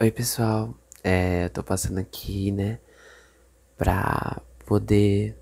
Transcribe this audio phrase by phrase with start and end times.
[0.00, 0.72] Oi, pessoal.
[1.02, 2.78] É, tô passando aqui, né,
[3.76, 5.36] pra poder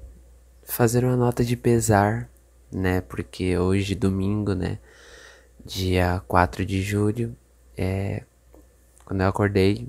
[0.65, 2.31] fazer uma nota de pesar,
[2.73, 4.79] né, porque hoje, domingo, né,
[5.63, 7.37] dia 4 de julho,
[7.77, 8.25] é,
[9.05, 9.87] quando eu acordei,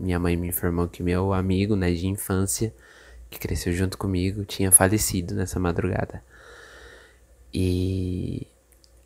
[0.00, 2.74] minha mãe me informou que meu amigo, né, de infância,
[3.30, 6.24] que cresceu junto comigo, tinha falecido nessa madrugada.
[7.54, 8.48] E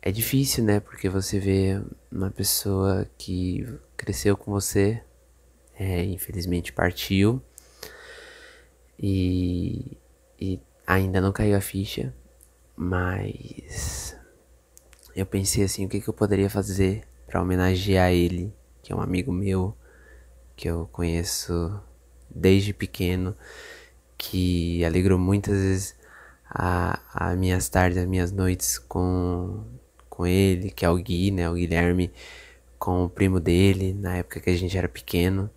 [0.01, 1.79] é difícil, né, porque você vê
[2.11, 3.63] uma pessoa que
[4.03, 5.01] cresceu com você,
[5.79, 7.41] é, infelizmente partiu
[8.99, 9.97] e,
[10.37, 12.13] e ainda não caiu a ficha,
[12.75, 14.17] mas
[15.15, 18.99] eu pensei assim, o que, que eu poderia fazer para homenagear ele, que é um
[18.99, 19.73] amigo meu,
[20.53, 21.81] que eu conheço
[22.29, 23.37] desde pequeno,
[24.17, 25.95] que alegrou muitas vezes
[26.49, 29.63] a, a minhas tardes, as minhas noites com,
[30.09, 32.11] com ele, que é o Gui, né, o Guilherme,
[32.83, 35.49] com o primo dele, na época que a gente era pequeno.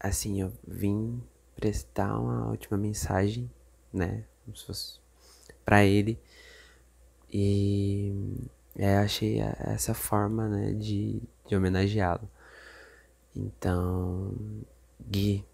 [0.00, 1.22] Assim, eu vim
[1.54, 3.48] prestar uma última mensagem,
[3.92, 5.00] né, como se fosse
[5.64, 6.18] pra ele.
[7.32, 8.12] E
[8.76, 12.28] é, achei essa forma, né, de, de homenageá-lo.
[13.36, 14.34] Então,
[15.08, 15.46] Gui,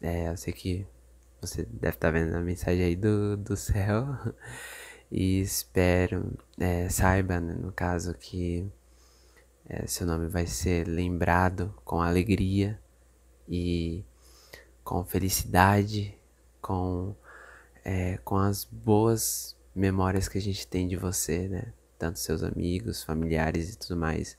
[0.00, 0.86] é, eu sei que
[1.40, 4.06] você deve estar tá vendo a mensagem aí do, do céu.
[5.14, 8.72] E espero, é, saiba, né, no caso, que
[9.68, 12.80] é, seu nome vai ser lembrado com alegria
[13.48, 14.04] e
[14.84, 16.16] com felicidade,
[16.60, 17.14] com,
[17.84, 21.72] é, com as boas memórias que a gente tem de você, né?
[21.98, 24.36] Tanto seus amigos, familiares e tudo mais.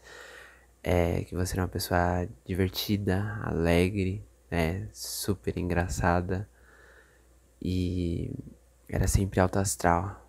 [0.84, 4.88] É, que você é uma pessoa divertida, alegre, né?
[4.92, 6.48] super engraçada
[7.62, 8.32] e
[8.90, 10.20] era sempre alto astral.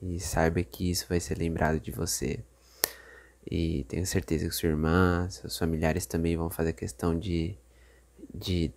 [0.00, 2.44] E saiba que isso vai ser lembrado de você.
[3.50, 7.56] E tenho certeza que sua irmã, seus familiares também vão fazer questão de,
[8.34, 8.72] de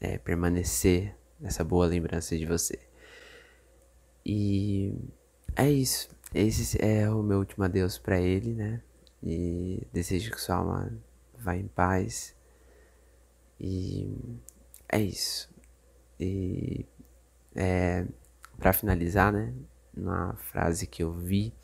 [0.00, 2.78] é, permanecer nessa boa lembrança de você.
[4.24, 4.92] E
[5.54, 6.08] é isso.
[6.34, 8.82] Esse é o meu último adeus para ele, né?
[9.22, 10.92] E desejo que sua alma
[11.38, 12.34] vá em paz.
[13.60, 14.16] E
[14.88, 15.48] é isso.
[16.18, 16.86] E
[17.54, 18.06] é,
[18.58, 19.54] para finalizar, né?
[19.96, 21.54] Uma frase que eu vi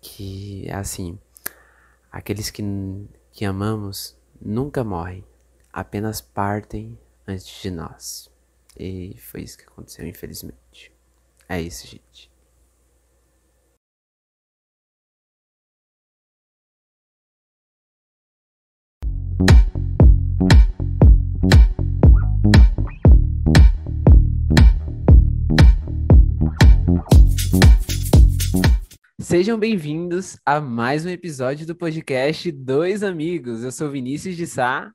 [0.00, 1.18] que é assim:
[2.10, 2.62] aqueles que,
[3.32, 5.24] que amamos nunca morrem,
[5.72, 8.30] apenas partem antes de nós.
[8.78, 10.92] E foi isso que aconteceu, infelizmente.
[11.48, 12.30] É isso, gente.
[29.28, 33.62] Sejam bem-vindos a mais um episódio do podcast Dois Amigos.
[33.62, 34.90] Eu sou Vinícius de Sá.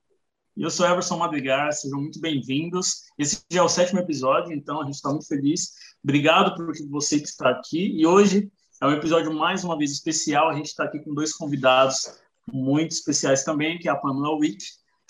[0.58, 3.04] E eu sou Everson Madrigar, sejam muito bem-vindos.
[3.16, 5.74] Esse já é o sétimo episódio, então a gente está muito feliz.
[6.04, 7.96] Obrigado por você que está aqui.
[7.96, 8.52] E hoje
[8.82, 10.50] é um episódio mais uma vez especial.
[10.50, 12.18] A gente está aqui com dois convidados
[12.52, 14.66] muito especiais também, que é a Pamela Wick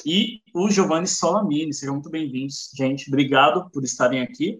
[0.05, 1.73] e o Giovanni Solamini.
[1.73, 3.07] Sejam muito bem-vindos, gente.
[3.07, 4.59] Obrigado por estarem aqui.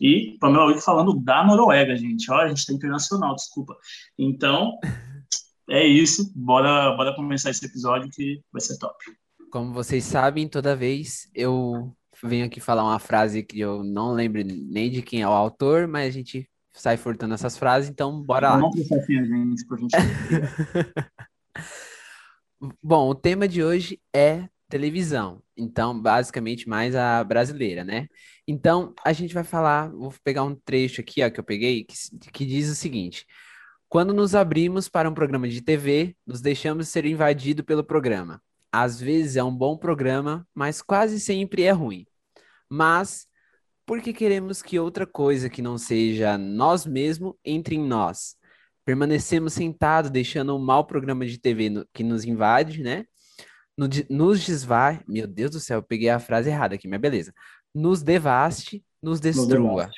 [0.00, 2.30] E Pamela Wick falando da Noruega, gente.
[2.30, 3.76] Olha, a gente está internacional, desculpa.
[4.18, 4.78] Então,
[5.68, 6.30] é isso.
[6.34, 8.96] Bora, bora começar esse episódio que vai ser top.
[9.50, 14.42] Como vocês sabem, toda vez eu venho aqui falar uma frase que eu não lembro
[14.44, 18.50] nem de quem é o autor, mas a gente sai furtando essas frases, então bora
[18.50, 18.58] lá.
[18.58, 19.92] Não precisa assim, gente, por gente.
[22.82, 25.42] Bom, o tema de hoje é televisão.
[25.56, 28.08] Então, basicamente, mais a brasileira, né?
[28.46, 31.94] Então, a gente vai falar, vou pegar um trecho aqui, ó, que eu peguei, que,
[32.32, 33.26] que diz o seguinte:
[33.88, 38.42] Quando nos abrimos para um programa de TV, nos deixamos ser invadido pelo programa.
[38.72, 42.06] Às vezes é um bom programa, mas quase sempre é ruim.
[42.68, 43.26] Mas
[43.86, 48.36] porque queremos que outra coisa que não seja nós mesmos entre em nós.
[48.84, 53.06] Permanecemos sentados, deixando um mau programa de TV no, que nos invade, né?
[53.76, 55.00] No, nos desvai.
[55.06, 57.32] Meu Deus do céu, eu peguei a frase errada aqui, mas beleza.
[57.74, 59.90] Nos devaste, nos destrua.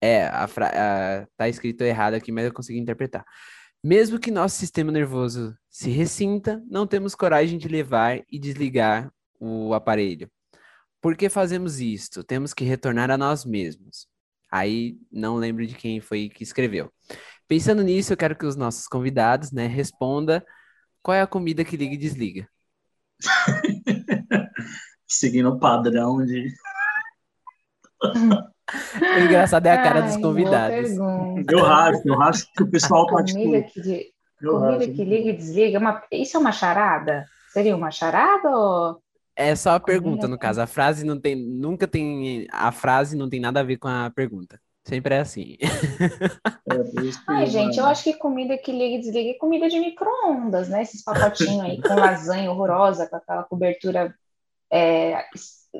[0.00, 3.24] é, a, a tá escrito errado aqui, mas eu consegui interpretar.
[3.82, 9.74] Mesmo que nosso sistema nervoso se ressinta, não temos coragem de levar e desligar o
[9.74, 10.30] aparelho.
[11.00, 12.24] Por que fazemos isto?
[12.24, 14.06] Temos que retornar a nós mesmos.
[14.50, 16.90] Aí não lembro de quem foi que escreveu.
[17.46, 20.44] Pensando nisso, eu quero que os nossos convidados, né, responda
[21.02, 22.48] qual é a comida que liga e desliga.
[25.06, 26.52] Seguindo o padrão de.
[28.02, 30.90] o engraçado é a cara Ai, dos convidados.
[31.50, 33.62] Eu racho, eu racho que o pessoal tá tipo.
[33.70, 34.14] Que de...
[34.42, 36.02] Comida que liga e desliga, é uma...
[36.12, 37.24] isso é uma charada?
[37.50, 39.02] Seria uma charada ou...
[39.36, 40.60] É só a pergunta, no caso.
[40.60, 44.10] A frase não tem, nunca tem, a frase não tem nada a ver com a
[44.14, 44.60] pergunta.
[44.84, 45.56] Sempre é assim.
[45.60, 46.74] É,
[47.28, 50.82] Ai, gente, eu acho que comida que liga e desliga é comida de micro-ondas, né?
[50.82, 54.14] Esses pacotinhos aí com lasanha horrorosa, com aquela cobertura
[54.70, 55.24] é,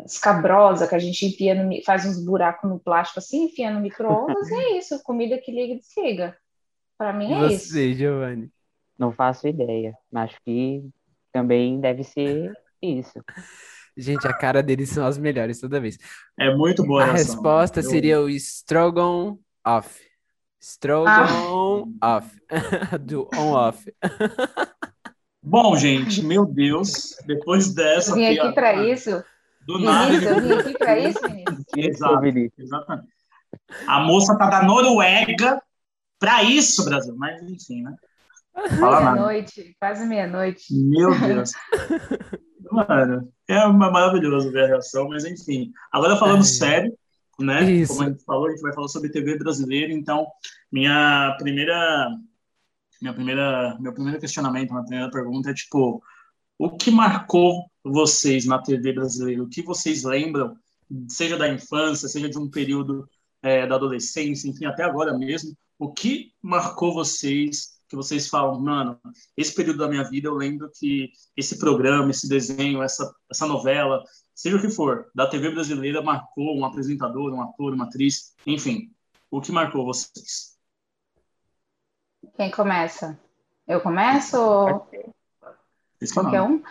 [0.07, 4.49] escabrosa que a gente enfia no, faz uns buracos no plástico assim, enfia no micro-ondas,
[4.49, 6.37] e é isso, comida que liga e desliga.
[6.97, 7.69] Para mim é Você, isso.
[7.69, 8.51] Você, Giovanni?
[8.99, 10.89] Não faço ideia, mas acho que
[11.33, 13.23] também deve ser isso.
[13.97, 15.99] Gente, a cara deles são as melhores toda vez.
[16.39, 17.85] É muito boa a, a resposta eu...
[17.85, 20.01] seria o Strogon off.
[20.61, 22.17] Strogon ah.
[22.17, 22.41] off.
[23.01, 23.93] Do on off.
[25.43, 28.15] Bom, gente, meu Deus, depois dessa.
[28.15, 29.23] Vim aqui para isso.
[29.67, 30.15] Do nada.
[30.15, 31.65] eu vim aqui para isso, Vinícius.
[31.77, 32.27] Exato,
[32.59, 33.15] exatamente.
[33.87, 35.63] A moça tá da Noruega
[36.19, 37.15] para isso, Brasil.
[37.17, 37.95] Mas enfim, né?
[38.79, 40.67] Meia-noite, quase meia-noite.
[40.73, 41.53] Meu Deus.
[42.71, 45.73] Mano, é maravilhoso ver a reação, mas enfim.
[45.93, 46.99] Agora falando Ai, sério,
[47.39, 47.71] né?
[47.71, 47.93] Isso.
[47.95, 50.27] Como a gente falou, a gente vai falar sobre TV brasileira, então
[50.71, 52.11] minha primeira
[53.01, 56.03] minha primeira meu primeiro questionamento, minha primeira pergunta é tipo,
[56.59, 59.43] o que marcou vocês na TV brasileira?
[59.43, 60.57] O que vocês lembram,
[61.09, 63.09] seja da infância, seja de um período
[63.43, 68.99] é, da adolescência, enfim, até agora mesmo, o que marcou vocês que vocês falam, mano,
[69.37, 74.03] esse período da minha vida eu lembro que esse programa, esse desenho, essa, essa novela,
[74.35, 78.91] seja o que for, da TV brasileira marcou um apresentador, um ator, uma atriz, enfim,
[79.31, 80.57] o que marcou vocês?
[82.37, 83.19] Quem começa?
[83.67, 84.37] Eu começo?
[86.13, 86.63] Qualquer um?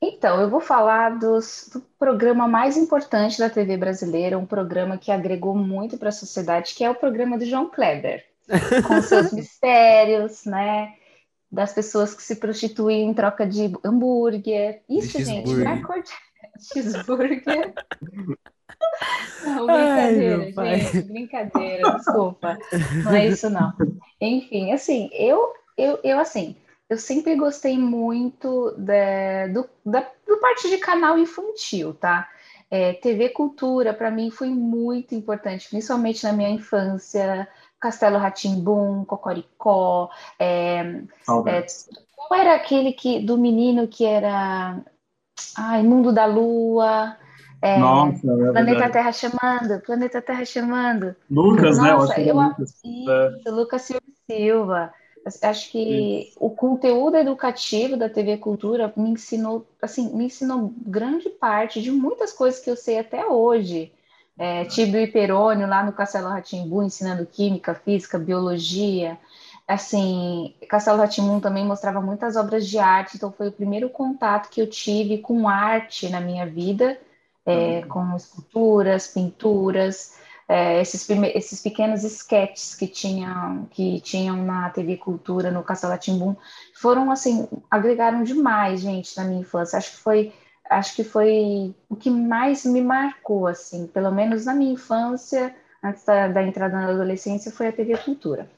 [0.00, 5.10] Então, eu vou falar dos, do programa mais importante da TV brasileira, um programa que
[5.10, 8.35] agregou muito para a sociedade, que é o programa do João Kleber
[8.86, 10.94] com seus mistérios, né?
[11.50, 14.82] Das pessoas que se prostituem em troca de hambúrguer.
[14.88, 15.96] Isso, gente, marcou
[16.72, 17.74] cheeseburger.
[19.44, 22.58] Não, brincadeira, Ai, gente, brincadeira, desculpa.
[23.04, 23.72] Não é isso, não.
[24.20, 26.56] Enfim, assim, eu, eu, eu assim,
[26.88, 32.28] eu sempre gostei muito da, do, da, do parte de canal infantil, tá?
[32.70, 37.48] É, TV Cultura, para mim, foi muito importante, principalmente na minha infância.
[37.80, 40.10] Castelo Ratimbum, Cocoricó.
[40.38, 40.80] É,
[41.46, 41.66] é,
[42.14, 44.80] qual era aquele que do menino que era
[45.56, 47.16] ai, Mundo da Lua?
[47.62, 51.16] É, Nossa, é Planeta Terra chamando, Planeta Terra chamando.
[51.30, 51.92] Lucas, né?
[51.92, 52.30] Nossa, né?
[52.30, 53.50] Eu, eu isso, é.
[53.50, 53.88] Lucas
[54.30, 54.92] Silva.
[55.42, 61.82] Acho que o conteúdo educativo da TV Cultura me ensinou, assim, me ensinou grande parte
[61.82, 63.92] de muitas coisas que eu sei até hoje
[64.38, 69.18] é, Tibio e Perônio lá no Castelo Ratimbu ensinando química, física, biologia.
[69.66, 74.60] Assim, Castelo Ratimbu também mostrava muitas obras de arte, então foi o primeiro contato que
[74.60, 76.98] eu tive com arte na minha vida,
[77.44, 77.88] é, uhum.
[77.88, 80.16] com esculturas, pinturas,
[80.48, 86.36] é, esses, esses pequenos esquetes que tinham, que tinham na TV Cultura, no Castelo Ratimbum,
[86.72, 89.78] foram, assim, agregaram demais, gente, na minha infância.
[89.78, 90.32] Acho que foi
[90.70, 96.04] acho que foi o que mais me marcou, assim, pelo menos na minha infância, antes
[96.04, 98.50] da, da entrada na adolescência, foi a TV Cultura.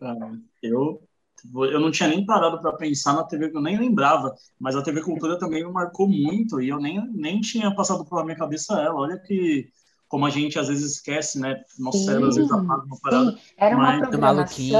[0.00, 0.32] Ah,
[0.62, 1.02] eu,
[1.54, 5.02] eu não tinha nem parado para pensar na TV, eu nem lembrava, mas a TV
[5.02, 8.94] Cultura também me marcou muito e eu nem, nem tinha passado pela minha cabeça ela.
[8.94, 9.68] Olha que
[10.08, 11.62] como a gente às vezes esquece, né?
[11.78, 13.32] Nosso cérebro às vezes apaga uma parada.
[13.32, 13.38] Sim.
[13.56, 14.08] Era uma mas...
[14.08, 14.74] programação que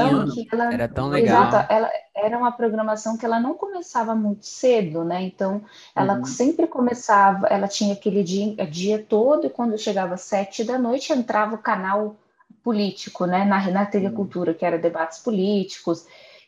[0.51, 0.73] ela...
[0.73, 1.47] Era tão legal.
[1.47, 5.21] Exato, ela era uma programação que ela não começava muito cedo, né?
[5.21, 5.61] Então,
[5.95, 6.25] ela uhum.
[6.25, 11.13] sempre começava, ela tinha aquele dia, dia todo, e quando chegava às sete da noite,
[11.13, 12.15] entrava o canal
[12.63, 13.45] político, né?
[13.45, 14.13] Na, na TV uhum.
[14.13, 16.05] Cultura, que era debates políticos.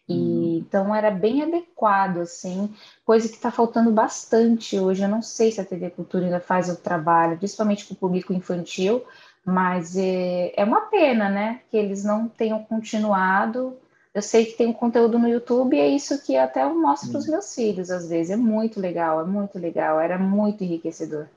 [0.10, 0.50] E, hum.
[0.58, 2.74] Então era bem adequado, assim,
[3.06, 5.04] coisa que está faltando bastante hoje.
[5.04, 8.34] Eu não sei se a TV Cultura ainda faz o trabalho, principalmente com o público
[8.34, 9.04] infantil,
[9.46, 13.78] mas é, é uma pena, né, que eles não tenham continuado.
[14.14, 17.12] Eu sei que tem um conteúdo no YouTube e é isso que até eu mostro
[17.12, 17.32] para os hum.
[17.32, 18.32] meus filhos às vezes.
[18.32, 21.28] É muito legal, é muito legal, era muito enriquecedor.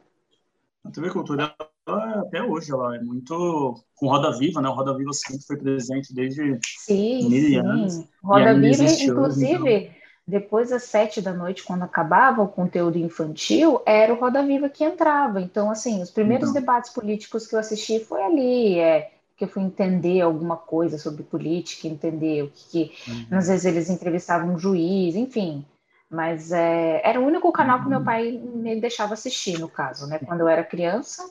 [0.84, 1.54] A TV Cultura
[1.86, 4.68] até hoje ela é muito com Roda Viva, né?
[4.68, 7.56] O Roda Viva sempre foi presente desde sim, mil sim.
[7.56, 8.04] anos.
[8.22, 9.94] Roda Viva, inclusive, então...
[10.26, 14.84] depois das sete da noite, quando acabava o conteúdo infantil, era o Roda Viva que
[14.84, 15.40] entrava.
[15.40, 16.60] Então, assim, os primeiros então...
[16.60, 21.24] debates políticos que eu assisti foi ali, é que eu fui entender alguma coisa sobre
[21.24, 23.38] política, entender o que, que uhum.
[23.38, 25.64] às vezes eles entrevistavam um juiz, enfim.
[26.12, 28.04] Mas é, era o único canal que meu uhum.
[28.04, 30.18] pai me deixava assistir, no caso, né?
[30.18, 31.24] Quando eu era criança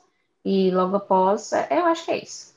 [0.44, 2.56] e logo após, é, eu acho que é isso.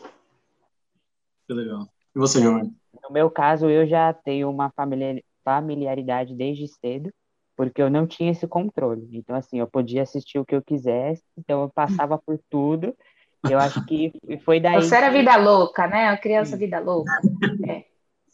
[1.46, 1.86] Que legal.
[2.16, 2.74] E você, Giovanni?
[3.02, 4.72] No meu caso, eu já tenho uma
[5.44, 7.12] familiaridade desde cedo.
[7.54, 9.06] porque eu não tinha esse controle.
[9.12, 12.96] Então, assim, eu podia assistir o que eu quisesse, então eu passava por tudo.
[13.48, 14.12] Eu acho que
[14.44, 14.76] foi daí.
[14.76, 16.08] Você era vida louca, né?
[16.08, 17.12] A criança vida louca.
[17.68, 17.84] É,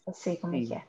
[0.07, 0.85] eu sei como é que é.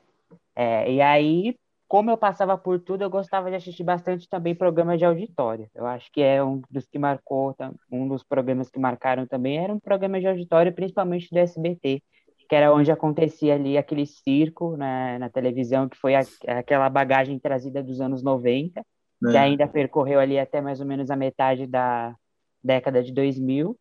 [0.55, 1.55] É, e aí,
[1.91, 5.69] como eu passava por tudo, eu gostava de assistir bastante também programas de auditório.
[5.75, 7.53] Eu acho que é um dos que marcou,
[7.91, 12.01] um dos programas que marcaram também era um programa de auditório, principalmente do SBT,
[12.48, 17.38] que era onde acontecia ali aquele circo né, na televisão, que foi a, aquela bagagem
[17.38, 18.83] trazida dos anos 90, é.
[19.29, 22.15] que ainda percorreu ali até mais ou menos a metade da
[22.63, 23.77] década de 2000.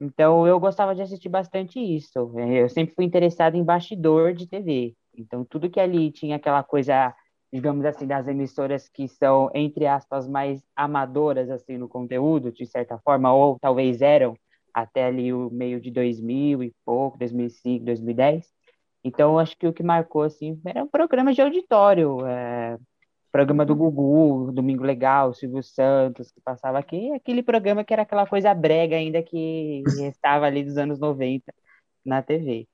[0.00, 2.32] Então, eu gostava de assistir bastante isso.
[2.38, 4.96] Eu sempre fui interessado em bastidor de TV.
[5.18, 7.14] Então, tudo que ali tinha aquela coisa,
[7.52, 12.98] digamos assim, das emissoras que são, entre aspas, mais amadoras, assim, no conteúdo, de certa
[12.98, 14.36] forma, ou talvez eram
[14.72, 18.46] até ali o meio de 2000 e pouco, 2005, 2010.
[19.04, 22.76] Então, acho que o que marcou, assim, era um programa de auditório, é,
[23.30, 28.26] programa do Gugu, Domingo Legal, Silvio Santos, que passava aqui, aquele programa que era aquela
[28.26, 31.52] coisa brega ainda que estava ali dos anos 90
[32.04, 32.66] na TV.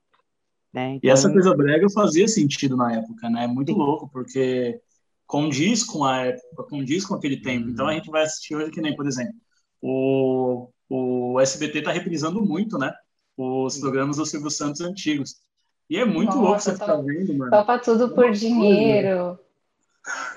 [0.75, 0.95] Né?
[0.95, 0.99] Então...
[1.01, 3.45] E essa então, coisa brega fazia sentido na época, né?
[3.45, 3.77] É muito Sim.
[3.77, 4.81] louco, porque
[5.25, 7.67] condiz com a época, condiz com aquele tempo.
[7.67, 7.71] Uhum.
[7.71, 9.33] Então a gente vai assistir hoje que nem, por exemplo,
[9.81, 12.93] o, o SBT está reprisando muito, né?
[13.37, 15.37] Os programas do Silvio Santos antigos.
[15.89, 17.51] E é muito Nossa, louco você ficar tá vendo, mano.
[17.51, 19.39] Topa tudo por dinheiro.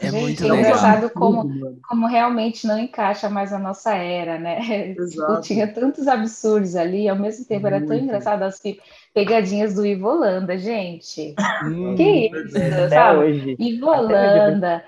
[0.01, 0.59] É Gente, muito é legal.
[0.59, 4.59] engraçado como, como realmente não encaixa mais a nossa era, né?
[4.97, 5.43] Exato.
[5.43, 7.75] Tinha tantos absurdos ali, ao mesmo tempo muito.
[7.75, 8.79] era tão engraçado assim,
[9.15, 11.35] pegadinhas do Ivo Holanda, gente.
[11.65, 13.19] Hum, que isso, sabe?
[13.19, 13.57] Hoje.
[13.59, 14.85] Ivo Holanda.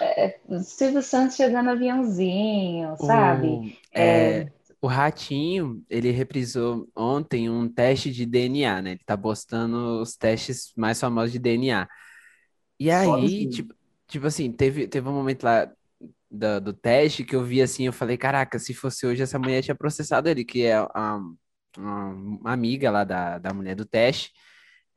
[0.00, 3.78] É, Silvio Santos chegando aviãozinho, sabe?
[3.92, 4.52] é, é...
[4.80, 8.90] O Ratinho, ele reprisou ontem um teste de DNA, né?
[8.90, 11.88] Ele tá postando os testes mais famosos de DNA.
[12.78, 13.74] E aí, tipo,
[14.06, 15.70] tipo assim, teve, teve um momento lá
[16.30, 19.62] do, do teste que eu vi assim, eu falei, caraca, se fosse hoje, essa mulher
[19.62, 21.18] tinha processado ele, que é a,
[21.76, 24.32] uma amiga lá da, da mulher do teste.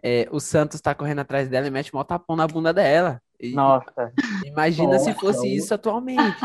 [0.02, 3.22] É, o Santos tá correndo atrás dela e mete um tapão na bunda dela.
[3.40, 4.14] E, Nossa.
[4.46, 5.06] Imagina Nossa.
[5.06, 6.40] se fosse isso atualmente.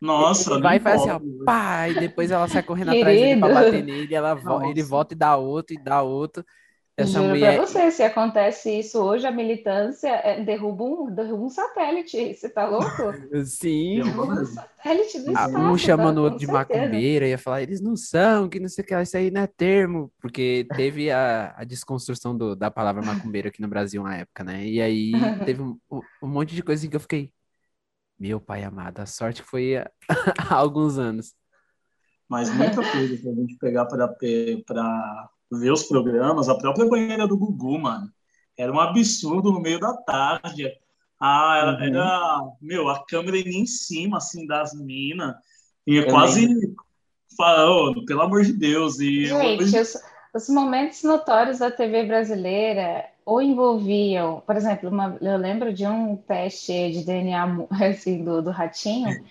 [0.00, 3.08] Nossa, ele vai e faz assim, ó, pá, e depois ela sai correndo Querido.
[3.08, 6.44] atrás dele pra bater nele, ela ele volta e dá outro, e dá outro.
[6.96, 7.56] Essa Juro mulher...
[7.56, 12.16] pra você, se acontece isso hoje, a militância é, derruba, um, derruba um satélite.
[12.34, 13.12] Você tá louco?
[13.44, 13.96] Sim.
[13.96, 16.80] Derruba um satélite do ah, Um chamando o outro de certeza.
[16.80, 19.46] macumbeira, ia falar, eles não são, que não sei o que, isso aí não é
[19.48, 24.44] termo, porque teve a, a desconstrução do, da palavra macumbeira aqui no Brasil na época,
[24.44, 24.64] né?
[24.64, 25.10] E aí
[25.44, 27.32] teve um, um monte de coisa que eu fiquei,
[28.16, 29.90] meu pai amado, a sorte foi há,
[30.48, 31.34] há alguns anos.
[32.28, 34.08] Mas muita coisa pra gente pegar para
[35.58, 38.10] ver os programas, a própria banheira do Gugu, mano,
[38.56, 40.70] era um absurdo no meio da tarde.
[41.20, 41.84] Ah, era, uhum.
[41.84, 45.34] era meu, a câmera ia em cima, assim, das minas,
[45.86, 46.48] e eu quase
[47.36, 48.98] falando, pelo amor de Deus.
[49.00, 49.82] E Gente, eu...
[49.82, 49.96] os,
[50.34, 56.16] os, momentos notórios da TV brasileira ou envolviam, por exemplo, uma, eu lembro de um
[56.16, 57.44] teste de DNA
[57.90, 59.24] assim, do, do ratinho,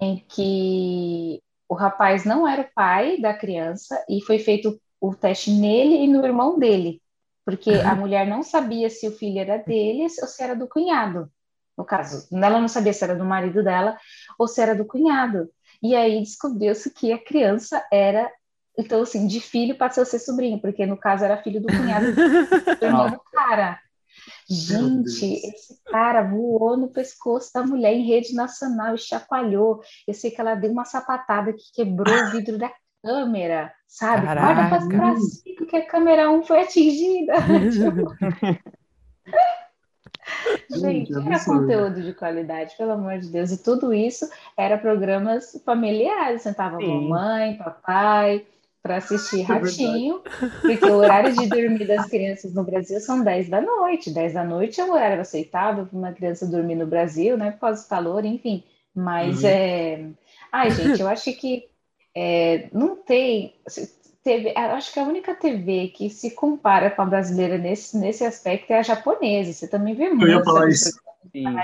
[0.00, 5.50] em que o rapaz não era o pai da criança e foi feito o teste
[5.50, 7.00] nele e no irmão dele,
[7.44, 11.30] porque a mulher não sabia se o filho era dele ou se era do cunhado.
[11.76, 13.96] No caso, ela não sabia se era do marido dela
[14.38, 15.48] ou se era do cunhado.
[15.82, 18.30] E aí descobriu-se que a criança era,
[18.78, 22.12] então assim, de filho passou a ser sobrinho, porque no caso era filho do cunhado
[22.12, 22.20] do
[22.84, 23.80] irmão do cara.
[24.48, 29.80] Gente, esse cara voou no pescoço da mulher em rede nacional e chacoalhou.
[30.06, 32.70] Eu sei que ela deu uma sapatada que quebrou o vidro da
[33.02, 34.26] câmera, sabe?
[34.26, 34.54] Caraca.
[34.54, 37.34] Guarda para si, porque a câmera 1 foi atingida.
[40.70, 43.50] Gente, era conteúdo de qualidade, pelo amor de Deus.
[43.50, 46.42] E tudo isso era programas familiares.
[46.42, 48.46] Sentava com mamãe, papai,
[48.82, 50.22] para assistir é Ratinho,
[50.60, 54.10] porque o horário de dormir das crianças no Brasil são 10 da noite.
[54.10, 57.50] 10 da noite é o horário aceitável para uma criança dormir no Brasil, né?
[57.52, 58.62] Por causa do calor, enfim.
[58.94, 59.48] Mas uhum.
[59.48, 60.04] é.
[60.52, 61.69] Ai, gente, eu acho que
[62.14, 63.54] é, não tem.
[64.22, 68.70] TV, acho que a única TV que se compara com a brasileira nesse, nesse aspecto
[68.70, 69.52] é a japonesa.
[69.52, 70.26] Você também vê muito.
[70.26, 70.90] Eu ia falar isso.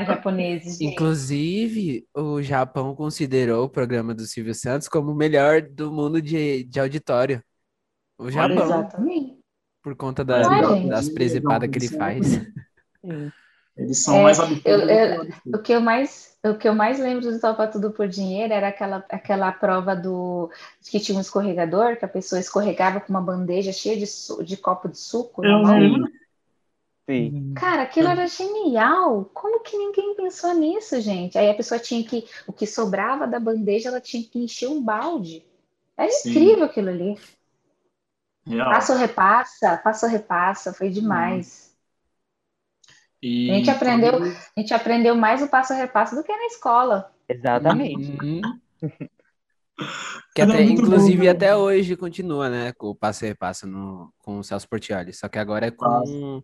[0.07, 6.21] Japoneses, Inclusive, o Japão considerou o programa do Silvio Santos como o melhor do mundo
[6.21, 7.43] de, de auditório.
[8.19, 8.65] O Japão.
[8.65, 9.39] Exatamente.
[9.83, 10.43] Por conta da,
[10.89, 12.27] das presepadas que ele faz.
[13.05, 13.33] Sim.
[13.77, 15.35] Eles são é, mais habituados.
[15.47, 18.69] o que eu mais o que eu mais lembro do Topa Tudo por Dinheiro era
[18.69, 20.51] aquela, aquela prova do
[20.83, 24.57] que tinha um escorregador, que a pessoa escorregava com uma bandeja cheia de, su, de
[24.57, 25.45] copo de suco.
[25.45, 26.09] Eu lembro.
[27.09, 27.53] Sim.
[27.57, 29.31] Cara, aquilo era genial.
[29.33, 31.39] Como que ninguém pensou nisso, gente?
[31.39, 32.25] Aí a pessoa tinha que.
[32.47, 35.45] O que sobrava da bandeja, ela tinha que encher um balde.
[35.97, 37.19] É incrível aquilo ali.
[38.47, 38.71] Real.
[38.71, 41.66] Passa ou repassa, passa ou repassa, foi demais.
[43.23, 43.51] E...
[43.51, 47.11] A, gente aprendeu, a gente aprendeu mais o passo a repassa do que na escola.
[47.29, 48.17] Exatamente.
[48.23, 48.41] Uhum.
[50.35, 52.73] que até, inclusive bom, até hoje continua, né?
[52.73, 55.13] Com o passo a repassa no, com o Celso Portioli.
[55.13, 56.43] Só que agora é com,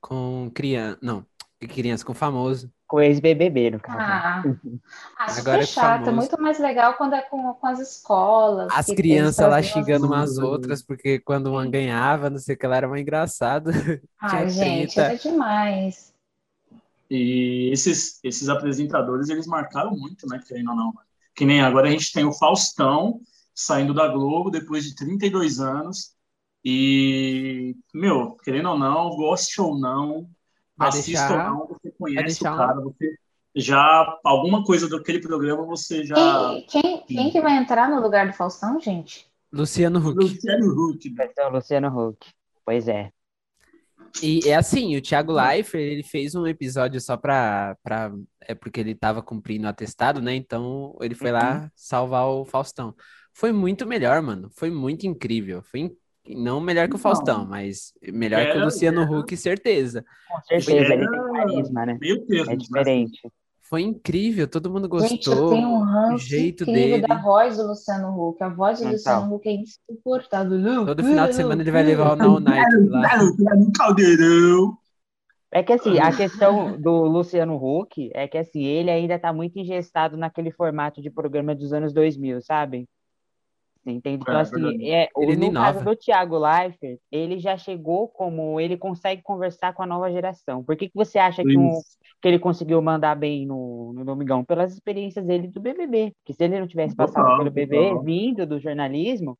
[0.00, 0.98] com criança.
[1.02, 1.24] Não,
[1.68, 3.98] criança, com famoso com ex-BBB, no caso.
[3.98, 4.42] Ah,
[5.16, 6.08] ah super Agora é chato.
[6.10, 8.68] É muito mais legal quando é com, com as escolas.
[8.70, 12.76] As crianças lá xingando umas outras, porque quando uma ganhava, não sei o que, ela
[12.76, 13.72] era uma engraçada.
[14.20, 16.12] Ai, gente, é demais.
[17.10, 20.92] E esses, esses apresentadores, eles marcaram muito, né, querendo ou não.
[21.34, 23.22] Que nem agora a gente tem o Faustão
[23.54, 26.14] saindo da Globo depois de 32 anos.
[26.62, 30.28] E, meu, querendo ou não, goste ou não,
[30.82, 32.84] vai assista deixar, ou não, você conhece o cara, um...
[32.84, 33.14] você
[33.54, 36.14] já alguma coisa daquele programa você já.
[36.16, 39.30] Quem, quem, quem, que vai entrar no lugar do Faustão, gente?
[39.52, 40.24] Luciano Huck.
[40.24, 41.14] Luciano Huck.
[41.14, 42.26] Vai ser o Luciano Huck.
[42.64, 43.10] Pois é.
[44.22, 48.12] E é assim, o Thiago Leifert, ele fez um episódio só pra, pra...
[48.40, 50.34] É porque ele tava cumprindo o atestado, né?
[50.34, 51.38] Então, ele foi uhum.
[51.38, 52.94] lá salvar o Faustão.
[53.34, 54.50] Foi muito melhor, mano.
[54.54, 55.62] Foi muito incrível.
[55.62, 55.90] Foi
[56.28, 57.46] não melhor que o Faustão, não.
[57.46, 59.10] mas melhor era, que o Luciano era.
[59.10, 60.04] Huck, certeza.
[60.28, 61.98] Com certeza, ele tem carisma, né?
[62.00, 63.20] Deus, é diferente.
[63.60, 65.08] Foi incrível, todo mundo gostou.
[65.08, 67.06] Gente, eu tenho um ranço o jeito dele.
[67.06, 68.42] da voz do Luciano Huck.
[68.42, 70.86] A voz do então, Luciano Huck é insuportável.
[70.86, 73.18] Todo final de semana ele vai levar o Now Night lá.
[73.76, 74.76] Caldeirão.
[75.50, 79.58] É que assim, a questão do Luciano Huck é que assim, ele ainda tá muito
[79.58, 82.88] ingestado naquele formato de programa dos anos 2000, sabe?
[83.84, 84.22] Entende?
[84.22, 88.76] Então, é, assim, é, o, no caso do Thiago Leifert, ele já chegou como ele
[88.76, 90.62] consegue conversar com a nova geração.
[90.62, 91.80] Por que, que você acha que, um,
[92.20, 94.44] que ele conseguiu mandar bem no, no Domingão?
[94.44, 96.14] Pelas experiências dele do BBB.
[96.24, 99.36] Que se ele não tivesse passado pelo BBB, vindo do jornalismo,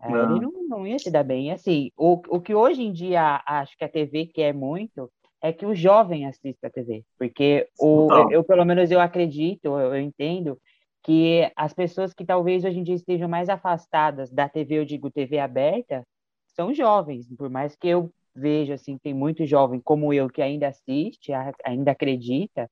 [0.00, 1.50] é, ele não, não ia se dar bem.
[1.50, 5.10] Assim, o, o que hoje em dia acho que a TV quer muito
[5.42, 7.02] é que o jovem assista a TV.
[7.18, 10.58] Porque o, eu, eu, pelo menos, eu acredito, eu, eu entendo
[11.10, 15.10] que as pessoas que talvez hoje em dia estejam mais afastadas da TV, eu digo
[15.10, 16.06] TV aberta,
[16.54, 20.68] são jovens, por mais que eu veja assim, tem muito jovem como eu que ainda
[20.68, 21.32] assiste,
[21.64, 22.70] ainda acredita,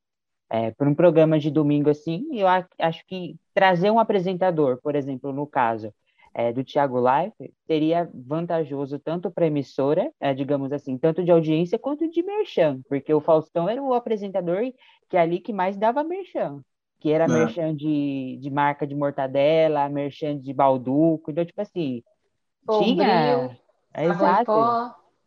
[0.49, 5.33] é, por um programa de domingo assim, eu acho que trazer um apresentador, por exemplo,
[5.33, 5.93] no caso
[6.33, 11.33] é, do Thiago Life, seria vantajoso tanto para a emissora, é, digamos assim, tanto de
[11.33, 14.63] audiência quanto de merchan, porque o Faustão era o apresentador
[15.09, 16.63] que é ali que mais dava merchan
[17.01, 17.29] que era é.
[17.29, 22.03] merchan de, de marca de mortadela, merchan de balduco, então, tipo assim,
[22.65, 23.57] Bom, tinha...
[23.95, 24.53] É, exato.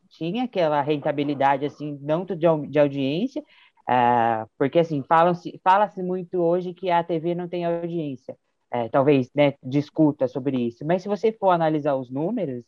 [0.09, 2.35] Tinha aquela rentabilidade, assim, não de,
[2.67, 8.37] de audiência, uh, porque, assim, fala-se fala muito hoje que a TV não tem audiência.
[8.73, 10.85] É, talvez, né, discuta sobre isso.
[10.85, 12.63] Mas se você for analisar os números,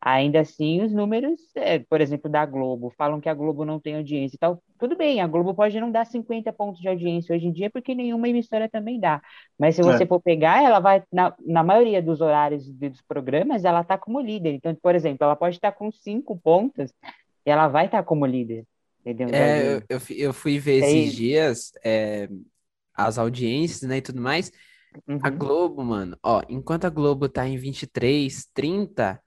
[0.00, 3.96] Ainda assim, os números, é, por exemplo, da Globo, falam que a Globo não tem
[3.96, 4.62] audiência e tal.
[4.78, 7.96] Tudo bem, a Globo pode não dar 50 pontos de audiência hoje em dia, porque
[7.96, 9.20] nenhuma emissora também dá.
[9.58, 10.06] Mas se você é.
[10.06, 14.54] for pegar, ela vai, na, na maioria dos horários dos programas, ela está como líder.
[14.54, 16.92] Então, por exemplo, ela pode estar com cinco pontos
[17.44, 18.64] e ela vai estar como líder.
[19.04, 19.28] Entendeu?
[19.32, 22.28] É, eu, eu fui ver é esses dias é,
[22.94, 24.52] as audiências né, e tudo mais.
[25.06, 25.18] Uhum.
[25.22, 29.20] A Globo, mano, ó, enquanto a Globo tá em 23, 30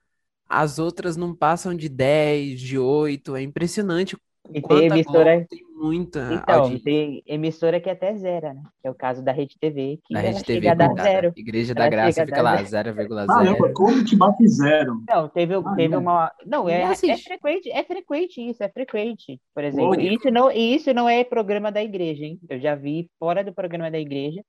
[0.52, 3.36] as outras não passam de 10, de 8.
[3.36, 4.16] É impressionante.
[4.52, 5.46] E tem emissora.
[5.48, 6.34] Tem muita.
[6.34, 6.84] Então, audiência.
[6.84, 8.62] tem emissora que até zero, né?
[8.82, 11.32] Que é o caso da Rede TV, que da Rede TV, chega a dar zero.
[11.34, 13.26] Igreja da Graça fica lá, 0,0.
[13.26, 15.02] Caramba, como que bate zero?
[15.08, 16.30] Não, teve, ah, teve uma.
[16.44, 19.40] Não, é, é, frequente, é frequente isso, é frequente.
[19.54, 22.38] Por exemplo, e isso, não, isso não é programa da igreja, hein?
[22.50, 24.42] Eu já vi fora do programa da igreja.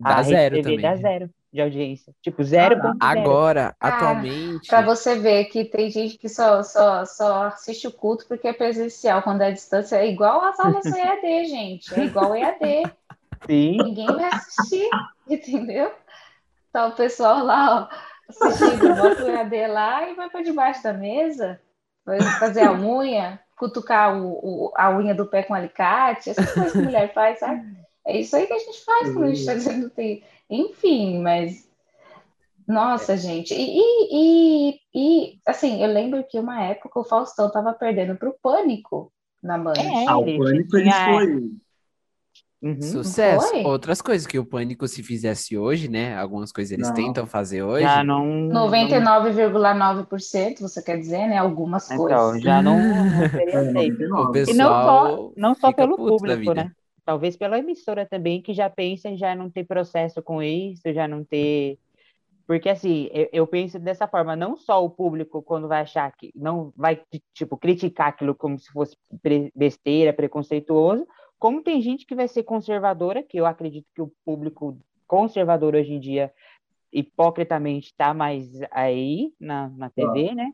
[0.00, 0.80] Dá zero TV também.
[0.80, 2.12] Dá zero de audiência.
[2.20, 2.96] Tipo, 0,0.
[2.98, 4.68] Agora, ah, atualmente.
[4.68, 8.52] Para você ver que tem gente que só, só, só assiste o culto porque é
[8.52, 11.94] presencial, quando é distância, é igual as aulas do EAD, gente.
[11.94, 12.92] É igual EAD.
[13.46, 13.76] Sim.
[13.76, 14.90] Ninguém vai assistir,
[15.30, 15.92] entendeu?
[16.72, 17.96] Tá o pessoal lá, ó,
[18.28, 21.60] assistindo, bota o EAD lá e vai para debaixo da mesa,
[22.04, 26.72] vai fazer a unha, cutucar o, o, a unha do pé com alicate, essas coisas
[26.72, 27.62] que a mulher faz, sabe?
[28.04, 30.24] É isso aí que a gente faz quando a gente está dizendo tem.
[30.48, 31.68] Enfim, mas.
[32.66, 33.54] Nossa, gente.
[33.54, 33.80] E,
[34.10, 39.12] e, e, assim, eu lembro que uma época o Faustão tava perdendo para o Pânico
[39.42, 39.74] na Band.
[39.74, 41.50] É, ah, o Pânico ele foi.
[42.64, 43.50] Uhum, Sucesso.
[43.50, 43.62] Foi?
[43.64, 46.16] Outras coisas que o Pânico, se fizesse hoje, né?
[46.16, 46.94] Algumas coisas eles não.
[46.94, 47.82] tentam fazer hoje.
[47.82, 48.48] Já não.
[48.48, 51.36] 99,9%, você quer dizer, né?
[51.36, 52.42] Algumas então, coisas.
[52.42, 54.02] já não, não seria aceito.
[54.48, 56.72] e não só, não só pelo público, né?
[57.04, 61.06] Talvez pela emissora também, que já pensa em já não ter processo com isso, já
[61.06, 61.78] não ter.
[62.46, 66.30] Porque, assim, eu, eu, penso dessa forma, não só o público, quando vai achar que
[66.34, 67.00] não vai,
[67.32, 68.96] tipo, criticar aquilo como se fosse
[69.54, 71.06] besteira, preconceituoso,
[71.38, 75.92] como tem gente que vai ser conservadora, que eu acredito que o público conservador hoje
[75.92, 76.32] em dia,
[76.92, 80.34] hipocritamente, está mais aí na, na TV, ah.
[80.34, 80.52] né?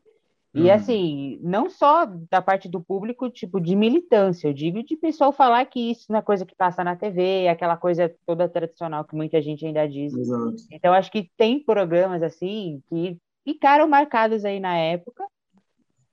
[0.53, 0.73] E hum.
[0.73, 5.65] assim, não só da parte do público, tipo, de militância, eu digo de pessoal falar
[5.65, 9.15] que isso não é coisa que passa na TV, é aquela coisa toda tradicional que
[9.15, 10.13] muita gente ainda diz.
[10.13, 10.55] Exato.
[10.69, 15.23] Então, acho que tem programas assim que ficaram marcados aí na época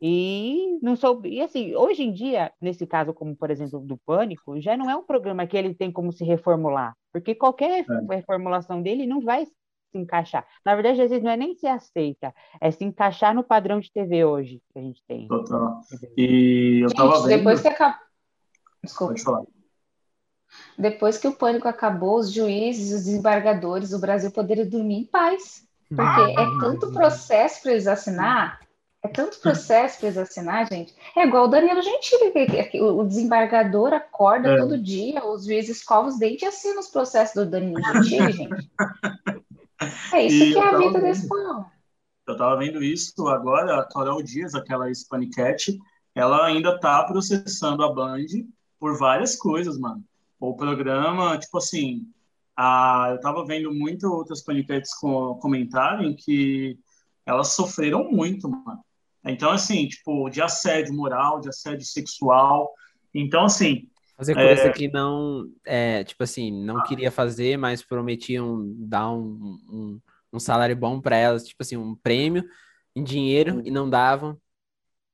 [0.00, 1.30] e não soube.
[1.30, 4.96] E assim, hoje em dia, nesse caso, como por exemplo do Pânico, já não é
[4.96, 8.14] um programa que ele tem como se reformular, porque qualquer é.
[8.14, 9.46] reformulação dele não vai
[9.90, 10.46] se encaixar.
[10.64, 13.92] Na verdade, às vezes não é nem se aceita, é se encaixar no padrão de
[13.92, 15.28] TV hoje que a gente tem.
[15.28, 15.80] Total.
[16.16, 17.38] E eu tava gente, vendo.
[17.38, 17.98] Depois que acabou.
[18.82, 19.12] Desculpa.
[19.12, 19.42] Pode falar.
[20.78, 25.66] Depois que o pânico acabou, os juízes, os desembargadores, o Brasil poderia dormir em paz.
[25.88, 28.60] Porque ah, é tanto processo para eles assinar
[29.04, 30.92] é tanto processo para eles assinar, gente.
[31.16, 32.32] É igual o Danilo Gentili,
[32.68, 34.56] que, o desembargador acorda é.
[34.56, 38.70] todo dia, os juízes escovam os dentes e assinam os processos do Danilo Gentili, gente.
[40.12, 41.70] É isso e que é a vida desse povo.
[42.26, 45.78] Eu estava vendo isso agora, a Carol Dias, aquela Spanicat,
[46.14, 48.26] ela ainda está processando a Band
[48.78, 50.04] por várias coisas, mano.
[50.38, 52.06] O programa, tipo assim,
[52.56, 56.78] a, eu estava vendo muito outras paniquetes com, comentarem que
[57.24, 58.80] elas sofreram muito, mano.
[59.24, 62.72] Então, assim, tipo, de assédio moral, de assédio sexual.
[63.14, 63.88] Então, assim.
[64.18, 64.72] Fazer coisa é...
[64.72, 66.82] que não, é, tipo assim, não ah.
[66.82, 70.00] queria fazer, mas prometiam dar um, um,
[70.32, 72.44] um salário bom para elas, tipo assim, um prêmio
[72.96, 74.36] em dinheiro e não davam.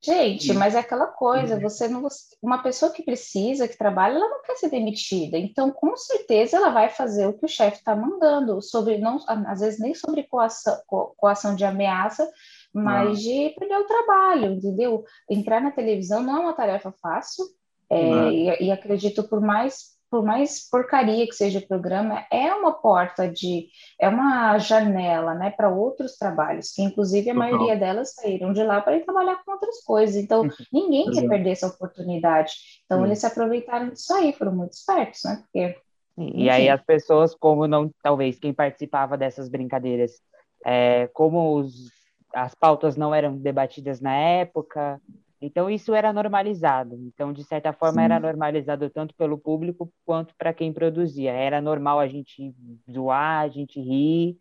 [0.03, 2.07] Gente, mas é aquela coisa, você não,
[2.43, 5.39] uma pessoa que precisa, que trabalha, ela não quer ser demitida.
[5.39, 9.61] Então, com certeza, ela vai fazer o que o chefe está mandando, sobre não, às
[9.61, 10.79] vezes nem sobre coação,
[11.17, 12.31] coação de ameaça,
[12.73, 15.05] mas de perder o trabalho, entendeu?
[15.31, 17.45] Entrar na televisão não é uma tarefa fácil,
[17.91, 22.73] é, e, e, acredito por mais por mais porcaria que seja o programa, é uma
[22.73, 23.67] porta de,
[24.01, 28.81] é uma janela, né, para outros trabalhos, que inclusive a maioria delas saíram de lá
[28.81, 30.15] para ir trabalhar com outras coisas.
[30.15, 30.51] Então, uhum.
[30.73, 32.53] ninguém quer perder essa oportunidade.
[32.85, 33.07] Então, uhum.
[33.07, 35.43] eles se aproveitaram disso aí, foram muito espertos, né?
[35.43, 35.77] Porque,
[36.17, 40.13] e aí as pessoas, como não, talvez quem participava dessas brincadeiras,
[40.65, 41.91] é, como os
[42.35, 45.01] as pautas não eram debatidas na época,
[45.45, 46.97] então isso era normalizado.
[47.07, 48.05] Então, de certa forma, Sim.
[48.05, 51.33] era normalizado tanto pelo público quanto para quem produzia.
[51.33, 52.55] Era normal a gente
[52.91, 54.37] zoar, a gente rir.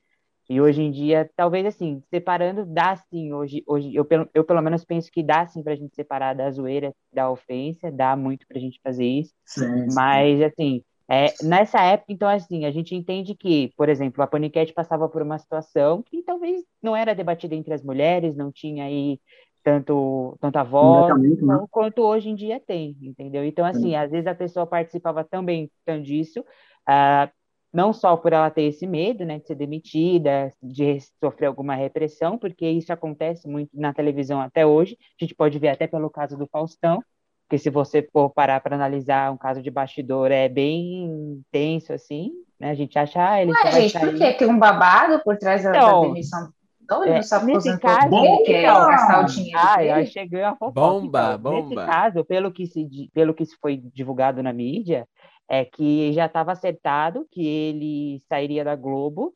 [0.50, 3.32] E hoje em dia, talvez assim, separando, dá sim.
[3.34, 6.52] Hoje, hoje eu, eu pelo menos penso que dá sim para a gente separar da
[6.52, 9.34] zoeira, da ofensa, dá muito para a gente fazer isso.
[9.46, 9.96] Sim, sim.
[9.96, 14.74] Mas, assim, é, nessa época, então, assim, a gente entende que, por exemplo, a Paniquete
[14.74, 19.20] passava por uma situação que talvez não era debatida entre as mulheres, não tinha aí
[19.64, 21.66] tanto tanta voz né?
[21.72, 23.44] quanto hoje em dia tem, entendeu?
[23.46, 23.96] Então, assim, Sim.
[23.96, 27.32] às vezes a pessoa participava também tanto disso, uh,
[27.72, 32.38] não só por ela ter esse medo, né, de ser demitida, de sofrer alguma repressão,
[32.38, 36.38] porque isso acontece muito na televisão até hoje, a gente pode ver até pelo caso
[36.38, 37.02] do Faustão,
[37.48, 42.32] porque se você for parar para analisar um caso de bastidor, é bem intenso, assim,
[42.60, 42.72] né?
[42.72, 44.34] A gente acha, ah, ele Ué, gente, por quê?
[44.34, 46.52] Tem um babado por trás então, da demissão
[46.84, 48.10] então, ele é, nesse caso,
[48.46, 50.02] quer então, gastar o dinheiro dele.
[50.02, 50.72] eu cheguei a fofoca.
[50.74, 51.62] Bomba, então, bomba.
[51.62, 55.08] Nesse caso, pelo que, se, pelo que foi divulgado na mídia,
[55.48, 59.34] é que já estava acertado que ele sairia da Globo,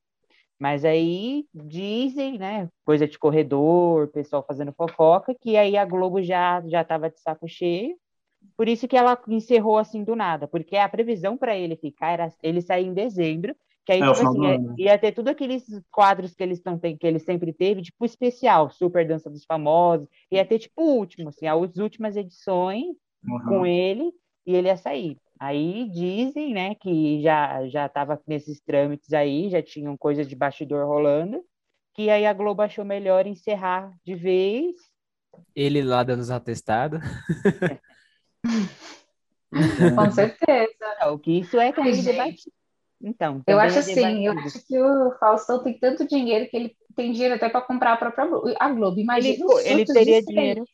[0.59, 6.61] mas aí dizem, né, coisa de corredor, pessoal fazendo fofoca, que aí a Globo já
[6.67, 7.95] já estava de saco cheio
[8.55, 12.33] por isso que ela encerrou assim do nada, porque a previsão para ele ficar era
[12.41, 13.55] ele sair em dezembro,
[13.87, 14.41] que aí é, tipo assim,
[14.77, 18.69] ia, ia, ter tudo aqueles quadros que eles estão que ele sempre teve, tipo especial,
[18.69, 23.39] Super Dança dos Famosos, ia ter tipo o último, assim, as últimas edições uhum.
[23.47, 24.11] com ele
[24.45, 25.15] e ele ia sair.
[25.39, 30.85] Aí dizem, né, que já já estava nesses trâmites aí, já tinham coisas de bastidor
[30.85, 31.41] rolando,
[31.93, 34.75] que aí a Globo achou melhor encerrar de vez.
[35.55, 36.99] Ele lá dando os atestados.
[39.95, 41.09] Com certeza.
[41.09, 42.56] O que isso é também debatido.
[43.01, 46.75] Então, eu acho é assim, eu acho que o Faustão tem tanto dinheiro que ele
[46.95, 48.53] tem dinheiro até para comprar a própria Globo.
[48.59, 50.65] A Globo, imagina ele, ele teria dinheiro.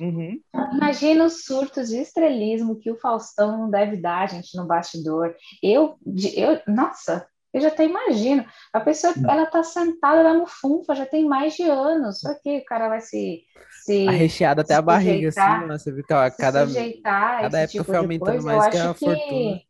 [0.00, 0.40] Uhum.
[0.72, 5.34] Imagina os surtos de estrelismo que o Faustão não deve dar, gente, no bastidor.
[5.62, 5.96] Eu,
[6.34, 8.44] eu nossa, eu já até imagino.
[8.72, 9.28] A pessoa, hum.
[9.28, 12.20] ela tá sentada lá no funfa, já tem mais de anos.
[12.20, 13.42] Só que o cara vai se...
[13.84, 15.76] se Arrecheada até a barriga, assim, né?
[16.06, 16.66] Que ó, cada,
[17.02, 19.04] cada época tipo foi aumentando coisa, mais que a que...
[19.04, 19.69] fortuna.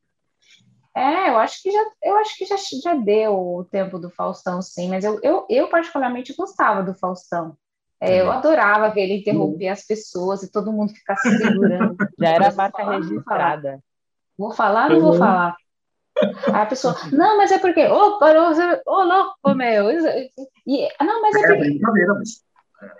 [0.96, 4.61] É, eu acho que já, eu acho que já, já deu o tempo do Faustão,
[4.61, 7.57] sim, mas eu, eu, eu particularmente gostava do Faustão.
[8.00, 11.96] É, eu adorava ver ele interromper as pessoas e todo mundo ficar se segurando.
[12.18, 13.79] Já era marca registrada.
[14.38, 15.55] Vou falar ou não vou falar?
[16.46, 19.90] Aí a pessoa, não, mas é porque, ô, oh, ô, louco, meu.
[20.66, 21.79] E, não, mas é, é porque.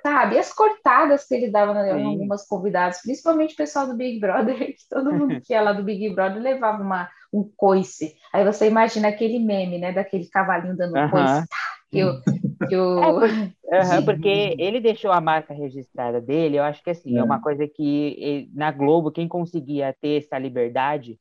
[0.03, 4.19] Sabe, e as cortadas que ele dava em algumas convidadas, principalmente o pessoal do Big
[4.21, 8.15] Brother, que todo mundo que ia lá do Big Brother levava uma, um coice.
[8.33, 11.11] Aí você imagina aquele meme, né, daquele cavalinho dando uh -huh.
[11.11, 11.49] coice.
[11.49, 11.57] Tá,
[11.91, 12.23] que o,
[12.69, 13.21] que o...
[13.73, 17.41] É, porque ele deixou a marca registrada dele, eu acho que assim, é, é uma
[17.41, 21.17] coisa que na Globo, quem conseguia ter essa liberdade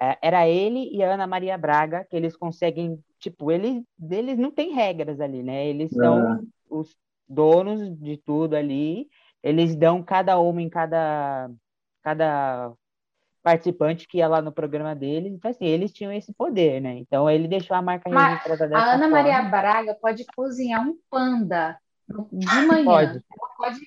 [0.00, 4.50] é, era ele e a Ana Maria Braga, que eles conseguem, tipo, eles, eles não
[4.50, 5.66] têm regras ali, né?
[5.66, 6.40] Eles são é.
[6.68, 6.94] os
[7.28, 9.08] donos de tudo ali,
[9.42, 11.50] eles dão cada homem, cada,
[12.02, 12.72] cada
[13.42, 16.94] participante que ia lá no programa deles, então assim, eles tinham esse poder, né?
[16.98, 19.16] Então ele deixou a marca Mas registrada dessa A Ana forma.
[19.16, 21.78] Maria Braga pode cozinhar um panda
[22.32, 22.84] de manhã.
[22.84, 23.10] Pode.
[23.12, 23.80] Ela pode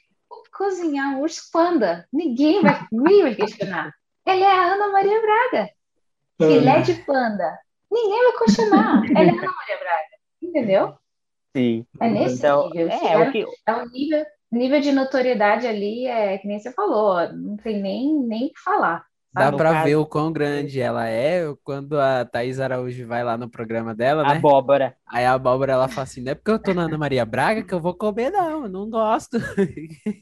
[0.56, 2.08] cozinhar um urso panda.
[2.12, 3.94] Ninguém vai, ninguém vai questionar.
[4.26, 5.70] Ela é a Ana Maria Braga
[6.48, 7.60] filé de panda.
[7.92, 9.04] Ninguém vai questionar.
[9.10, 10.20] Ela é Ana Maria Braga.
[10.42, 10.98] Entendeu?
[11.60, 11.86] Sim.
[12.00, 12.90] É nesse então, nível.
[12.90, 13.46] É, é, o que...
[13.68, 18.14] é um nível, nível de notoriedade ali, é que nem você falou, não tem nem
[18.24, 19.04] nem o que falar.
[19.32, 19.86] Dá para caso...
[19.86, 24.24] ver o quão grande ela é quando a Thaís Araújo vai lá no programa dela,
[24.24, 24.32] né?
[24.32, 24.96] Abóbora.
[25.08, 27.64] Aí a abóbora ela fala assim: não é porque eu tô na Ana Maria Braga
[27.64, 29.38] que eu vou comer, não, eu não gosto.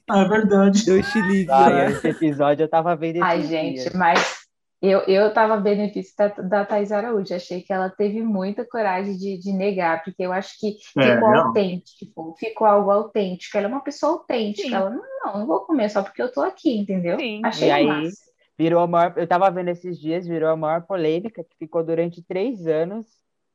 [0.09, 0.85] Ah, é verdade.
[0.85, 1.51] Deu xilique.
[1.51, 1.91] Ah, né?
[1.91, 3.23] esse episódio eu tava vendo.
[3.23, 3.93] Ai, gente, dias.
[3.93, 4.36] mas
[4.79, 9.37] eu, eu tava benefício da, da Thais Araújo, achei que ela teve muita coragem de,
[9.39, 11.47] de negar, porque eu acho que é, ficou não.
[11.47, 13.57] autêntico, ficou algo autêntico.
[13.57, 14.75] Ela é uma pessoa autêntica, Sim.
[14.75, 17.17] ela não, não, não vou comer só porque eu tô aqui, entendeu?
[17.17, 17.41] Sim.
[17.43, 18.31] Achei e aí, massa.
[18.57, 22.21] virou a maior, eu tava vendo esses dias, virou a maior polêmica, que ficou durante
[22.21, 23.07] três anos,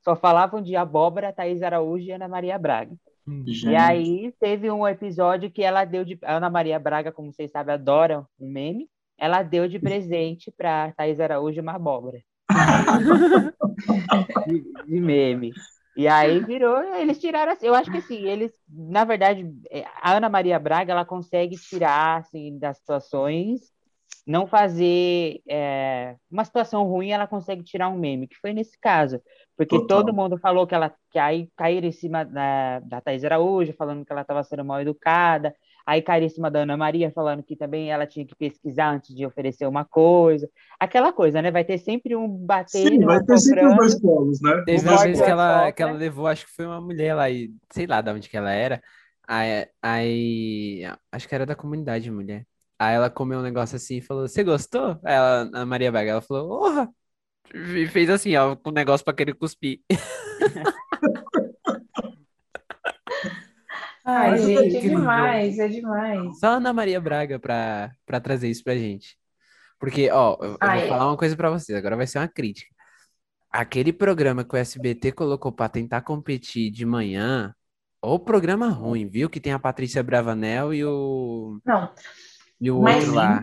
[0.03, 2.97] só falavam de abóbora, Thaís Araújo e Ana Maria Braga.
[3.29, 3.45] Hum.
[3.47, 6.19] E aí teve um episódio que ela deu de.
[6.25, 10.93] A Ana Maria Braga, como vocês sabem, adora um meme ela deu de presente para
[10.93, 12.23] Thais Araújo uma abóbora.
[14.47, 15.53] de, de, meme.
[15.97, 20.15] E aí virou, eles tiraram assim, eu acho que assim, eles, na verdade, é, a
[20.17, 23.73] Ana Maria Braga, ela consegue tirar, assim, das situações,
[24.27, 29.21] não fazer é, uma situação ruim, ela consegue tirar um meme, que foi nesse caso,
[29.57, 30.05] porque Total.
[30.05, 34.05] todo mundo falou que ela, que aí caíram em cima da, da Thais Araújo, falando
[34.05, 35.55] que ela estava sendo mal educada,
[35.87, 39.67] Aí caríssima da Ana Maria falando que também ela tinha que pesquisar antes de oferecer
[39.67, 40.49] uma coisa.
[40.79, 41.51] Aquela coisa, né?
[41.51, 42.89] Vai ter sempre um bater.
[42.89, 44.63] Sim, vai ter sempre os dois polos, né?
[44.65, 47.53] Teve uma vez que ela, que ela levou, acho que foi uma mulher lá, e
[47.71, 48.83] sei lá de onde que ela era.
[49.27, 52.47] Aí, aí acho que era da comunidade mulher.
[52.79, 54.99] Aí ela comeu um negócio assim e falou: Você gostou?
[55.05, 56.89] Aí ela, a Maria Braga, ela falou: Porra!
[57.55, 59.81] E fez assim, ó, com um negócio para querer cuspir.
[64.05, 66.39] Ai, gente, é demais, é demais.
[66.39, 69.17] Só Ana Maria Braga pra, pra trazer isso pra gente.
[69.79, 72.73] Porque, ó, eu, eu vou falar uma coisa pra vocês, agora vai ser uma crítica.
[73.51, 77.55] Aquele programa que o SBT colocou pra tentar competir de manhã,
[78.01, 79.31] o programa ruim, viu?
[79.31, 81.61] Que tem a Patrícia Bravanel e o.
[81.65, 81.93] Não.
[82.61, 83.43] E o Mas outro lá.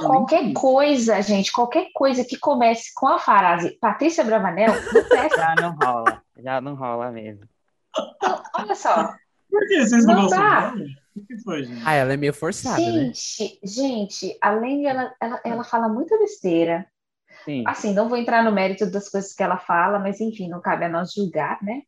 [0.00, 5.36] Qualquer coisa, gente, qualquer coisa que comece com a frase Patrícia Bravanel, não presta.
[5.36, 7.44] Já não rola, já não rola mesmo.
[7.98, 9.14] Então, olha só,
[9.56, 11.82] por que vocês não, não gostam O que foi, gente?
[11.84, 13.12] Ah, ela é meio forçada, né?
[13.12, 13.48] gente, né?
[13.64, 16.86] Gente, além de ela, ela, ela fala muita besteira.
[17.44, 17.64] Sim.
[17.66, 20.84] Assim, não vou entrar no mérito das coisas que ela fala, mas enfim, não cabe
[20.84, 21.82] a nós julgar, né?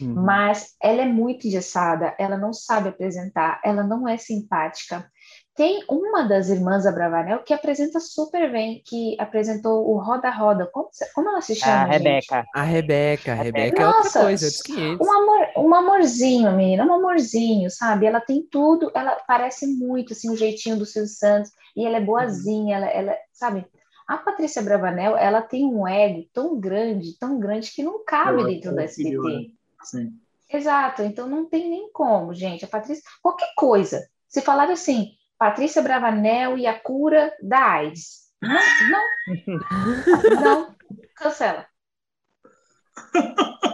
[0.00, 0.14] Uhum.
[0.14, 5.10] Mas ela é muito engessada, ela não sabe apresentar, ela não é simpática.
[5.56, 10.66] Tem uma das irmãs Abravanel que apresenta super bem, que apresentou o Roda Roda.
[10.66, 11.72] Como, como ela se chama?
[11.72, 12.44] A Rebeca.
[12.54, 13.32] A Rebeca.
[13.32, 15.08] A Rebeca é outra coisa, dos 500.
[15.08, 18.04] Um, amor, um amorzinho, menina, um amorzinho, sabe?
[18.04, 22.00] Ela tem tudo, ela parece muito, assim, o jeitinho do Silvio Santos, e ela é
[22.00, 23.66] boazinha, ela, ela, sabe?
[24.06, 28.72] A Patrícia Bravanel, ela tem um ego tão grande, tão grande, que não cabe dentro
[28.72, 29.16] do SBT.
[29.16, 29.46] Né?
[29.82, 30.12] Sim.
[30.52, 32.62] Exato, então não tem nem como, gente.
[32.62, 34.06] A Patrícia, qualquer coisa.
[34.28, 38.26] Se falar assim, Patrícia Bravanel e a cura da AIDS.
[38.40, 40.76] Não, não, não,
[41.16, 41.66] cancela.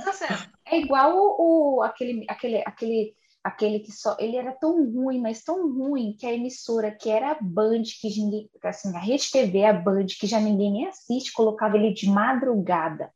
[0.04, 0.38] Cancela.
[0.66, 5.42] É igual o, o, aquele, aquele, aquele aquele que só ele era tão ruim, mas
[5.42, 9.64] tão ruim que a emissora que era a Band, que ninguém, assim, a Rede TV,
[9.64, 13.10] a Band, que já ninguém nem assiste, colocava ele de madrugada.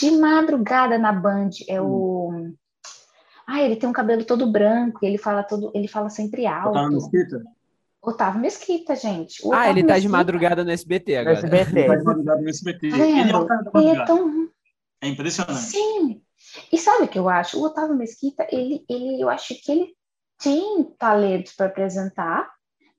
[0.00, 2.27] De madrugada na Band é o hum.
[3.48, 6.68] Ah, ele tem um cabelo todo branco, ele fala todo, ele fala sempre alto.
[6.68, 7.42] Otávio Mesquita?
[8.02, 9.40] Otávio Mesquita, gente.
[9.42, 10.00] O ah, Otávio ele tá Mesquita...
[10.00, 11.40] de madrugada no SBT agora.
[11.40, 11.78] No SBT.
[11.78, 12.90] Ele tá de madrugada no SBT.
[12.90, 14.50] Tá ele, é, ele é tão
[15.00, 15.60] é impressionante.
[15.60, 16.22] Sim.
[16.70, 17.58] E sabe o que eu acho?
[17.58, 19.94] O Otávio Mesquita, ele, ele, eu acho que ele
[20.38, 22.50] tem talento para apresentar,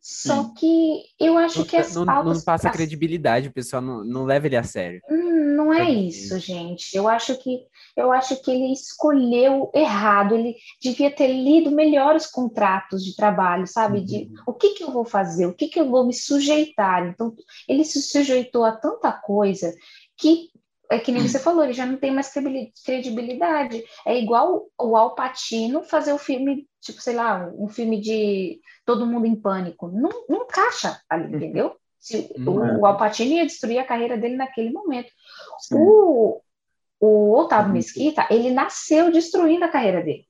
[0.01, 0.53] só Sim.
[0.53, 2.37] que eu acho não, que as não, pautas...
[2.37, 2.75] Não passa as...
[2.75, 5.01] credibilidade, o pessoal não, não leva ele a sério.
[5.09, 6.95] Hum, não é isso, gente.
[6.95, 7.65] Eu acho que
[7.97, 10.35] eu acho que ele escolheu errado.
[10.35, 14.01] Ele devia ter lido melhor os contratos de trabalho, sabe?
[14.01, 14.43] De uhum.
[14.47, 17.05] o que, que eu vou fazer, o que, que eu vou me sujeitar.
[17.07, 17.35] Então,
[17.67, 19.73] ele se sujeitou a tanta coisa
[20.17, 20.49] que
[20.91, 22.31] é que nem você falou, ele já não tem mais
[22.83, 23.83] credibilidade.
[24.05, 28.59] É igual o Al Pacino fazer o filme, tipo, sei lá, um filme de
[28.89, 29.87] Todo Mundo em Pânico.
[29.87, 31.35] Não, não encaixa ali, uhum.
[31.35, 31.75] entendeu?
[31.99, 32.75] Se, o, é.
[32.75, 35.11] o Al Pacino ia destruir a carreira dele naquele momento.
[35.71, 36.41] O,
[36.99, 37.73] o Otávio uhum.
[37.73, 40.25] Mesquita, ele nasceu destruindo a carreira dele.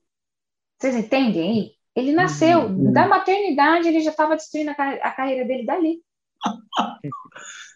[0.78, 1.70] Vocês entendem aí?
[1.96, 2.92] Ele nasceu, uhum.
[2.92, 6.02] da maternidade, ele já estava destruindo a, a carreira dele dali.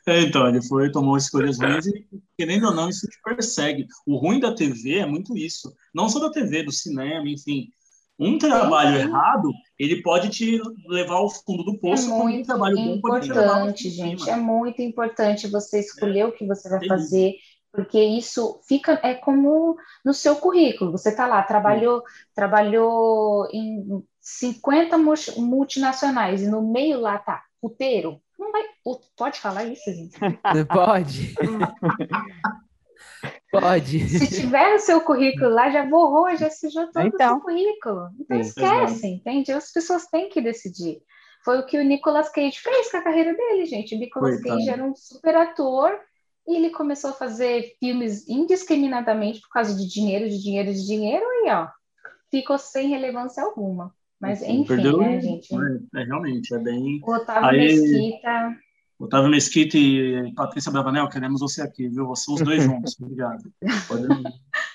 [0.07, 3.87] É, então, ele foi, tomou escolhas ruins e, querendo ou não, isso te persegue.
[4.07, 5.75] O ruim da TV é muito isso.
[5.95, 7.71] Não só da TV, do cinema, enfim.
[8.19, 12.11] Um trabalho errado, ele pode te levar ao fundo do poço.
[12.11, 14.29] É muito um trabalho importante, gente.
[14.29, 16.27] É muito importante você escolher é.
[16.27, 17.35] o que você vai é fazer,
[17.73, 20.93] porque isso fica é como no seu currículo.
[20.93, 22.03] Você está lá, trabalhou,
[22.35, 24.97] trabalhou em 50
[25.39, 28.63] multinacionais e no meio lá tá puteiro não vai.
[29.17, 30.19] Pode falar isso, gente?
[30.73, 31.35] Pode.
[33.61, 34.09] Pode.
[34.09, 38.09] Se tiver o seu currículo lá, já borrou, já sujou todo então, o seu currículo.
[38.21, 39.53] Então sim, esquece, entende?
[39.53, 41.03] As pessoas têm que decidir.
[41.45, 43.95] Foi o que o Nicolas Cage fez com a carreira dele, gente.
[43.95, 45.99] O Nicolas Foi, Cage era um super ator
[46.47, 51.25] e ele começou a fazer filmes indiscriminadamente por causa de dinheiro, de dinheiro, de dinheiro,
[51.45, 51.69] e ó,
[52.31, 53.95] ficou sem relevância alguma.
[54.21, 55.55] Mas enfim, Perdeu, né, gente?
[55.55, 57.01] É, é, realmente, é bem.
[57.03, 58.57] O Otávio Aí, Mesquita.
[59.05, 62.07] Otávio Mesquita e Patrícia Bravanel, queremos você aqui, viu?
[62.07, 62.97] Você os dois juntos.
[63.01, 63.43] Obrigado.
[63.87, 64.07] Pode...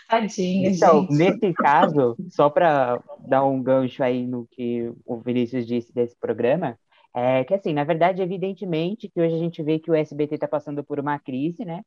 [0.07, 1.13] Tadinha, então, gente.
[1.13, 6.77] nesse caso, só para dar um gancho aí no que o Vinícius disse desse programa,
[7.13, 10.47] é que assim, na verdade, evidentemente que hoje a gente vê que o SBT está
[10.47, 11.81] passando por uma crise, né?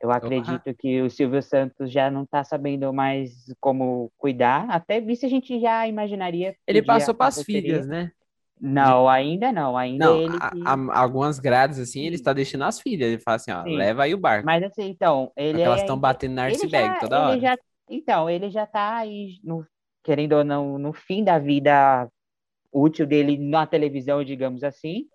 [0.00, 0.74] Eu acredito uhum.
[0.74, 4.70] que o Silvio Santos já não está sabendo mais como cuidar.
[4.70, 6.54] Até isso a gente já imaginaria.
[6.66, 8.12] Ele passou para as filhas, né?
[8.60, 9.76] Não, ainda não.
[9.76, 10.38] Ainda não, ele.
[10.38, 10.62] Que...
[10.64, 13.08] A, algumas grades, assim, ele está deixando as filhas.
[13.08, 13.76] Ele fala assim: ó, Sim.
[13.76, 14.46] leva aí o barco.
[14.46, 15.32] Mas assim, então.
[15.36, 16.00] Ele elas estão é...
[16.00, 17.40] batendo na iceberg toda hora.
[17.40, 17.56] Já...
[17.88, 19.66] Então, ele já está aí, no...
[20.04, 22.08] querendo ou não, no fim da vida
[22.72, 25.06] útil dele na televisão, digamos assim.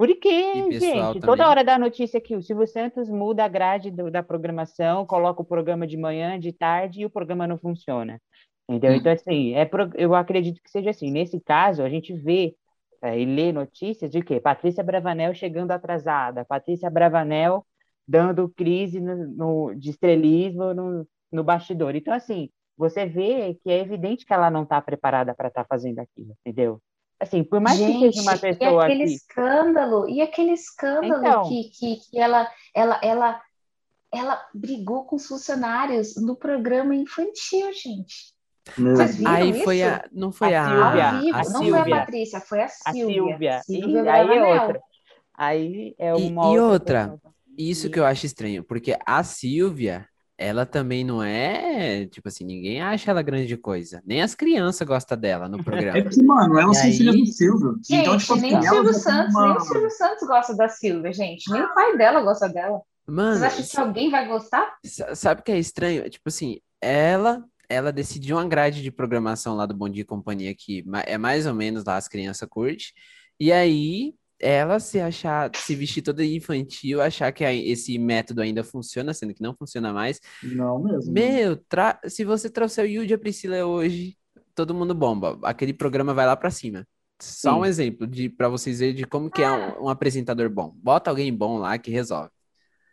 [0.00, 4.22] Porque, gente, toda hora da notícia que o Silvio Santos muda a grade do, da
[4.22, 8.18] programação, coloca o programa de manhã, de tarde e o programa não funciona.
[8.66, 8.92] Entendeu?
[8.92, 8.96] Hum.
[8.96, 11.10] Então, assim, é pro, eu acredito que seja assim.
[11.10, 12.54] Nesse caso, a gente vê
[13.02, 17.66] é, e lê notícias de que Patrícia Bravanel chegando atrasada, Patrícia Bravanel
[18.06, 21.94] dando crise no, no, de estrelismo no, no bastidor.
[21.94, 25.68] Então, assim, você vê que é evidente que ela não está preparada para estar tá
[25.68, 26.80] fazendo aquilo, entendeu?
[27.20, 28.82] Assim, por mais Gente, que seja uma pessoa.
[28.82, 29.10] E aquele que...
[29.12, 31.48] escândalo, e aquele escândalo então...
[31.48, 33.42] que, que, que ela, ela, ela,
[34.12, 38.34] ela brigou com os funcionários no programa infantil, gente.
[39.26, 39.64] Aí isso?
[39.64, 40.04] foi a.
[40.12, 40.64] Não foi a.
[40.64, 43.56] a, Silvia, a, não foi a Patrícia, foi a Silvia.
[43.56, 43.62] A Silvia.
[43.64, 44.02] Silvia.
[44.02, 44.80] E, aí é outra.
[45.36, 46.52] Aí é uma.
[46.52, 47.30] E, outra, e outra
[47.68, 50.06] isso que eu acho estranho, porque a Silvia,
[50.38, 54.02] ela também não é, tipo assim, ninguém acha ela grande coisa.
[54.06, 55.98] Nem as crianças gostam dela no programa.
[55.98, 57.76] É que, mano, elas são filhas do Silvio.
[57.88, 59.46] Gente, então, tipo, nem, assim, o Silvio Santos, uma...
[59.48, 61.50] nem o Silvio Santos gosta da Silvia, gente.
[61.50, 62.80] Nem o pai dela gosta dela.
[63.06, 64.74] Mano, Vocês acham que alguém vai gostar?
[65.14, 66.08] Sabe o que é estranho?
[66.08, 70.54] Tipo assim, ela ela decidiu uma grade de programação lá do Bom Dia e Companhia
[70.54, 72.88] que é mais ou menos lá as crianças curtem.
[73.38, 79.14] E aí ela se achar, se vestir toda infantil, achar que esse método ainda funciona,
[79.14, 80.20] sendo que não funciona mais.
[80.42, 81.12] Não mesmo.
[81.12, 82.00] Meu, tra...
[82.08, 84.16] se você trouxer o Yuji e a Priscila hoje,
[84.54, 85.38] todo mundo bomba.
[85.44, 86.86] Aquele programa vai lá para cima.
[87.22, 87.58] Só Sim.
[87.60, 90.74] um exemplo de para vocês verem de como que é um, um, apresentador bom.
[90.76, 92.30] Bota alguém bom lá que resolve.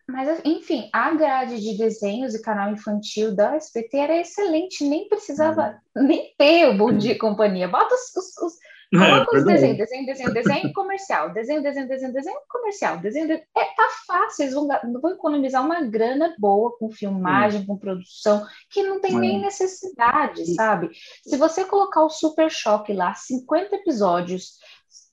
[0.09, 5.81] Mas, enfim, a grade de desenhos e canal infantil da SBT era excelente, nem precisava
[5.95, 6.03] hum.
[6.03, 7.67] nem ter o Bom Dia e Companhia.
[7.67, 8.53] Bota os, os, os
[8.89, 13.47] Coloca é, os desenhos, desenho, desenho, desenho, comercial, desenho, desenho, desenho, desenho, comercial, desenho, desenho.
[13.57, 14.67] É, tá fácil, eles vão,
[15.01, 20.89] vão economizar uma grana boa com filmagem, com produção, que não tem nem necessidade, sabe?
[21.21, 24.53] Se você colocar o Super Choque lá, 50 episódios,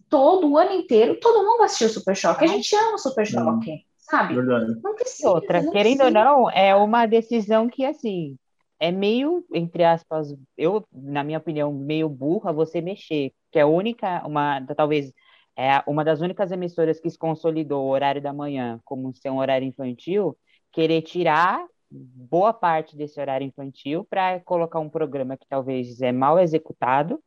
[0.09, 2.45] todo o ano inteiro, todo mundo assistiu o Super Choque.
[2.45, 4.35] A gente ama o Super Choque, sabe?
[4.35, 4.81] Verdade.
[4.83, 5.31] Não precisa.
[5.31, 6.05] Outra, não querendo precisa.
[6.05, 8.37] ou não, é uma decisão que, assim,
[8.79, 13.67] é meio, entre aspas, eu, na minha opinião, meio burra você mexer, que é a
[13.67, 15.13] única, uma, talvez,
[15.57, 19.39] é uma das únicas emissoras que se consolidou o horário da manhã como ser um
[19.39, 20.37] horário infantil,
[20.73, 26.39] querer tirar boa parte desse horário infantil para colocar um programa que talvez é mal
[26.39, 27.23] executado,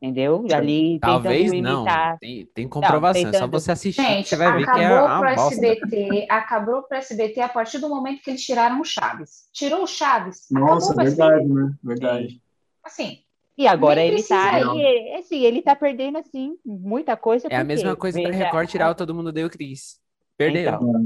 [0.00, 0.46] entendeu?
[0.52, 2.18] Ali Talvez tentando não.
[2.18, 3.20] Tem, tem comprovação.
[3.20, 5.30] É só tentando- você assistir Gente, você vai ver que é acabou uma.
[5.32, 9.48] SBT, acabou pro SBT a partir do momento que eles tiraram o Chaves.
[9.52, 11.54] Tirou o Chaves, Nossa, verdade, SBT.
[11.54, 11.74] né?
[11.82, 12.42] Verdade.
[12.82, 13.18] Assim,
[13.58, 17.64] E agora ele tá, precisa, e, assim, ele tá perdendo assim muita coisa É a
[17.64, 19.98] mesma coisa veja- Record tirar o Todo Mundo Deu Cris.
[20.38, 20.62] Perdeu.
[20.74, 21.04] Então.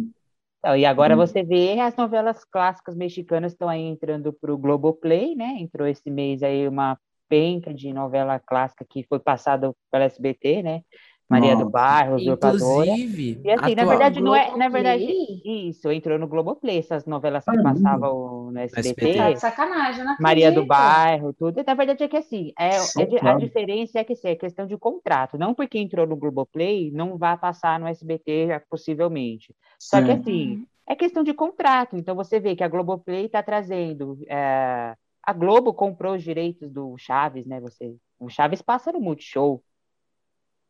[0.61, 1.19] Então, e agora Hum.
[1.19, 5.57] você vê as novelas clássicas mexicanas estão aí entrando para o Globoplay, né?
[5.59, 6.97] Entrou esse mês aí uma
[7.29, 10.83] penca de novela clássica que foi passada pela SBT, né?
[11.29, 11.71] Maria do Nossa.
[11.71, 12.91] Bairro, Usurpadora.
[12.91, 15.07] Inclusive, E assim, na atual- verdade, não é, na verdade,
[15.45, 17.73] isso, entrou no Globoplay, essas novelas que Caramba.
[17.75, 19.19] passavam no SBT, SBT.
[19.19, 20.65] tá de sacanagem, não Maria do.
[20.67, 21.63] Bairro, tudo.
[21.67, 24.77] Na verdade é que assim, é, é a diferença é que assim, é questão de
[24.77, 25.39] contrato.
[25.39, 29.55] Não porque entrou no Globoplay, não vai passar no SBT possivelmente.
[29.79, 30.21] Só que Sim.
[30.21, 31.97] assim, é questão de contrato.
[31.97, 34.19] Então você vê que a Globoplay está trazendo.
[34.29, 34.95] é,
[35.27, 37.61] a Globo comprou os direitos do Chaves, né?
[37.61, 39.63] Você, o Chaves passa no Multishow.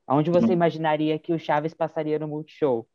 [0.06, 0.52] Onde você Hum.
[0.52, 2.86] imaginaria que o Chaves passaria no Multishow?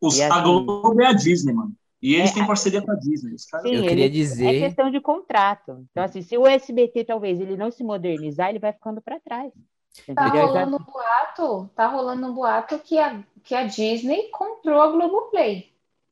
[0.00, 1.72] Os, E A assim- Globo é a Disney, mano.
[2.02, 3.34] E eles É, têm a- parceria com a Disney.
[3.34, 3.66] Os caras...
[3.68, 5.86] Sim, Eu queria ele- É dizer, questão de contrato.
[5.90, 9.52] Então, assim, se o SBT talvez ele não se modernizar, ele vai ficando para trás.
[9.52, 10.46] Tá Entendeu?
[10.46, 15.70] rolando um boato, tá rolando um boato que a, que a Disney comprou a Globoplay.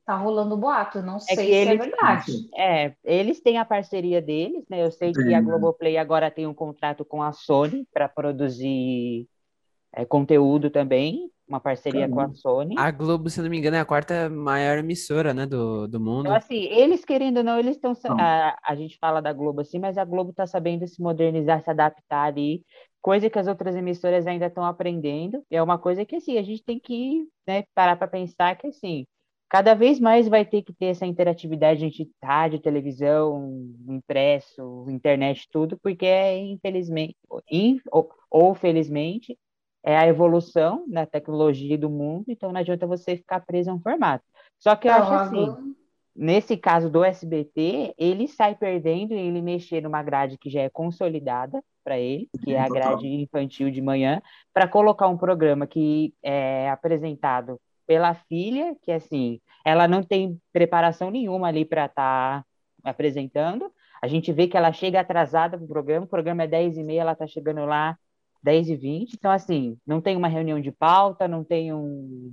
[0.09, 2.31] Tá rolando boato, não sei que se é eles- verdade.
[2.57, 4.83] É, eles têm a parceria deles, né?
[4.83, 5.39] Eu sei que Tem, a?
[5.39, 9.27] Globoplay agora tem um contrato com a Sony para produzir
[9.93, 12.33] é, conteúdo também, uma parceria com a.
[12.33, 12.73] Sony.
[12.75, 16.21] a Globo, se não me engano, é a quarta maior emissora, né, do, do mundo.
[16.21, 17.93] Então, assim, eles querendo ou não, eles estão.
[18.19, 21.69] A, a gente fala da Globo assim, mas a Globo está sabendo se modernizar, se
[21.69, 22.65] adaptar ali,
[22.99, 25.43] coisa que as outras emissoras ainda estão aprendendo.
[25.51, 28.65] E é uma coisa que, assim, a gente tem que né, parar para pensar que,
[28.65, 29.05] assim,
[29.49, 33.51] cada vez mais vai ter que ter essa interatividade entre rádio, televisão,
[33.87, 37.15] impresso, internet, tudo, porque é, infelizmente,
[37.49, 39.37] in- ou, ou felizmente,
[39.83, 43.73] é a evolução da tecnologia e do mundo, então não adianta você ficar preso a
[43.73, 44.23] um formato.
[44.59, 45.57] Só que eu Então, acho assim,
[46.15, 50.69] nesse caso do SBT, ele sai perdendo em ele mexer numa grade que já é
[50.69, 52.67] consolidada para ele, que é a Total.
[52.69, 54.21] grade infantil de manhã,
[54.53, 61.09] para colocar um programa que é apresentado pela filha, que assim, ela não tem preparação
[61.09, 62.45] nenhuma ali para estar
[62.83, 63.73] apresentando.
[63.99, 66.83] A gente vê que ela chega atrasada para o programa, o programa é 10 e
[66.83, 67.97] meia, ela está chegando lá
[68.43, 69.13] 10 e 20.
[69.13, 72.31] Então, assim, não tem uma reunião de pauta, não tem um,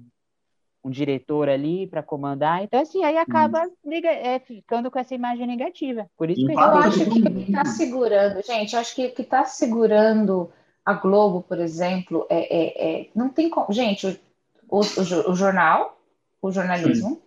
[0.85, 2.63] um diretor ali para comandar.
[2.63, 6.07] Então, assim, aí acaba nega- é, ficando com essa imagem negativa.
[6.19, 9.15] Por isso que Eu acho que o que está segurando, gente, eu acho que o
[9.15, 10.53] que está segurando
[10.85, 13.73] a Globo, por exemplo, é, é- é- não tem como.
[13.73, 14.21] Gente,
[14.69, 15.99] o, o, o jo- o jornal,
[16.43, 17.23] o jornalismo,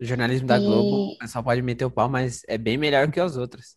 [0.00, 3.10] O jornalismo da E- Globo, o pessoal pode meter o pau, mas é bem melhor
[3.10, 3.76] que os outros.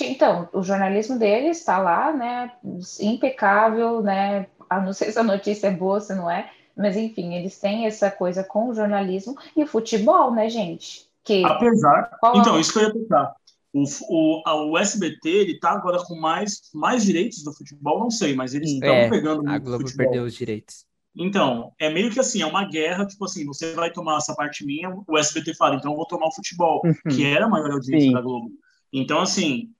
[0.00, 2.52] Então, o jornalismo deles está lá, né,
[3.00, 7.58] impecável, né, não sei se a notícia é boa, se não é, mas enfim, eles
[7.60, 11.08] têm essa coisa com o jornalismo e o futebol, né, gente?
[11.22, 12.18] Que Apesar.
[12.20, 12.44] Qual é?
[12.44, 13.34] Então, isso que eu ia tocar.
[13.72, 18.10] O, o, a- o SBT, ele tá agora com mais, mais direitos do futebol, não
[18.10, 18.78] sei, mas eles Sim.
[18.78, 19.92] estão É, pegando A muito Globo futebol.
[19.92, 20.86] perdeu os direitos.
[21.14, 24.64] Então, é meio que assim, é uma guerra, tipo assim, você vai tomar essa parte
[24.64, 28.08] minha, o SBT fala, então eu vou tomar o futebol, que era a maior audiência
[28.08, 28.14] Sim.
[28.14, 28.50] da Globo.
[28.92, 29.70] Então, assim,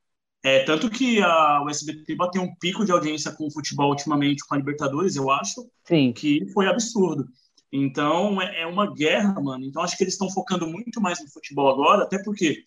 [0.42, 4.44] é, tanto que a, o SBT bateu um pico de audiência com o futebol ultimamente,
[4.46, 7.26] com a Libertadores, eu acho, Sim, que foi absurdo.
[7.72, 9.64] Então, é, é uma guerra, mano.
[9.64, 12.62] Então, acho que eles estão focando muito mais no futebol agora, até porque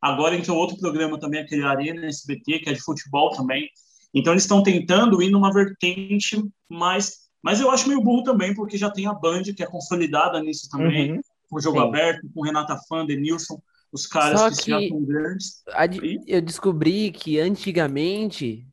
[0.00, 3.68] agora entrou outro programa também, aquele Arena SBT, que é de futebol também.
[4.12, 7.29] Então, eles estão tentando ir numa vertente mais.
[7.42, 10.68] Mas eu acho meio burro também, porque já tem a Band, que é consolidada nisso
[10.70, 11.20] também, Uhum.
[11.48, 11.88] com o jogo Sim.
[11.88, 13.60] aberto, com Renata Fã, Denilson,
[13.92, 15.62] os caras Só que, já que- são grandes.
[15.72, 18.66] Ad- E- Eu descobri que antigamente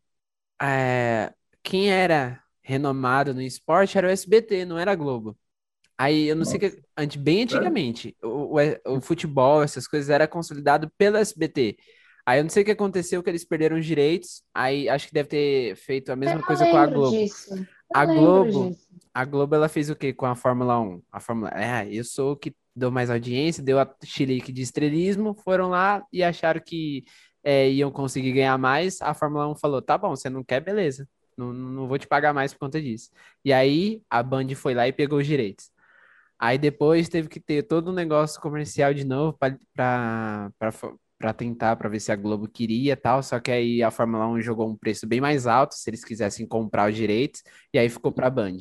[0.62, 5.38] é, quem era renomado no esporte era o SBT, não era a Globo.
[5.98, 10.28] Aí eu não sei que antes, bem antigamente, o, o- o futebol, essas coisas era
[10.28, 11.78] consolidado pelo SBT.
[12.26, 14.44] Aí eu não sei o que aconteceu, que eles perderam os direitos.
[14.54, 17.18] Aí acho que deve ter feito a mesma eu coisa com a Globo.
[17.18, 17.68] disso.
[17.94, 18.76] A Globo,
[19.14, 21.02] a Globo ela fez o quê com a Fórmula 1?
[21.12, 25.34] A Fórmula, é, eu sou o que deu mais audiência, deu a chilique de estrelismo,
[25.34, 27.04] foram lá e acharam que
[27.44, 29.02] é, iam conseguir ganhar mais.
[29.02, 31.08] A Fórmula 1 falou: tá bom, você não quer, beleza.
[31.38, 33.12] Não, não vou te pagar mais por conta disso.
[33.46, 35.72] E aí a Band foi lá e pegou os direitos.
[36.40, 40.52] Aí depois teve que ter todo um negócio comercial de novo para
[41.18, 44.42] para tentar, para ver se a Globo queria tal, só que aí a Fórmula 1
[44.42, 47.42] jogou um preço bem mais alto, se eles quisessem comprar os direitos,
[47.74, 48.58] e aí ficou para a Band.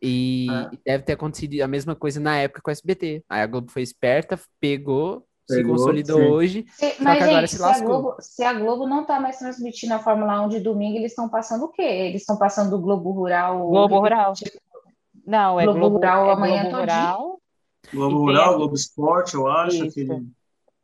[0.00, 0.92] E é.
[0.92, 3.24] deve ter acontecido a mesma coisa na época com o SBT.
[3.28, 6.26] Aí a Globo foi esperta, pegou, pegou se consolidou sim.
[6.26, 9.94] hoje, se, mas, gente, se, se, a Globo, se a Globo não está mais transmitindo
[9.94, 11.82] a Fórmula 1 de domingo, eles estão passando o quê?
[11.82, 13.68] Eles estão passando o Globo Rural...
[13.68, 14.32] Globo Rural.
[15.24, 17.40] Não, é Globo, Globo Rural é amanhã Globo Rural.
[17.92, 19.88] Globo Rural, Globo Esporte, eu acho.
[19.90, 20.04] que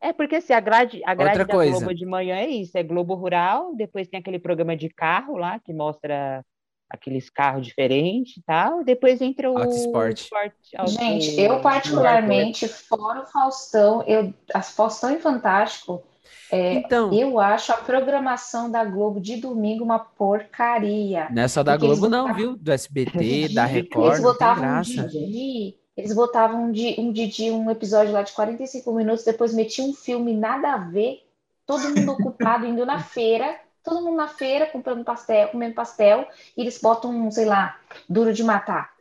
[0.01, 1.78] É porque assim, a grade, a grade da coisa.
[1.78, 5.59] Globo de manhã é isso, é Globo Rural, depois tem aquele programa de carro lá,
[5.59, 6.44] que mostra
[6.88, 10.30] aqueles carros diferentes e tal, depois entra o esporte.
[10.86, 16.03] Gente, eu particularmente, fora o Faustão, eu, as Faustão e Fantástico,
[16.51, 21.28] é, então, eu acho a programação da Globo de domingo uma porcaria.
[21.30, 22.57] Não é só da Globo, não, viu?
[22.57, 24.12] Do SBT, da Record.
[24.12, 26.68] Eles botavam um Didi, eles botavam um,
[26.99, 31.28] um Didi, um episódio lá de 45 minutos, depois metiam um filme nada a ver,
[31.66, 36.61] todo mundo ocupado indo na feira, todo mundo na feira comprando pastel, comendo pastel, e
[36.61, 37.76] eles botam, sei lá,
[38.09, 38.94] Duro de Matar.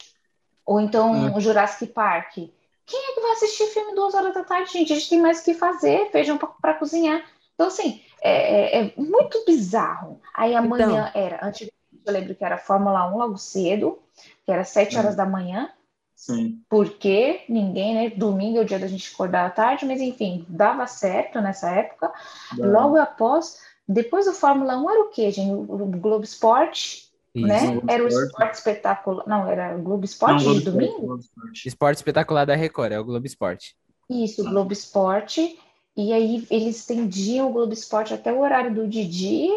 [0.65, 1.35] Ou então hum.
[1.35, 2.33] o Jurassic Park.
[2.35, 4.91] Quem é que vai assistir filme duas horas da tarde, gente?
[4.91, 7.23] A gente tem mais o que fazer, feijão para cozinhar.
[7.53, 10.19] Então, assim, é, é, é muito bizarro.
[10.33, 11.21] Aí amanhã então...
[11.21, 11.69] era, antes
[12.03, 13.99] eu lembro que era Fórmula 1 logo cedo,
[14.43, 15.69] que era sete horas da manhã.
[16.17, 16.59] Sim.
[16.67, 18.09] Porque ninguém, né?
[18.09, 22.11] Domingo é o dia da gente acordar à tarde, mas enfim, dava certo nessa época.
[22.57, 25.51] Logo após, depois do Fórmula 1 era o quê, gente?
[25.51, 27.67] O, o Globo Esporte, Isso, né?
[27.67, 29.27] Globo era o Esporte Espetacular.
[29.27, 31.19] Não, era o Globo Esporte Não, de Globo domingo?
[31.19, 31.67] Esporte.
[31.67, 33.75] Esporte Espetacular da Record, é o Globo Esporte.
[34.09, 35.59] Isso, o Globo Esporte.
[35.95, 39.49] E aí eles estendiam o Globo Esporte até o horário do Didi,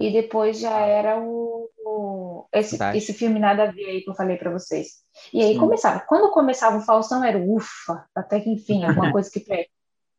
[0.00, 1.68] e depois já era o,
[2.52, 5.02] esse, esse filme nada a ver aí que eu falei para vocês.
[5.32, 5.58] E aí Sim.
[5.58, 6.00] começava.
[6.00, 9.68] Quando começava o Faustão era ufa, até que enfim, alguma coisa que pega.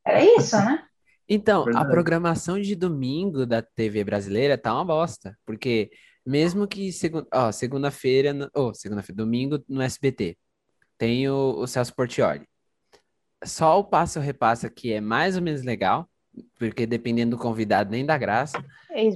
[0.06, 0.84] Era isso, né?
[1.28, 1.86] Então, Verdade.
[1.86, 5.90] a programação de domingo da TV brasileira tá uma bosta, porque
[6.26, 7.26] mesmo que segu...
[7.34, 10.38] oh, segunda-feira, ou oh, segunda-feira, domingo no SBT,
[10.98, 12.46] tem o, o Celso Portioli
[13.46, 16.10] só o passo repassa que é mais ou menos legal,
[16.58, 18.64] porque dependendo do convidado nem dá graça.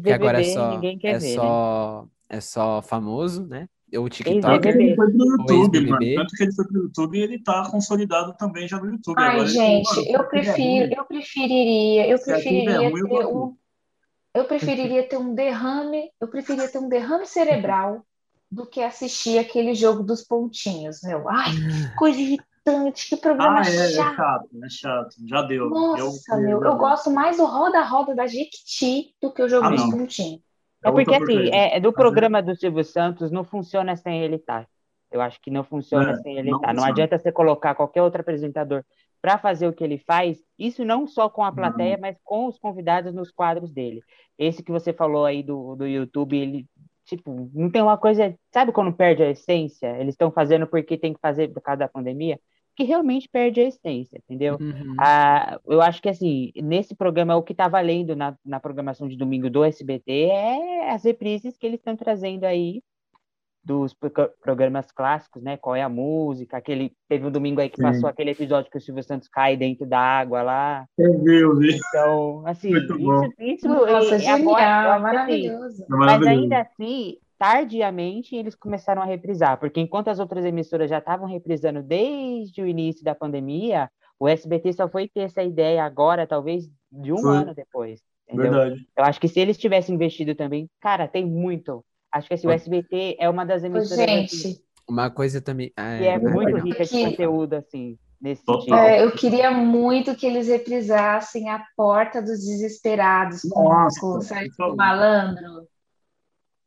[0.04, 2.10] que agora é só, é, ver, só né?
[2.30, 3.68] É só famoso, né?
[3.96, 4.68] O TikTok.
[4.68, 6.16] Ele foi pro YouTube, mano.
[6.16, 9.18] Tanto que ele foi pro YouTube e ele tá consolidado também já no YouTube.
[9.18, 13.56] Ai, Agora, gente, ele, eu prefiro, eu preferiria, eu preferiria é ruim, ter um,
[14.34, 18.06] eu preferiria ter um derrame, eu preferiria ter um derrame cerebral
[18.52, 21.28] do que assistir aquele jogo dos pontinhos, meu.
[21.30, 21.52] Ai,
[21.98, 24.12] coisa irritante, que programa ah, é, chato.
[24.12, 25.70] É chato, é chato, já deu.
[25.70, 29.68] Nossa, eu, meu, eu, eu gosto mais do roda-roda da Jequiti do que o jogo
[29.68, 30.42] ah, dos pontinhos.
[30.84, 34.64] É, porque, assim, é, do programa do Silvio Santos não funciona sem ele estar.
[34.64, 34.70] Tá.
[35.12, 36.52] Eu acho que não funciona é, sem ele estar.
[36.52, 36.74] Não, tá.
[36.74, 38.84] não adianta você colocar qualquer outro apresentador
[39.22, 42.02] para fazer o que ele faz, isso não só com a plateia, uhum.
[42.02, 44.02] mas com os convidados nos quadros dele.
[44.38, 46.68] Esse que você falou aí do, do YouTube, ele,
[47.06, 48.36] tipo, não tem uma coisa.
[48.54, 49.98] Sabe quando perde a essência?
[50.00, 52.40] Eles estão fazendo porque tem que fazer por causa da pandemia?
[52.78, 54.60] Que realmente perde a essência, entendeu?
[54.62, 54.96] Uhum.
[55.00, 59.18] Ah, eu acho que, assim, nesse programa, o que está valendo na, na programação de
[59.18, 62.84] domingo do SBT é as reprises que eles estão trazendo aí
[63.64, 63.96] dos
[64.42, 65.58] programas clássicos, né?
[65.58, 66.56] Qual é a música?
[66.56, 67.82] Aquele teve um domingo aí que Sim.
[67.82, 70.86] passou aquele episódio que o Silvio Santos cai dentro da água lá.
[70.98, 71.76] Eu vi, eu vi.
[71.76, 75.84] Então, assim, isso, isso Nossa, é, genial, agora, maravilhoso.
[75.84, 80.98] Assim, mas ainda assim, tardiamente eles começaram a reprisar, porque enquanto as outras emissoras já
[80.98, 86.26] estavam reprisando desde o início da pandemia, o SBT só foi ter essa ideia agora,
[86.26, 87.38] talvez de um foi.
[87.38, 88.02] ano depois.
[88.28, 88.52] Entendeu?
[88.52, 88.88] Verdade.
[88.98, 91.84] Eu acho que se eles tivessem investido também, cara, tem muito.
[92.12, 94.06] Acho que assim, o SBT é uma das emissoras.
[94.06, 94.62] Gente.
[94.90, 95.72] Uma coisa também.
[95.78, 98.76] É, que é muito rica de conteúdo, assim, nesse sentido.
[98.76, 104.76] É, eu queria muito que eles reprisassem a Porta dos Desesperados Nossa, com o Sérgio
[104.76, 105.68] Malandro.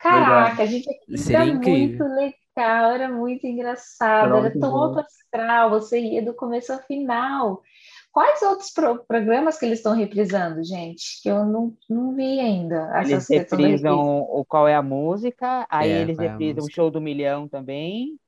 [0.00, 0.62] Caraca, Verdade.
[0.62, 2.06] a gente era incrível.
[2.08, 6.78] muito legal, era muito engraçado, era, era tão alto astral, você ia do começo ao
[6.80, 7.62] final.
[8.10, 11.20] Quais outros pro programas que eles estão reprisando, gente?
[11.22, 12.90] Que eu não, não vi ainda.
[13.02, 17.00] Eles reprisam o Qual é a Música, aí é, eles é reprisam o Show do
[17.00, 18.18] Milhão também.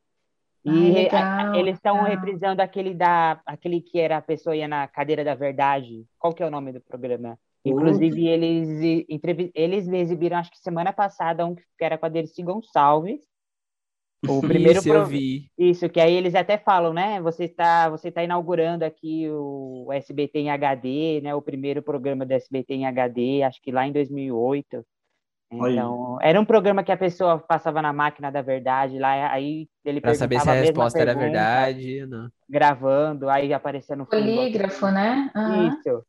[0.65, 5.25] E legal, eles estão reprisando aquele da aquele que era a pessoa ia na cadeira
[5.25, 6.05] da verdade.
[6.19, 7.37] Qual que é o nome do programa?
[7.65, 9.09] Inclusive, eles,
[9.55, 13.21] eles exibiram, acho que semana passada, um que era com a Dercy Gonçalves.
[14.29, 14.99] O primeiro Isso, pro...
[14.99, 15.51] eu vi.
[15.57, 17.21] Isso, que aí eles até falam, né?
[17.21, 21.35] Você está você tá inaugurando aqui o SBT em HD, né?
[21.35, 24.85] O primeiro programa do SBT em HD, acho que lá em 2008.
[25.55, 30.01] Então, era um programa que a pessoa passava na máquina da verdade, lá aí ele
[30.01, 32.31] Para saber se a, a resposta pergunta, era verdade não.
[32.49, 35.31] Gravando, aí aparecia no Polígrafo, né?
[35.37, 35.69] Uhum.
[35.69, 36.03] Isso.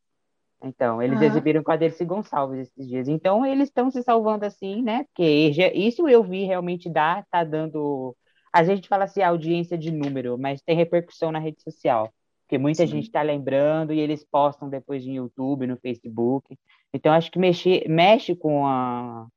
[0.63, 1.25] Então, eles uhum.
[1.25, 3.07] exibiram com a Dercy Gonçalves esses dias.
[3.09, 5.03] Então, eles estão se salvando assim, né?
[5.03, 8.15] Porque isso eu vi realmente dá, tá dando.
[8.51, 12.13] Às vezes a gente fala assim, audiência de número, mas tem repercussão na rede social.
[12.43, 12.93] Porque muita Sim.
[12.93, 16.57] gente está lembrando e eles postam depois no YouTube, no Facebook.
[16.93, 19.27] Então, acho que mexe, mexe com a,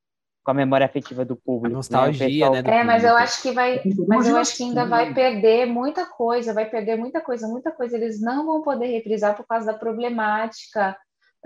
[0.45, 1.65] com a memória afetiva do público.
[1.65, 1.75] A né?
[1.75, 2.61] nostalgia, né?
[2.61, 6.05] né é, mas eu acho que vai, mas eu acho que ainda vai perder muita
[6.05, 7.97] coisa, vai perder muita coisa, muita coisa.
[7.97, 10.95] Eles não vão poder reprisar por causa da problemática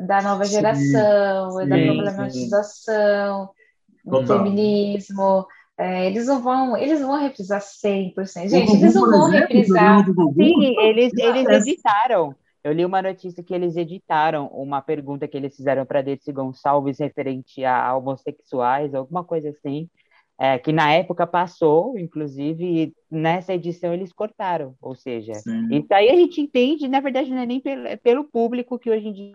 [0.05, 3.49] da nova geração, sim, da problematização,
[4.03, 5.45] do feminismo.
[5.77, 8.49] É, eles não vão, eles vão reprisar 100%.
[8.49, 10.05] Gente, eles não vão reprisar.
[10.05, 12.35] Sim, eles, eles editaram.
[12.63, 16.99] Eu li uma notícia que eles editaram uma pergunta que eles fizeram para Dercy Gonçalves
[16.99, 19.89] referente a homossexuais, alguma coisa assim,
[20.39, 24.75] é, que na época passou, inclusive, e nessa edição eles cortaram.
[24.79, 25.67] Ou seja, Sim.
[25.71, 28.91] isso aí a gente entende, na verdade, não é nem pelo, é pelo público que
[28.91, 29.33] hoje em dia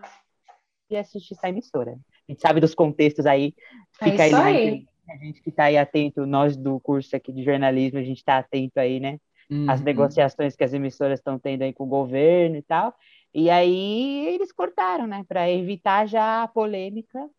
[0.95, 1.91] assiste essa emissora.
[2.27, 3.53] A gente sabe dos contextos aí,
[4.01, 4.85] é fica é aí, aí.
[5.09, 8.37] A gente que está aí atento, nós do curso aqui de jornalismo, a gente está
[8.37, 9.19] atento aí, né?
[9.49, 9.69] Uhum.
[9.69, 12.93] As negociações que as emissoras estão tendo aí com o governo e tal.
[13.33, 15.23] E aí eles cortaram, né?
[15.27, 17.29] Para evitar já a polêmica,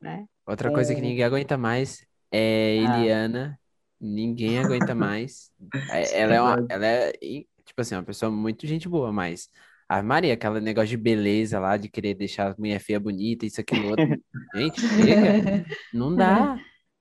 [0.00, 0.26] né?
[0.46, 0.96] Outra coisa é...
[0.96, 2.98] que ninguém aguenta mais é ah.
[2.98, 3.58] Eliana.
[3.58, 3.64] Ah.
[4.00, 5.50] Ninguém aguenta mais.
[5.90, 9.48] É, ela é uma, ela é, tipo assim, uma pessoa muito gente boa, mas
[9.88, 13.60] a Maria, aquela negócio de beleza lá, de querer deixar a mulher feia bonita, isso,
[13.60, 14.06] aquilo, outro.
[14.54, 15.66] Gente, chega.
[15.92, 16.58] Não dá.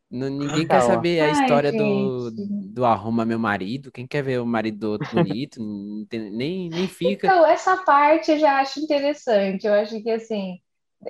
[0.10, 3.92] Não, ninguém quer saber a história Ai, do, do arruma meu marido.
[3.92, 5.60] Quem quer ver o marido do outro bonito?
[6.12, 7.28] nem, nem fica.
[7.28, 9.66] Então, essa parte eu já acho interessante.
[9.66, 10.60] Eu acho que, assim,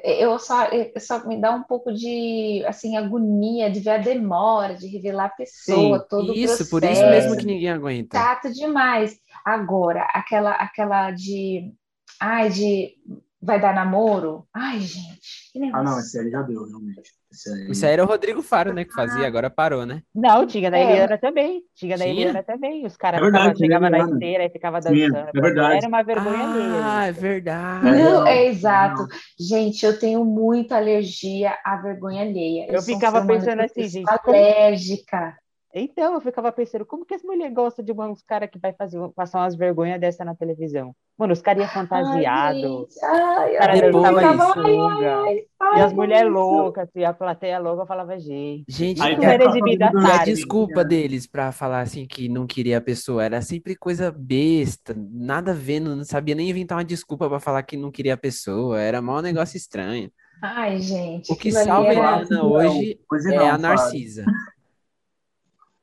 [0.04, 4.76] eu só, eu só me dá um pouco de, assim, agonia de ver a demora,
[4.76, 6.70] de revelar a pessoa, Sim, todo isso, o processo.
[6.70, 8.18] por isso mesmo que ninguém aguenta.
[8.18, 9.18] Chato demais.
[9.46, 11.74] Agora, aquela, aquela de,
[12.20, 12.96] ai, de
[13.42, 14.48] vai dar namoro?
[14.54, 15.88] Ai, gente, que negócio.
[15.88, 17.14] Ah, não, esse aí já deu, realmente.
[17.34, 17.72] Esse aí...
[17.72, 20.04] Isso aí era o Rodrigo Faro, né, que fazia, agora parou, né?
[20.14, 20.84] Não, tinha da é.
[20.84, 21.64] Eliana também.
[21.76, 22.86] Tinha da Eliana também.
[22.86, 25.18] Os caras é chegavam na esteira e ficavam dançando.
[25.18, 25.78] é verdade.
[25.78, 27.00] Era uma vergonha ah.
[27.00, 27.86] Ah, é verdade.
[27.86, 29.08] Não, é exato.
[29.40, 32.68] Gente, eu tenho muita alergia à vergonha alheia.
[32.68, 34.06] Eu, eu ficava pensando assim, gente.
[34.08, 35.36] Alérgica.
[35.76, 39.00] Então, eu ficava pensando, como que as mulheres gostam de uns caras que vai fazer,
[39.16, 40.96] passar umas vergonhas dessa na televisão?
[41.18, 47.04] Mano, os caras iam fantasiados, os caras dançavam de sunga, e as mulheres loucas, assim,
[47.04, 51.82] a plateia louca, falava, gente, gente não era exibida a, a desculpa deles pra falar,
[51.82, 56.36] assim, que não queria a pessoa, era sempre coisa besta, nada a ver, não sabia
[56.36, 60.12] nem inventar uma desculpa pra falar que não queria a pessoa, era mó negócio estranho.
[60.40, 61.32] Ai, gente.
[61.32, 63.00] O que salva a Helena hoje
[63.32, 64.26] é a Narcisa.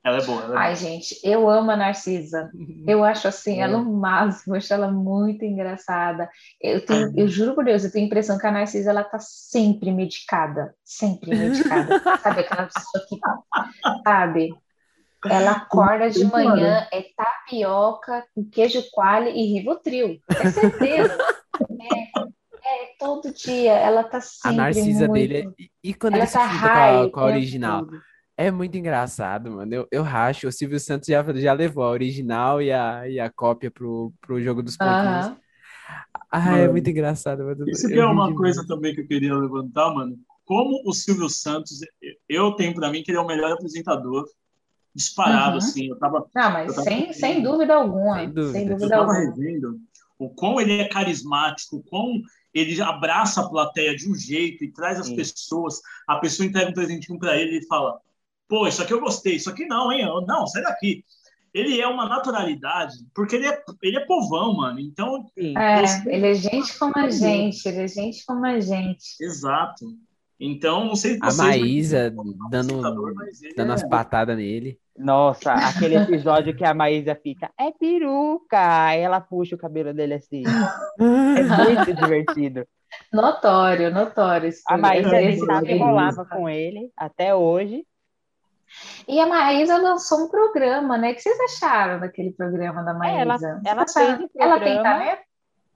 [0.02, 0.42] Ela é boa.
[0.42, 0.76] Ela é Ai, boa.
[0.76, 2.50] gente, eu amo a Narcisa.
[2.86, 6.28] Eu acho assim, ela é o máximo, eu acho ela muito engraçada.
[6.60, 9.18] Eu tenho, eu juro por Deus, eu tenho a impressão que a Narcisa ela tá
[9.18, 12.00] sempre medicada, sempre medicada.
[12.22, 13.18] sabe aquela pessoa que,
[14.04, 14.54] sabe?
[15.26, 20.18] Ela acorda de manhã, é tapioca com queijo coalho e rivotril.
[20.30, 21.18] É certeza.
[21.78, 22.02] é,
[22.64, 23.72] é, todo dia.
[23.72, 25.12] Ela tá sempre A Narcisa muito...
[25.12, 25.64] dele é...
[25.84, 27.86] E quando ela tá se com a, com a original?
[28.40, 29.74] É muito engraçado, mano.
[29.74, 30.48] Eu, eu racho.
[30.48, 34.40] O Silvio Santos já, já levou a original e a, e a cópia pro, pro
[34.40, 35.26] jogo dos pontinhos.
[35.26, 35.36] Uhum.
[36.30, 37.44] Ah, mano, é muito engraçado.
[37.44, 37.68] Mano.
[37.68, 40.18] Isso que é uma coisa também que eu queria levantar, mano.
[40.46, 41.80] Como o Silvio Santos,
[42.26, 44.24] eu tenho para mim que ele é o melhor apresentador
[44.94, 45.58] disparado, uhum.
[45.58, 45.88] assim.
[45.88, 46.26] Eu tava.
[46.34, 48.20] Não, mas tava sem, sem dúvida alguma.
[48.20, 49.18] Sem dúvida, sem dúvida eu tava alguma.
[49.18, 49.78] revendo
[50.18, 52.22] o quão ele é carismático, o quão
[52.54, 55.16] ele abraça a plateia de um jeito e traz as Sim.
[55.16, 55.82] pessoas.
[56.08, 58.00] A pessoa entrega um presentinho para ele e fala:
[58.50, 60.04] pô, isso aqui eu gostei, isso aqui não, hein?
[60.26, 61.04] Não, sai daqui.
[61.54, 64.78] Ele é uma naturalidade, porque ele é, ele é povão, mano.
[64.78, 65.24] Então.
[65.38, 69.16] É, ele é gente como a gente, ele é gente como a gente.
[69.20, 69.86] Exato.
[70.38, 72.10] Então, não sei se A Maísa
[72.50, 73.74] dando, dando é...
[73.74, 74.78] as patadas nele.
[74.96, 80.14] Nossa, aquele episódio que a Maísa fica, é peruca, aí ela puxa o cabelo dele
[80.14, 80.42] assim.
[80.98, 82.66] é muito divertido.
[83.12, 84.50] Notório, notório.
[84.66, 87.84] A Maísa sempre rolava com ele até hoje.
[89.08, 91.12] E a Maísa lançou um programa, né?
[91.12, 93.16] O que vocês acharam daquele programa da Maísa?
[93.16, 95.22] É, ela, ela, fez ela tem talento?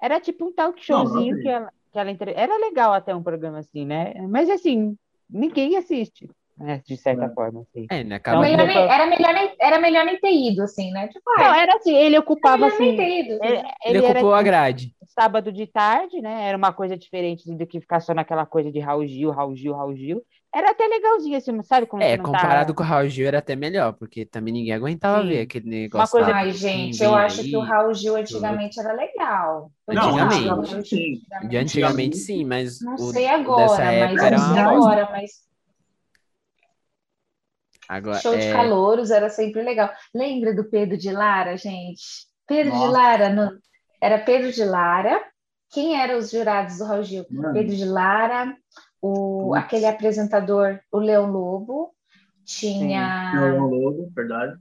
[0.00, 2.32] Era tipo um talk showzinho Não, que ela, que ela entre...
[2.32, 4.14] Era legal até um programa assim, né?
[4.28, 4.96] Mas assim,
[5.28, 6.28] ninguém assiste.
[6.58, 6.82] né?
[6.86, 7.30] De certa é.
[7.30, 7.86] forma, assim.
[7.90, 8.16] É, né?
[8.16, 11.08] Acaba então, melhor, era, melhor nem, era melhor nem ter ido, assim, né?
[11.08, 12.92] Tipo, não, ah, era assim, ele ocupava assim.
[12.92, 14.94] Ido, ele, ele, ele ocupou era, a grade.
[15.06, 16.48] Sábado de tarde, né?
[16.48, 19.74] Era uma coisa diferente do que ficar só naquela coisa de Raul Gil, Raul Gil,
[19.74, 20.22] Raul Gil.
[20.54, 21.84] Era até legalzinho, assim, sabe?
[21.84, 22.76] Como é, comparado tá...
[22.76, 25.28] com o Raul Gil era até melhor, porque também ninguém aguentava Sim.
[25.28, 26.16] ver aquele negócio.
[26.16, 26.38] Uma coisa...
[26.38, 28.86] Ai, gente, eu acho aí, que o Raul Gil antigamente tudo.
[28.86, 29.72] era legal.
[29.88, 31.22] Não, antigamente, sim.
[31.48, 32.80] De antigamente sim, mas.
[32.80, 34.60] Não sei agora, mas era uma...
[34.60, 35.30] agora, mas.
[37.88, 38.38] Agora, Show é...
[38.38, 39.90] de calouros era sempre legal.
[40.14, 42.28] Lembra do Pedro de Lara, gente?
[42.46, 42.86] Pedro Nossa.
[42.86, 43.50] de Lara, no...
[44.00, 45.20] era Pedro de Lara.
[45.72, 47.26] Quem eram os jurados do Raul Gil?
[47.28, 47.52] Mano.
[47.52, 48.56] Pedro de Lara,
[49.06, 51.94] o, aquele apresentador, o Leão Lobo,
[52.42, 53.32] tinha.
[53.32, 54.58] Sim, Leão Lobo, verdade.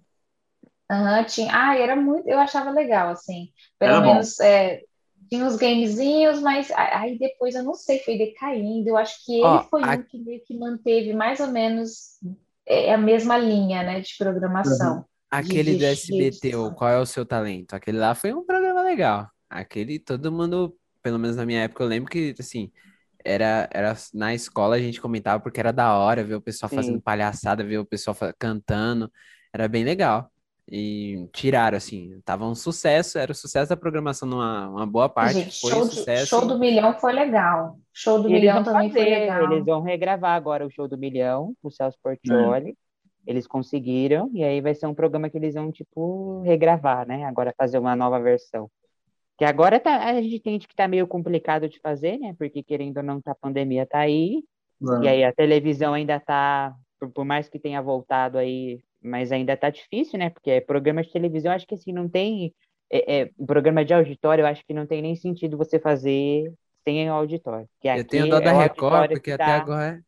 [0.92, 1.52] Uhum, tinha...
[1.54, 2.28] Ah, era muito.
[2.28, 3.52] Eu achava legal, assim.
[3.80, 4.82] Pelo era menos é,
[5.30, 8.90] tinha uns gamezinhos, mas aí depois eu não sei, foi decaindo.
[8.90, 9.94] Eu acho que ele oh, foi a...
[9.94, 12.20] um que meio que manteve mais ou menos
[12.66, 14.98] é, a mesma linha, né, de programação.
[14.98, 15.04] Uhum.
[15.32, 16.76] Aquele de, do SBT, de...
[16.76, 17.74] qual é o seu talento?
[17.74, 19.30] Aquele lá foi um programa legal.
[19.50, 22.70] Aquele, todo mundo, pelo menos na minha época, eu lembro que, assim,
[23.24, 26.76] era, era na escola a gente comentava porque era da hora ver o pessoal Sim.
[26.76, 29.12] fazendo palhaçada, ver o pessoal cantando,
[29.54, 30.30] era bem legal.
[30.72, 35.40] E tiraram, assim, tava um sucesso, era o sucesso da programação numa uma boa parte.
[35.40, 36.28] Gente, foi show, sucesso.
[36.28, 37.78] show do Milhão foi legal.
[37.92, 39.52] Show do Milhão também fazer, foi legal.
[39.52, 42.72] Eles vão regravar agora o Show do Milhão, o Celso Portioli.
[42.72, 42.76] Hum.
[43.28, 47.26] Eles conseguiram, e aí vai ser um programa que eles vão, tipo, regravar, né?
[47.26, 48.70] Agora fazer uma nova versão.
[49.38, 52.36] Que agora tá, a gente entende que tá meio complicado de fazer, né?
[52.38, 54.44] Porque querendo ou não, tá, a pandemia tá aí.
[55.02, 55.06] É.
[55.06, 59.58] E aí a televisão ainda tá, por, por, mais que tenha voltado aí, mas ainda
[59.58, 60.30] tá difícil, né?
[60.30, 62.54] Porque programa de televisão, acho que assim, não tem.
[62.92, 66.54] É, é, programa de auditório, eu acho que não tem nem sentido você fazer
[66.84, 67.68] sem auditório.
[67.80, 69.56] Que eu tenho dó da é Record, porque até tá...
[69.56, 70.04] agora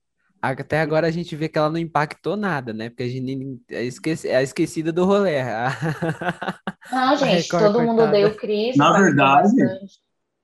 [0.50, 2.90] até agora a gente vê que ela não impactou nada, né?
[2.90, 5.38] Porque a gente é, esqueci, é esquecida do rolê.
[6.92, 8.76] Não, gente, todo mundo odeia o Cris.
[8.76, 9.52] Na verdade,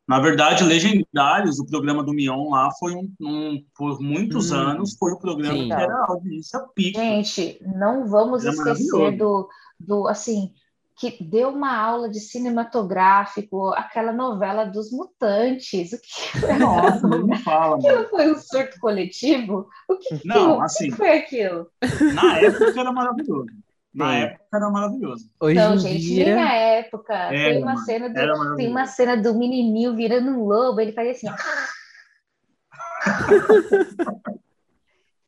[0.08, 4.96] na verdade, Legendários, o programa do Mion lá foi um, um por muitos hum, anos
[4.98, 5.68] foi o programa sim.
[5.68, 7.00] que era audiência pica.
[7.00, 9.48] Gente, não vamos esquecer do,
[9.80, 10.52] do assim,
[11.02, 15.94] que deu uma aula de cinematográfico, aquela novela dos mutantes.
[15.94, 19.68] O que foi Nossa, não fala, aquilo foi um surto coletivo?
[19.90, 21.68] O que, não, que, assim, que foi aquilo?
[22.14, 23.48] Na época era maravilhoso.
[23.92, 25.28] Na época era maravilhoso.
[25.40, 26.26] Hoje não, gente, dia...
[26.26, 27.14] nem na época.
[27.16, 31.14] Era, tem, uma cena do, tem uma cena do menininho virando um lobo, ele fazia
[31.14, 31.28] assim.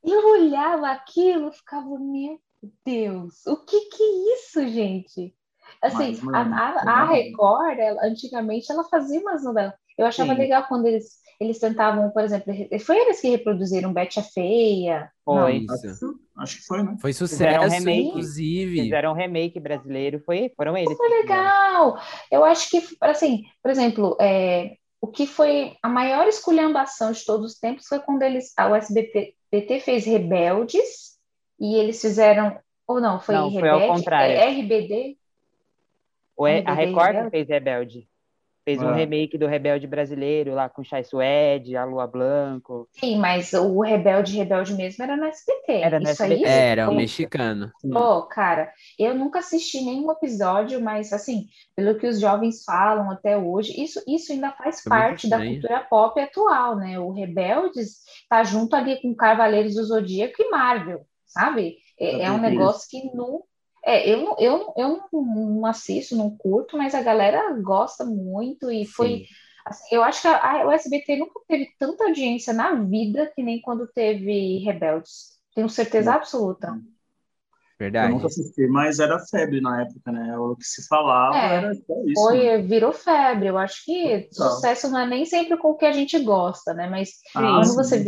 [0.06, 2.40] eu olhava aquilo e ficava, meu
[2.86, 5.36] Deus, o que que é isso, gente?
[5.84, 9.74] Assim, a, a, a, Record, ela, antigamente, ela fazia umas novelas.
[9.98, 10.40] Eu achava Sim.
[10.40, 15.12] legal quando eles, eles tentavam, por exemplo, foi eles que reproduziram Bete a Feia.
[15.26, 16.16] Foi isso.
[16.38, 16.96] Acho que foi, né?
[17.00, 18.82] Foi sucesso, um remake, inclusive.
[18.82, 20.98] Fizeram um remake brasileiro, foi, foram eles.
[20.98, 22.00] Foi legal.
[22.32, 27.52] Eu acho que, assim, por exemplo, é, o que foi a maior esculhambação de todos
[27.52, 29.36] os tempos foi quando eles, a USBT
[29.82, 31.18] fez Rebeldes
[31.60, 32.58] e eles fizeram,
[32.88, 34.36] ou não, foi não, Rebelde, foi ao contrário.
[34.36, 35.18] É, RBD,
[36.38, 38.08] o, a Record fez Rebelde.
[38.66, 38.88] Fez ah.
[38.88, 42.88] um remake do Rebelde brasileiro lá com o Chai Suede, a Lua Blanco.
[42.94, 45.74] Sim, mas o Rebelde Rebelde mesmo era no SBT.
[45.74, 46.46] Era no Isso SBT.
[46.46, 47.72] Aí, era, o mexicano.
[47.92, 53.12] Pô, oh, cara, eu nunca assisti nenhum episódio, mas assim, pelo que os jovens falam
[53.12, 56.98] até hoje, isso, isso ainda faz Foi parte da cultura pop atual, né?
[56.98, 57.98] O Rebeldes
[58.30, 61.76] tá junto ali com Cavaleiros do Zodíaco e Marvel, sabe?
[62.00, 63.44] É, é um negócio que não
[63.86, 69.26] é, eu, eu, eu não assisto, não curto, mas a galera gosta muito e foi.
[69.66, 73.44] Assim, eu acho que a, a, o SBT nunca teve tanta audiência na vida que
[73.44, 75.34] nem quando teve Rebeldes.
[75.54, 76.78] Tenho certeza absoluta.
[77.80, 78.12] Verdade.
[78.12, 80.38] Eu nunca assisti, mas era febre na época, né?
[80.38, 81.84] O que se falava é, era isso.
[82.16, 82.58] Foi, né?
[82.60, 83.48] virou febre.
[83.48, 86.88] Eu acho que sucesso não é nem sempre com o que a gente gosta, né?
[86.88, 87.76] Mas ah, quando sim.
[87.76, 88.06] você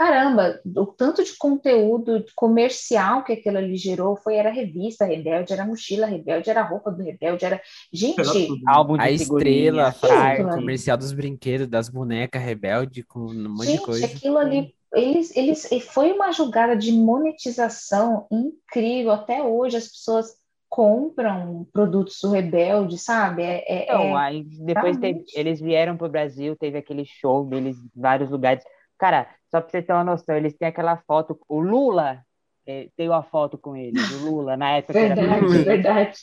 [0.00, 5.66] caramba, o tanto de conteúdo comercial que aquilo ali gerou foi era revista Rebelde, era
[5.66, 7.60] mochila Rebelde, era roupa do Rebelde, era
[7.92, 8.22] gente,
[8.66, 9.94] álbum de a estrela,
[10.40, 14.06] o comercial dos brinquedos, das bonecas Rebelde com um monte gente, de coisa.
[14.06, 20.34] aquilo ali eles, eles foi uma jogada de monetização incrível até hoje as pessoas
[20.66, 23.42] compram produtos do Rebelde, sabe?
[23.42, 27.44] É, é, então, é, aí depois teve, eles vieram para o Brasil, teve aquele show
[27.44, 28.64] deles em vários lugares.
[28.98, 31.38] Cara, só para você ter uma noção, eles têm aquela foto.
[31.48, 32.22] O Lula
[32.66, 35.64] é, tem uma foto com eles, o Lula, na época verdade, que era.
[35.64, 36.18] Verdade.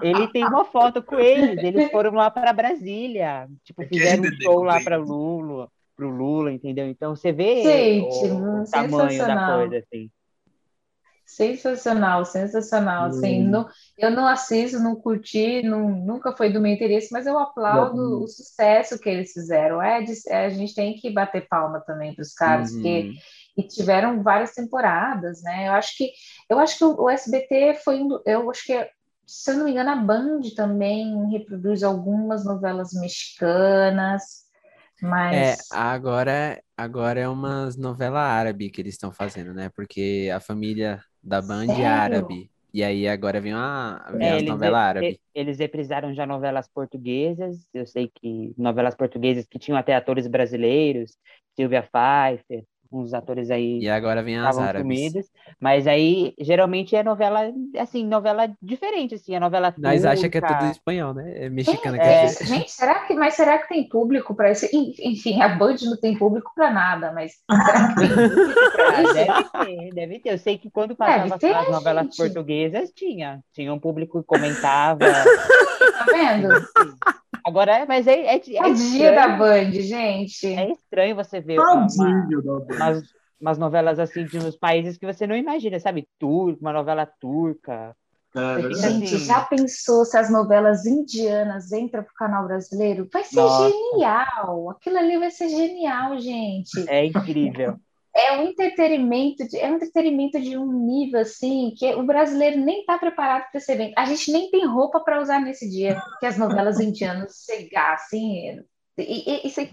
[0.00, 4.62] Ele tem uma foto com eles, eles foram lá para Brasília, tipo, fizeram um show
[4.62, 6.86] lá para Lula, pro Lula, entendeu?
[6.86, 10.10] Então você vê Gente, o, o tamanho da coisa, assim.
[11.34, 13.06] Sensacional, sensacional.
[13.06, 13.66] Assim, não,
[13.96, 18.28] eu não assisto, não curti, não, nunca foi do meu interesse, mas eu aplaudo o
[18.28, 19.82] sucesso que eles fizeram.
[19.82, 22.82] É, é, a gente tem que bater palma também para os caras, uhum.
[22.82, 23.12] que
[23.56, 25.68] e tiveram várias temporadas, né?
[25.68, 26.10] Eu acho que
[26.48, 28.90] eu acho que o, SBT foi eu acho que
[29.26, 34.42] se eu não me engano a Band também reproduz algumas novelas mexicanas.
[35.00, 35.34] Mas...
[35.34, 39.68] É, agora, agora é umas novela árabe que eles estão fazendo, né?
[39.74, 41.86] Porque a família da Band Sério?
[41.86, 42.50] árabe.
[42.74, 45.20] E aí agora vem uma vem é, novela árabe.
[45.34, 47.66] Eles reprisaram já novelas portuguesas.
[47.72, 51.16] Eu sei que novelas portuguesas que tinham até atores brasileiros,
[51.54, 54.82] Silvia Pfeiffer, uns atores aí e agora vem as árabes.
[54.82, 55.26] Sumidos,
[55.60, 60.40] mas aí geralmente é novela assim novela diferente assim a novela nós acha que é
[60.40, 61.44] tudo espanhol né?
[61.44, 65.40] É mexicana é, é, gente será que mas será que tem público para isso enfim
[65.40, 69.14] a Band não tem público para nada mas será que tem público pra isso?
[69.92, 70.32] deve ter deve ter.
[70.32, 72.16] Eu sei que quando passava ter, as novelas gente.
[72.16, 73.40] portuguesas tinha.
[73.52, 75.04] Tinha um público que comentava.
[75.82, 76.48] Tá vendo
[77.44, 80.46] Agora, mas é, é, é, é dia da Band, gente.
[80.46, 81.86] É estranho você ver uma,
[82.70, 83.02] umas,
[83.40, 86.08] umas novelas assim de uns países que você não imagina, sabe?
[86.18, 87.96] Turco, uma novela turca.
[88.34, 89.18] É, gente, assim...
[89.18, 93.08] já pensou se as novelas indianas entram para o canal brasileiro?
[93.12, 93.68] Vai ser Nossa.
[93.68, 94.70] genial!
[94.70, 96.88] Aquilo ali vai ser genial, gente.
[96.88, 97.78] É incrível
[98.14, 102.80] é um entretenimento, de, é um entretenimento de um nível assim que o brasileiro nem
[102.80, 103.94] está preparado para esse evento.
[103.96, 108.60] A gente nem tem roupa para usar nesse dia que as novelas indianas chegar assim.
[108.98, 109.70] E, e, e,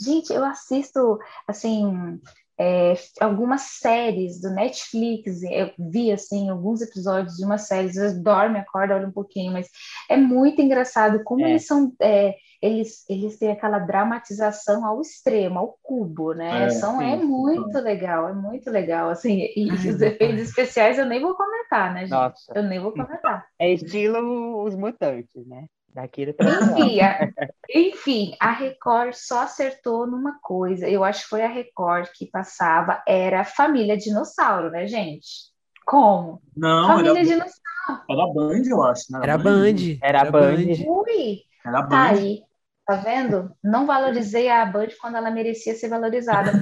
[0.00, 1.18] gente, eu assisto
[1.48, 2.20] assim
[2.60, 8.22] é, algumas séries do Netflix, eu vi assim alguns episódios de uma série, às vezes
[8.22, 9.66] dorme, acorda, olha um pouquinho, mas
[10.10, 11.50] é muito engraçado como é.
[11.50, 16.66] eles são é, eles, eles têm aquela dramatização ao extremo, ao cubo, né?
[16.66, 21.22] É, São, é muito legal, é muito legal, assim, e, os efeitos especiais eu nem
[21.22, 22.10] vou comentar, né, gente?
[22.10, 22.52] Nossa.
[22.54, 23.46] Eu nem vou comentar.
[23.58, 25.64] É estilo os mutantes, né?
[25.92, 27.32] Daquilo enfim, a,
[27.68, 33.02] enfim, a Record só acertou numa coisa, eu acho que foi a Record que passava,
[33.06, 35.50] era Família Dinossauro, né, gente?
[35.84, 36.40] Como?
[36.56, 37.60] Não, Família era, Dinossauro.
[38.08, 39.12] Era Band, eu acho.
[39.12, 39.18] Né?
[39.22, 39.72] Era, era Band.
[39.72, 39.98] Band.
[40.00, 40.56] Era, era Band.
[40.56, 40.84] Band.
[40.86, 41.88] Ui, era Band.
[41.88, 42.42] Tá aí.
[42.86, 43.52] Tá vendo?
[43.62, 46.52] Não valorizei a Band quando ela merecia ser valorizada.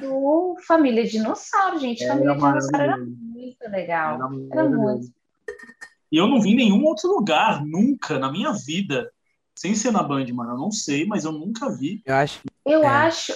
[0.00, 2.02] do Família Dinossauro, gente.
[2.02, 4.14] Era Família Dinossauro era muito legal.
[4.14, 5.06] Era, era muito.
[6.16, 9.12] E eu não vi em nenhum outro lugar, nunca, na minha vida.
[9.54, 10.52] Sem ser na Band, mano.
[10.52, 12.00] Eu não sei, mas eu nunca vi.
[12.06, 12.40] Eu acho.
[12.64, 12.86] Eu é.
[12.86, 13.34] acho.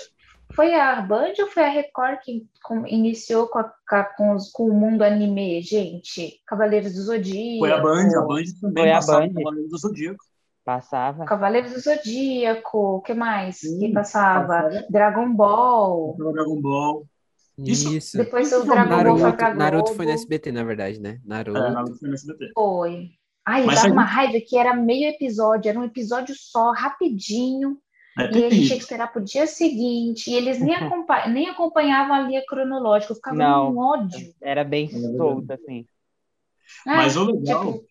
[0.54, 2.46] Foi a Band ou foi a Record que
[2.86, 6.40] iniciou com, a, com, os, com, o mundo anime, gente?
[6.46, 7.58] Cavaleiros do Zodíaco.
[7.58, 9.34] Foi a Band, a Band também foi a Band.
[9.34, 10.24] Cavaleiros do Zodíaco.
[10.64, 11.24] Passava.
[11.26, 14.62] Cavaleiros do Zodíaco, o que mais que passava?
[14.62, 14.86] passava?
[14.88, 16.16] Dragon Ball.
[16.16, 17.06] Dragon Ball.
[17.64, 17.94] Isso.
[17.94, 18.16] Isso.
[18.16, 19.58] Depois o Dragon Naruto, Ball foi pra Globo.
[19.58, 21.20] Naruto foi no SBT, na verdade, né?
[21.24, 21.58] Naruto.
[21.58, 22.50] É, Naruto foi no SBT.
[22.54, 23.11] Foi.
[23.46, 27.78] Ai, Mas dava uma raiva que era meio episódio, era um episódio só, rapidinho.
[28.18, 31.48] É e a gente tinha que esperar pro dia seguinte, e eles nem, acompanha, nem
[31.48, 34.34] acompanhavam a linha cronológica, eu ficava Não, com ódio.
[34.42, 35.86] Era bem solto, assim.
[36.86, 37.86] É, Mas o legal, tipo,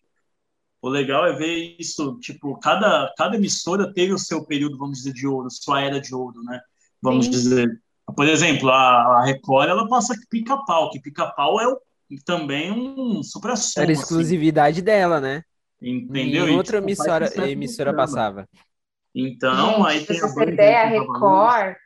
[0.82, 5.12] o legal é ver isso, tipo, cada, cada emissora teve o seu período, vamos dizer,
[5.12, 6.60] de ouro, sua era de ouro, né?
[7.02, 7.32] Vamos Sim.
[7.32, 7.82] dizer.
[8.14, 11.80] Por exemplo, a, a Record, ela passa pica-pau, que pica-pau é o,
[12.24, 13.92] também um supra Era assim.
[13.92, 14.84] exclusividade assim.
[14.84, 15.42] dela, né?
[15.80, 16.48] Entendeu?
[16.48, 18.48] E outra tipo, emissora, emissora passava.
[19.14, 21.76] Então, Gente, aí tem a, você ideia, a Record,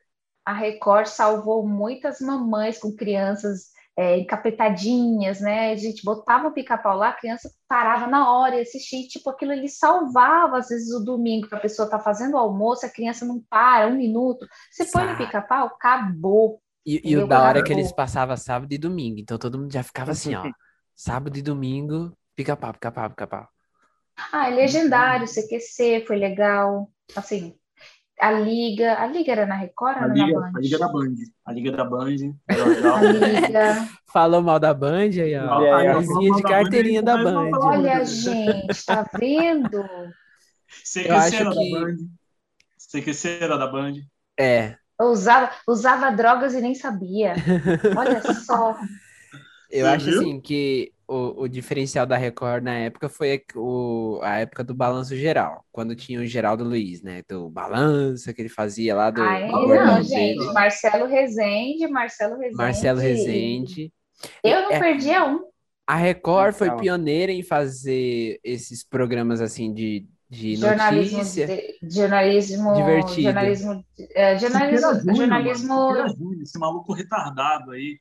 [0.44, 5.72] a Record salvou muitas mamães com crianças é, encapetadinhas, né?
[5.72, 9.52] A gente botava o pica-pau lá, a criança parava na hora e assistia, tipo, aquilo
[9.52, 13.24] ele salvava, às vezes, o domingo, que a pessoa tá fazendo o almoço, a criança
[13.24, 14.46] não para, um minuto.
[14.70, 16.60] Você põe no pica-pau, acabou.
[16.84, 19.72] E, e o da hora é que eles passavam sábado e domingo, então todo mundo
[19.72, 20.42] já ficava assim, ó.
[20.94, 23.48] sábado e domingo, pica-pau, pica-pau, pica-pau.
[24.32, 26.90] Ah, é legendário, CQC, foi legal.
[27.16, 27.56] Assim,
[28.20, 28.98] a Liga.
[28.98, 30.52] A Liga era na Record ou na Band?
[30.54, 31.14] A Liga da Band.
[31.44, 32.16] A Liga da Band.
[32.48, 33.88] a Liga.
[34.12, 35.62] Falou mal da Band aí, ó.
[35.62, 37.50] É, a de carteirinha da Band.
[37.60, 39.84] Olha, gente, tá vendo?
[40.82, 41.44] Você que era que...
[41.44, 41.96] da Band.
[42.78, 43.94] Você que era da Band.
[44.38, 44.76] É.
[45.00, 47.34] Eu usava, usava drogas e nem sabia.
[47.96, 48.76] Olha só.
[49.70, 50.20] Eu Você acho viu?
[50.20, 55.16] assim que o, o diferencial da Record na época foi o, a época do balanço
[55.16, 57.22] geral, quando tinha o Geraldo Luiz, né?
[57.28, 59.22] Do balanço que ele fazia lá do.
[59.22, 60.38] Ai, do não, gente.
[60.38, 60.52] Dele.
[60.52, 62.56] Marcelo Rezende, Marcelo Rezende.
[62.56, 63.92] Marcelo Rezende.
[64.42, 65.40] Eu não é, perdia um.
[65.86, 71.46] A Record foi pioneira em fazer esses programas assim de, de jornalismo, notícia.
[71.46, 73.22] De, jornalismo divertido.
[73.22, 73.84] Jornalismo,
[74.14, 76.42] é, jornalismo, jornalismo...
[76.42, 77.98] Esse maluco retardado aí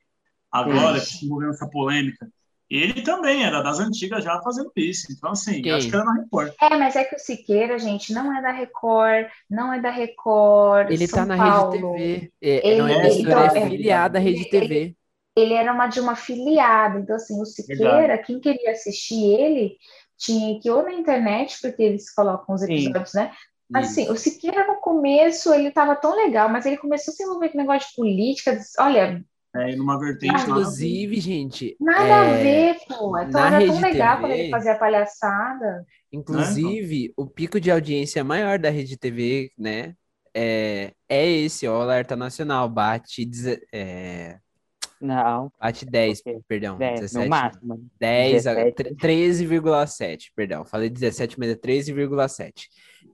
[0.50, 2.28] agora, que se envolveu nessa polêmica.
[2.70, 5.06] Ele também era das antigas já fazendo isso.
[5.12, 5.72] Então, assim, Quem?
[5.72, 6.52] acho que era na Record.
[6.60, 10.90] É, mas é que o Siqueira, gente, não é da Record, não é da Record.
[10.90, 11.92] Ele São tá na Paulo.
[11.92, 12.32] Rede TV.
[12.40, 14.74] É, ele, não é, ele, então, é filiada à Rede TV.
[14.74, 14.96] Ele,
[15.36, 16.98] ele, era uma de uma filiada.
[16.98, 19.76] Então, assim, o Siqueira, quem queria assistir ele,
[20.16, 23.18] tinha que ir ou na internet, porque eles colocam os episódios, Sim.
[23.18, 23.32] né?
[23.68, 27.22] Mas assim, o Siqueira no começo ele estava tão legal, mas ele começou a se
[27.22, 28.60] envolver com negócio de política.
[28.78, 30.34] Olha, é, numa vertente.
[30.34, 31.76] Inclusive, gente.
[31.80, 33.18] Nada é, a ver, pô.
[33.18, 35.86] Então era tão legal TV, quando ele fazia palhaçada.
[36.12, 39.94] Inclusive, o pico de audiência maior da Rede TV, né?
[40.34, 42.68] É, é esse, o Alerta Nacional.
[42.68, 43.30] Bate.
[43.72, 44.38] É,
[45.00, 45.52] não.
[45.60, 46.40] Bate 10, okay.
[46.48, 46.78] perdão.
[46.78, 47.24] 10, 17.
[47.24, 47.86] No máximo.
[48.00, 50.64] 10, 13,7, perdão.
[50.64, 52.52] Falei 17, mas é 13,7.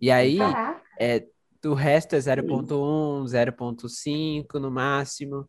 [0.00, 0.38] E aí,
[0.98, 1.26] é,
[1.64, 5.48] o resto é 0.1, 0.5 no máximo.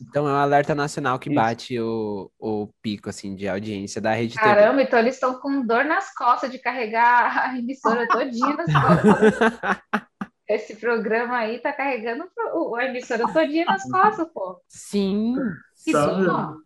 [0.00, 4.34] Então é um alerta nacional que bate o, o pico assim de audiência da rede
[4.34, 4.82] Caramba, TV.
[4.82, 9.50] então eles estão com dor nas costas de carregar a emissora todinha nas costas.
[10.48, 12.24] Esse programa aí tá carregando
[12.76, 14.60] a emissora todinha nas costas, pô.
[14.68, 15.36] Sim.
[15.74, 16.56] Sim, ó.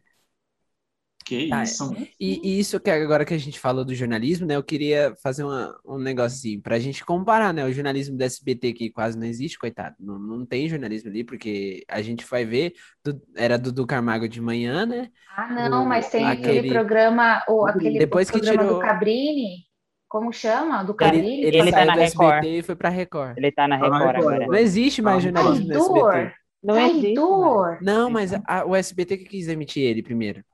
[1.27, 1.93] Que tá, isso.
[2.21, 4.55] E, e, isso que agora que a gente falou do jornalismo, né?
[4.55, 7.65] Eu queria fazer uma, um negócio assim, pra gente comparar, né?
[7.65, 9.97] O jornalismo do SBT que quase não existe, coitado.
[9.99, 12.75] Não, não tem jornalismo ali, porque a gente vai ver,
[13.05, 15.09] do, era do Dudu Carmago de manhã, né?
[15.37, 18.75] Ah, não, o, mas tem aquele, aquele programa, ou aquele depois que tirou...
[18.75, 19.67] do Cabrini.
[20.09, 20.85] Como chama?
[20.85, 21.39] Do Cabrini?
[21.43, 22.35] Ele, ele, ele tá na Record.
[22.37, 23.37] SBT e foi pra Record.
[23.37, 24.47] Ele tá na Record, Record agora.
[24.47, 26.35] Não existe mais ah, jornalismo no SBT.
[26.63, 27.15] Não existe.
[27.83, 30.45] Não, mas a, o SBT que quis emitir ele primeiro.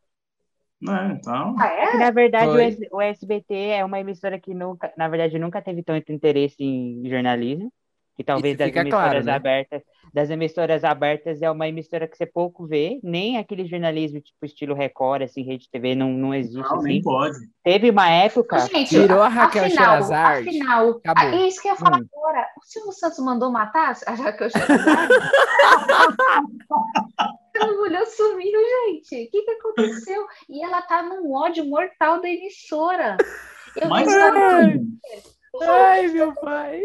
[0.83, 1.19] Né?
[1.21, 1.55] Então...
[1.59, 1.97] Ah, é?
[1.97, 6.13] Na verdade, o, o SBT é uma emissora que nunca, na verdade, nunca teve tanto
[6.13, 7.73] interesse em jornalismo.
[8.15, 9.33] Que talvez das emissoras claro, né?
[9.33, 14.45] abertas, das emissoras abertas é uma emissora que você pouco vê, nem aquele jornalismo tipo
[14.45, 16.59] estilo Record, assim, Rede TV, não, não existe.
[16.59, 16.89] Não, assim.
[16.89, 17.39] nem pode.
[17.65, 18.59] Teve uma época.
[18.69, 20.13] Gente, tirou a Raquel afinal.
[20.13, 21.41] Afinal, acabou.
[21.41, 22.07] é isso que eu ia falar hum.
[22.13, 22.47] agora.
[22.59, 25.09] O Silvio Santos mandou matar a Raquel Sherazade?
[27.61, 29.27] A mulher sumiu, gente.
[29.27, 30.27] O que, que aconteceu?
[30.49, 33.17] E ela tá num ódio mortal da emissora.
[33.77, 34.81] Eu Mas, ai,
[35.63, 36.83] ai, meu pai.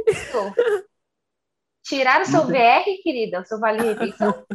[1.83, 4.45] Tiraram seu VR, querida, o seu Vale Refeição.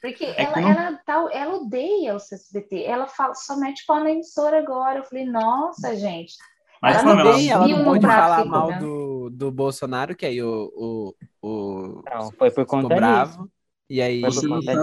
[0.00, 2.82] Porque é ela, ela, tá, ela odeia o CSBT.
[2.82, 4.98] Ela fala, só mete pau na emissora agora.
[4.98, 6.34] Eu falei, nossa, gente.
[6.82, 10.72] Mas ela não, bem, ela não pode falar mal do, do Bolsonaro, que aí o.
[10.74, 13.44] o, o não, foi por conta bravo.
[13.44, 13.61] Disso.
[13.92, 14.22] E aí.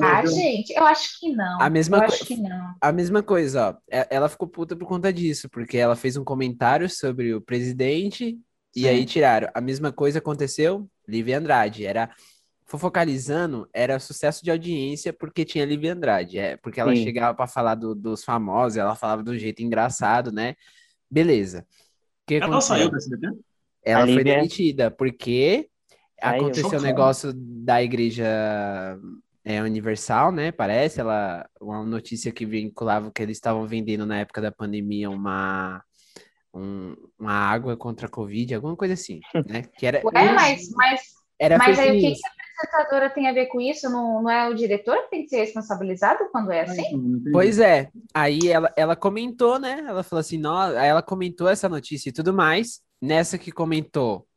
[0.04, 1.60] Ah, gente, eu acho que não.
[1.60, 2.76] A mesma eu acho que não.
[2.80, 3.76] A mesma coisa, ó.
[3.90, 8.38] É, ela ficou puta por conta disso, porque ela fez um comentário sobre o presidente
[8.76, 9.50] e aí tiraram.
[9.56, 11.88] A mesma coisa aconteceu, Lívia Andrade.
[11.88, 12.12] Era
[12.68, 16.38] fofocalizando, era sucesso de audiência porque tinha Lívia Andrade.
[16.38, 17.04] É, porque ela Sim.
[17.04, 20.54] chegava para falar do, dos famosos, ela falava de um jeito engraçado, né?
[21.10, 21.66] Beleza.
[22.28, 22.76] Que ela aconteceu?
[22.76, 23.28] saiu da SBT?
[23.84, 25.68] Ela foi demitida, porque
[26.22, 28.26] Aconteceu um negócio da igreja
[29.44, 30.52] é, Universal, né?
[30.52, 35.84] Parece, ela uma notícia que vinculava que eles estavam vendendo na época da pandemia uma
[36.54, 39.64] um, uma água contra a Covid, alguma coisa assim, né?
[39.78, 41.02] Que era Ué, mas, mas,
[41.40, 43.90] era mas aí o que, que a apresentadora tem a ver com isso?
[43.90, 47.22] Não, não é o diretor que tem que ser responsabilizado quando é assim?
[47.32, 47.90] Pois é.
[48.14, 49.84] Aí ela, ela comentou, né?
[49.88, 52.82] Ela falou assim, não, aí ela comentou essa notícia e tudo mais.
[53.02, 54.28] Nessa que comentou,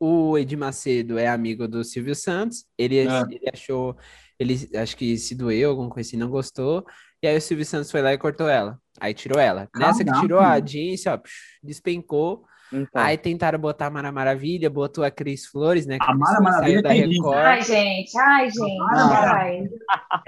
[0.00, 3.20] o Ed Macedo é amigo do Silvio Santos, ele, é.
[3.30, 3.94] ele achou,
[4.38, 6.86] ele acho que se doeu, alguma coisa assim, não gostou,
[7.22, 8.78] e aí o Silvio Santos foi lá e cortou ela.
[8.98, 9.68] Aí tirou ela.
[9.76, 11.20] Nessa que tirou a audiência, ó,
[11.62, 12.44] despencou.
[12.72, 13.02] Então.
[13.02, 15.98] Aí tentaram botar a Mara Maravilha, botou a Cris Flores, né?
[16.00, 17.36] a Mara Maravilha da Record.
[17.36, 19.64] Ai, gente, ai, gente, ai.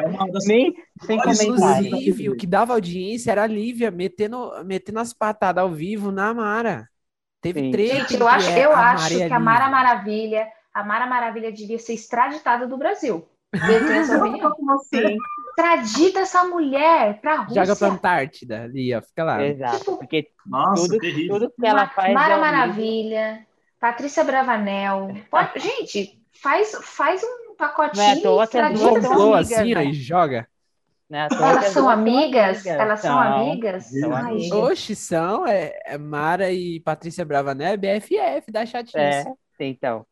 [0.00, 0.08] É
[0.46, 5.70] Nem sem Inclusive, o que dava audiência era a Lívia metendo, metendo as patadas ao
[5.70, 6.88] vivo na Mara.
[7.42, 7.90] Teve três.
[7.90, 12.68] Gente, eu acho, eu acho que a Mara Maravilha, a Mara Maravilha devia ser extraditada
[12.68, 13.28] do Brasil.
[13.52, 14.54] Eu tenho essa opinião.
[15.48, 17.64] Extradita essa mulher pra Rússia.
[17.64, 19.02] Joga pra Antártida ali, ó.
[19.02, 19.44] Fica lá.
[19.44, 19.78] Exato.
[19.80, 22.14] Tipo, porque Nossa, tudo, tudo que ela faz.
[22.14, 23.46] Mara é Maravilha,
[23.78, 25.14] Patrícia Bravanel.
[25.28, 28.02] Pode, gente, faz, faz um pacotinho.
[28.02, 30.48] Não é à toa que é assim, ó, e joga.
[31.12, 31.28] Né?
[31.30, 32.64] Elas são amigas?
[32.64, 33.84] Elas são, amigas?
[33.84, 34.50] São amigas.
[34.50, 35.46] Oxe, são.
[35.46, 38.96] É, é Mara e Patrícia Bravané, BFF da chatice.
[38.96, 39.26] É,
[39.60, 40.06] então.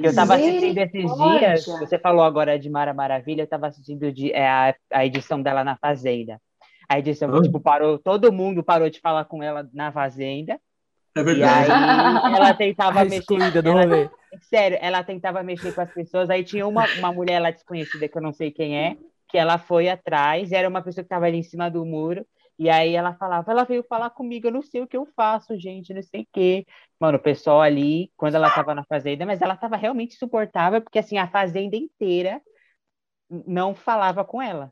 [0.00, 4.30] Eu tava assistindo esses dias, você falou agora de Mara Maravilha, eu tava assistindo de,
[4.30, 6.40] é, a, a edição dela na Fazenda.
[6.88, 7.42] A edição, oh.
[7.42, 10.56] tipo, parou, todo mundo parou de falar com ela na Fazenda.
[11.16, 11.68] É verdade.
[11.68, 13.60] E aí ela tentava a mexer.
[13.60, 14.08] do rolê.
[14.42, 16.30] Sério, ela tentava mexer com as pessoas.
[16.30, 18.96] Aí tinha uma, uma mulher lá desconhecida que eu não sei quem é,
[19.34, 22.24] que ela foi atrás, era uma pessoa que estava ali em cima do muro,
[22.56, 25.58] e aí ela falava, ela veio falar comigo, eu não sei o que eu faço,
[25.58, 26.64] gente, não sei o quê.
[27.00, 31.00] Mano, o pessoal ali, quando ela estava na fazenda, mas ela estava realmente suportável, porque
[31.00, 32.40] assim, a fazenda inteira
[33.28, 34.70] não falava com ela.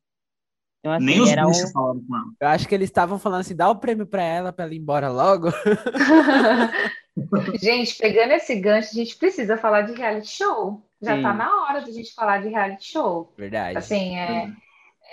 [0.79, 1.53] Então, assim, Nem os era um...
[1.73, 2.27] falavam com ela.
[2.41, 4.79] Eu acho que eles estavam falando assim, dá o prêmio para ela, para ela ir
[4.79, 5.49] embora logo.
[7.61, 10.89] gente, pegando esse gancho, a gente precisa falar de reality show.
[11.03, 13.33] Já está na hora da gente falar de reality show.
[13.37, 13.77] Verdade.
[13.77, 14.53] Assim, é,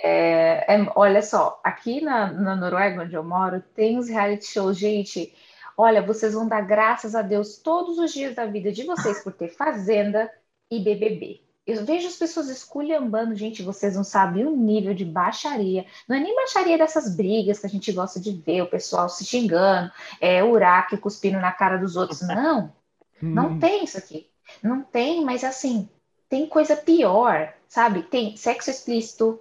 [0.02, 4.78] é, é, olha só, aqui na, na Noruega, onde eu moro, tem os reality shows,
[4.78, 5.34] gente.
[5.76, 9.32] Olha, vocês vão dar graças a Deus todos os dias da vida de vocês por
[9.32, 10.30] ter Fazenda
[10.70, 11.42] e BBB.
[11.66, 15.84] Eu vejo as pessoas esculhambando, gente, vocês não sabem o nível de baixaria.
[16.08, 19.24] Não é nem baixaria dessas brigas que a gente gosta de ver, o pessoal se
[19.24, 22.22] xingando, é, o Uraque cuspindo na cara dos outros.
[22.22, 22.72] Não,
[23.20, 23.58] não hum.
[23.58, 24.29] tem isso aqui.
[24.62, 25.88] Não tem, mas assim,
[26.28, 28.02] tem coisa pior, sabe?
[28.02, 29.40] Tem sexo explícito,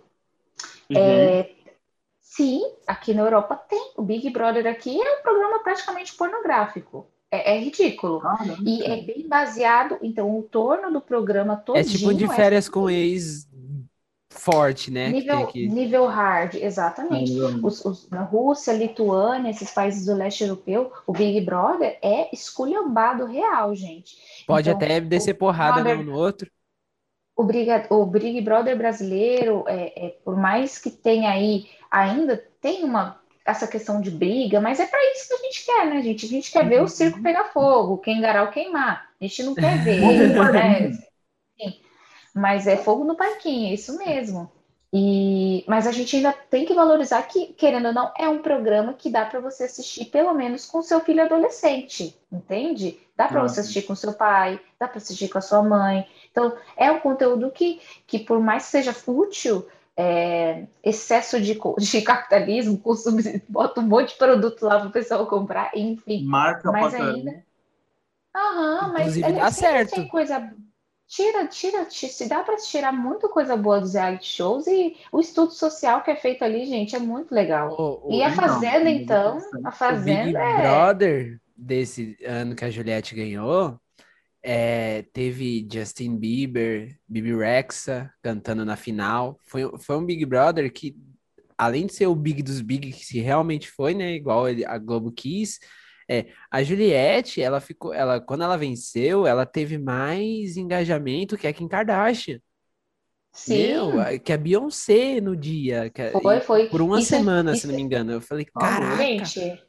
[0.89, 0.97] Uhum.
[0.97, 1.49] É,
[2.19, 3.91] sim, aqui na Europa tem.
[3.95, 7.07] O Big Brother aqui é um programa praticamente pornográfico.
[7.31, 8.21] É, é ridículo.
[8.23, 11.77] Ah, e é bem baseado, então, o torno do programa todo.
[11.77, 12.71] É tipo de é férias é...
[12.71, 13.47] com ex
[14.29, 15.09] forte, né?
[15.09, 17.31] Nível, nível hard, exatamente.
[17.63, 23.25] Os, os, na Rússia, Lituânia, esses países do leste europeu, o Big Brother é esculhambado
[23.25, 24.17] real, gente.
[24.45, 26.49] Pode então, até descer porrada um no outro
[27.39, 32.83] o, Briga, o Big Brother brasileiro, é, é, por mais que tenha aí, ainda tem
[32.83, 36.25] uma essa questão de briga, mas é para isso que a gente quer, né, gente?
[36.25, 39.09] A gente quer ver o circo pegar fogo, quem engarar ou queimar.
[39.19, 39.99] A gente não quer ver,
[40.53, 40.91] né?
[42.39, 44.49] Mas é fogo no parquinho, é isso mesmo.
[44.93, 48.93] E, mas a gente ainda tem que valorizar que, querendo ou não, é um programa
[48.93, 52.97] que dá para você assistir pelo menos com seu filho adolescente, entende?
[53.15, 56.07] Dá para você assistir com seu pai, dá para assistir com a sua mãe.
[56.31, 59.67] Então, é um conteúdo que, que por mais que seja fútil,
[59.97, 63.19] é, excesso de, de capitalismo, consumo,
[63.49, 66.23] bota um monte de produto lá para o pessoal comprar, enfim.
[66.23, 67.43] Marca mas ainda.
[68.33, 69.95] Aham, mas Inclusive, dá certo.
[69.95, 70.51] tem coisa
[71.09, 75.19] tira, tira, tira, se dá para tirar muita coisa boa dos reality shows e o
[75.19, 77.75] estudo social que é feito ali, gente, é muito legal.
[77.77, 80.61] O, o, e a Fazenda, então, a Fazenda Big é...
[80.61, 83.77] Brother desse ano que a Juliette ganhou,
[84.43, 89.37] é, teve Justin Bieber, Bibi Rexa cantando na final.
[89.45, 90.95] Foi, foi um Big Brother que,
[91.57, 94.13] além de ser o Big dos Big, que se realmente foi, né?
[94.13, 95.59] Igual a Globo quis,
[96.09, 101.53] é, a Juliette, ela ficou, ela, quando ela venceu, ela teve mais engajamento que a
[101.53, 102.39] Kim Kardashian.
[103.31, 103.67] Sim.
[103.67, 105.91] Meu, que a Beyoncé no dia.
[105.91, 106.67] Que, foi, foi.
[106.67, 108.11] Por uma isso, é semana, isso, se não me engano.
[108.11, 108.97] Eu falei, caraca.
[108.97, 109.63] Gente,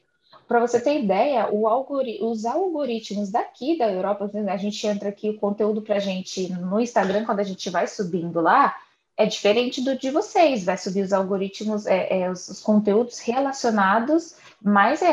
[0.48, 5.38] para você ter ideia, algori os algoritmos daqui da Europa, a gente entra aqui o
[5.38, 8.74] conteúdo para a gente no Instagram, quando a gente vai subindo lá,
[9.14, 10.64] é diferente do de vocês.
[10.64, 15.12] Vai subir os algoritmos, é, é os, os, conteúdos relacionados, mas é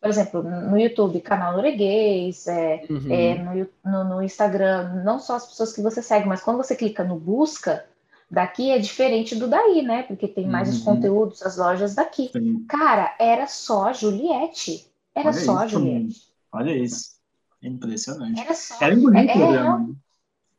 [0.00, 3.12] por exemplo, no YouTube, canal norueguês, é, uhum.
[3.12, 6.76] é, no, no, no, Instagram, não só as pessoas que você segue, mas quando você
[6.76, 7.84] clica no busca,
[8.30, 10.04] daqui é diferente do daí, né?
[10.04, 10.74] Porque tem mais uhum.
[10.74, 12.30] os conteúdos, as lojas daqui.
[12.32, 12.64] Sim.
[12.68, 14.86] Cara, era só a Juliette.
[15.14, 16.22] Era Olha só isso, a Juliette.
[16.52, 17.18] Olha isso.
[17.60, 18.40] Impressionante.
[18.40, 18.76] Era só.
[18.80, 19.78] Era um bonito é, programa.
[19.78, 19.94] Né?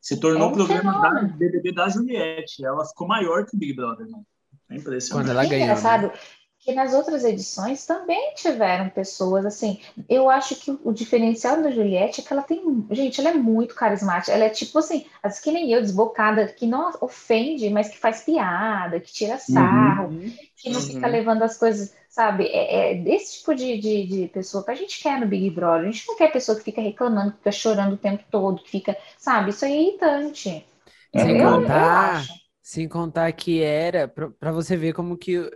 [0.02, 2.64] Se tornou o é um programa da BBB da Juliette.
[2.64, 4.20] Ela ficou maior que o Big Brother, né?
[4.70, 5.26] É impressionante.
[5.26, 5.66] Quando ela ganhou.
[5.66, 5.72] Né?
[5.72, 6.06] Engraçado.
[6.08, 6.12] Né?
[6.60, 9.80] Que nas outras edições também tiveram pessoas assim.
[10.06, 12.86] Eu acho que o diferencial da Juliette é que ela tem.
[12.90, 14.32] Gente, ela é muito carismática.
[14.32, 18.22] Ela é tipo assim, as que nem eu, desbocada, que não ofende, mas que faz
[18.22, 20.32] piada, que tira sarro, uhum.
[20.54, 20.86] que não uhum.
[20.86, 22.44] fica levando as coisas, sabe?
[22.44, 25.88] É, é desse tipo de, de, de, pessoa que a gente quer no Big Brother.
[25.88, 28.70] A gente não quer pessoa que fica reclamando, que fica chorando o tempo todo, que
[28.70, 29.48] fica, sabe?
[29.48, 30.66] Isso é irritante.
[31.16, 32.20] Sem eu, contar.
[32.20, 32.40] Eu
[32.70, 35.50] sem contar que era, para você ver como que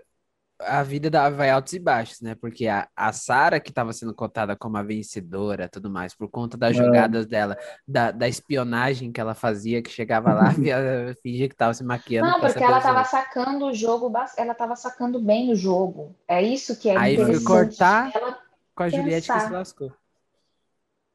[0.60, 2.34] a vida da, vai altos e baixos, né?
[2.34, 6.56] Porque a, a Sara, que estava sendo cotada como a vencedora tudo mais, por conta
[6.56, 6.82] das é.
[6.82, 7.56] jogadas dela,
[7.86, 12.30] da, da espionagem que ela fazia, que chegava lá e fingia que estava se maquiando.
[12.30, 16.14] Não, porque ela estava sacando o jogo, ela estava sacando bem o jogo.
[16.28, 18.12] É isso que é Aí foi cortar
[18.74, 19.92] com a Juliette que se lascou.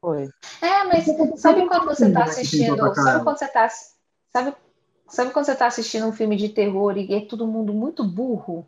[0.00, 0.28] Foi.
[0.62, 1.04] É, mas
[1.40, 3.68] sabe quando você está assistindo, sabe quando você está
[4.32, 4.54] sabe,
[5.08, 8.66] sabe quando você está assistindo um filme de terror e é todo mundo muito burro?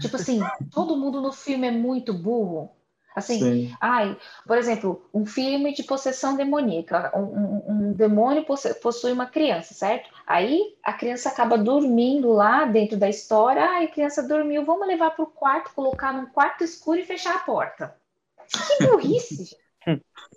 [0.00, 0.40] Tipo assim,
[0.72, 2.70] todo mundo no filme é muito burro.
[3.16, 3.76] Assim, Sim.
[3.80, 4.14] ai,
[4.46, 8.44] por exemplo, um filme de possessão demoníaca, um, um, um, demônio
[8.82, 10.10] possui uma criança, certo?
[10.26, 15.12] Aí a criança acaba dormindo lá dentro da história, ai, a criança dormiu, vamos levar
[15.12, 17.96] para o quarto, colocar num quarto escuro e fechar a porta.
[18.46, 19.56] Que burrice!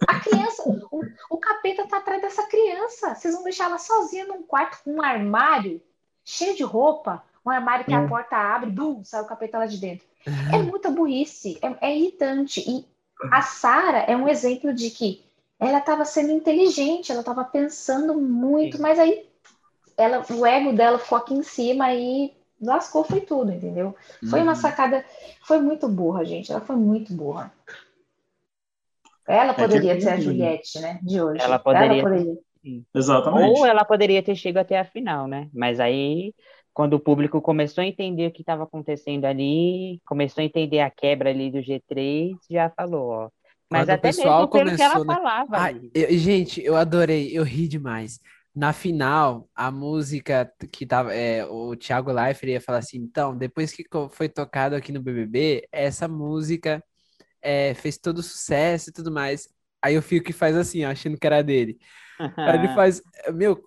[0.08, 1.02] A criança, o,
[1.32, 3.14] o capeta tá atrás dessa criança.
[3.14, 5.82] Vocês vão deixar ela sozinha num quarto com um armário
[6.24, 9.78] cheio de roupa, um armário que a porta abre, bum, sai o capeta lá de
[9.78, 10.06] dentro.
[10.54, 12.64] É muita burrice, é, é irritante.
[12.68, 12.86] E
[13.32, 15.24] a Sara é um exemplo de que
[15.60, 18.84] ela estava sendo inteligente, ela estava pensando muito, Sim.
[18.84, 19.26] mas aí
[19.98, 23.96] ela, o ego dela ficou aqui em cima e lascou, foi tudo, entendeu?
[24.30, 24.58] Foi uma uhum.
[24.58, 25.06] sacada,
[25.44, 26.52] foi muito burra, gente.
[26.52, 27.52] Ela foi muito burra.
[29.28, 31.00] Ela é poderia é ser a Juliette, né?
[31.04, 31.42] De hoje.
[31.42, 32.02] Ela poderia.
[32.02, 32.38] Ela poderia.
[32.94, 33.60] Exatamente.
[33.60, 35.50] Ou ela poderia ter chegado até a final, né?
[35.54, 36.34] Mas aí,
[36.74, 40.90] quando o público começou a entender o que estava acontecendo ali, começou a entender a
[40.90, 43.30] quebra ali do G3, já falou, ó.
[43.72, 45.14] Mas quando até mesmo pelo começou, que ela né?
[45.14, 45.58] falava.
[45.58, 48.20] Ai, eu, gente, eu adorei, eu ri demais.
[48.56, 51.14] Na final, a música que tava.
[51.14, 55.68] É, o Thiago Leifert ia falar assim: então, depois que foi tocado aqui no BBB,
[55.72, 56.84] essa música
[57.42, 59.48] é, fez todo sucesso e tudo mais.
[59.82, 61.78] Aí eu fico que faz assim, ó, achando que era dele.
[62.38, 63.02] Aí ele faz.
[63.34, 63.62] Meu,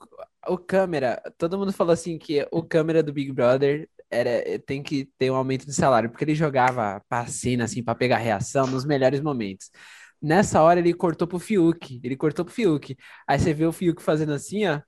[0.46, 5.06] o câmera, todo mundo falou assim que o câmera do Big Brother era, tem que
[5.18, 9.20] ter um aumento de salário, porque ele jogava cena assim para pegar reação nos melhores
[9.20, 9.70] momentos.
[10.20, 12.00] Nessa hora ele cortou pro Fiuk.
[12.02, 12.96] Ele cortou pro Fiuk.
[13.26, 14.80] Aí você vê o Fiuk fazendo assim, ó.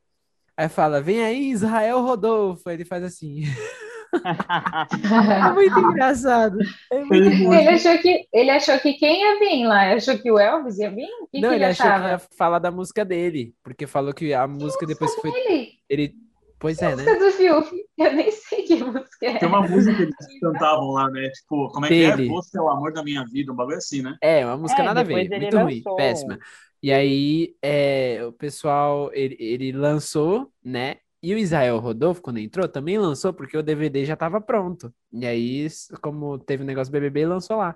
[0.56, 2.68] Aí fala, vem aí, Israel Rodolfo.
[2.68, 3.42] Aí ele faz assim.
[4.14, 6.58] é muito engraçado.
[6.90, 9.86] É muito ele, achou que, ele achou que quem ia vir lá?
[9.86, 11.08] Ele achou que o Elvis ia vir?
[11.30, 13.54] Que Não, que ele, ele achou que ia falar da música dele.
[13.62, 15.30] Porque falou que a música depois que foi.
[15.30, 15.68] Ele?
[15.88, 16.24] ele
[16.64, 17.18] Pois é, música né?
[17.18, 17.84] do Fiuk.
[17.98, 19.38] Eu nem sei que música é.
[19.38, 21.28] Tem uma música que eles cantavam lá, né?
[21.28, 22.16] Tipo, como é Dele.
[22.16, 22.26] que é?
[22.28, 24.16] Você é o amor da minha vida, um bagulho assim, né?
[24.22, 26.38] É, uma música é, nada a ver, muito ruim, péssima.
[26.82, 30.96] E aí, é, o pessoal, ele, ele lançou, né?
[31.24, 34.92] E o Israel Rodolfo, quando entrou, também lançou, porque o DVD já estava pronto.
[35.10, 35.66] E aí,
[36.02, 37.74] como teve o um negócio BBB, lançou lá.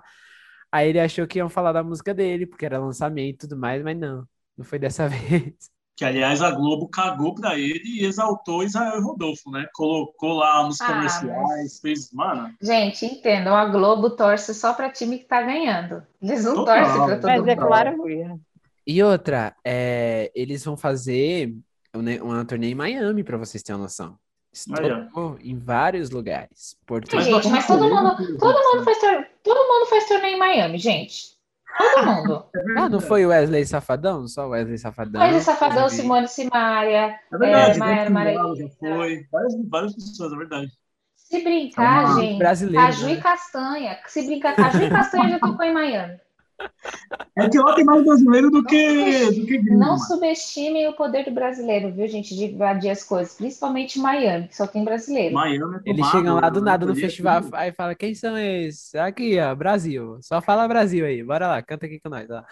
[0.71, 3.81] Aí ele achou que iam falar da música dele, porque era lançamento e tudo mais,
[3.81, 4.23] mas não,
[4.55, 5.55] não foi dessa vez
[5.99, 9.67] que aliás a Globo cagou para ele e exaltou Israel Rodolfo, né?
[9.73, 11.79] Colocou lá nos ah, comerciais, mas...
[11.81, 12.55] fez, mano.
[12.61, 16.01] Gente, entendam, a Globo torce só para time que tá ganhando.
[16.21, 17.47] Eles não total, torcem para todo mas mundo.
[17.47, 18.39] Mas é claro.
[18.87, 21.53] E outra, é, eles vão fazer
[22.21, 24.17] uma turnê em Miami, para vocês terem uma noção.
[24.51, 26.75] Estou em vários lugares.
[26.85, 27.15] Porto...
[27.15, 28.97] Mas, gente, mas todo mundo, todo mundo faz
[29.43, 31.37] todo mundo faz turnê em Miami, gente.
[31.77, 32.45] Todo mundo.
[32.77, 34.27] Ah, não foi o Wesley Safadão?
[34.27, 35.21] Só o Wesley Safadão.
[35.21, 37.15] Wesley Safadão, Simone Simaria.
[37.31, 39.27] É verdade, é, Maia Já foi.
[39.31, 40.71] Várias, várias pessoas, é verdade.
[41.15, 43.13] Se brincar, ah, gente, brasileiro, Caju né?
[43.13, 43.99] e Castanha.
[44.07, 46.19] Se brincar, Caju e Castanha já tocou em Miami.
[47.35, 51.23] É que lá tem mais brasileiro do que, do que gringo, Não subestimem o poder
[51.23, 53.35] do brasileiro, viu, gente, de invadir as coisas.
[53.35, 55.33] Principalmente Miami, que só tem brasileiro.
[55.33, 58.93] Miami é Eles chegam lá do nada no festival e falam, quem são esses?
[58.95, 60.19] Aqui, ó, Brasil.
[60.21, 61.23] Só fala Brasil aí.
[61.23, 62.29] Bora lá, canta aqui com nós.
[62.29, 62.43] Ó.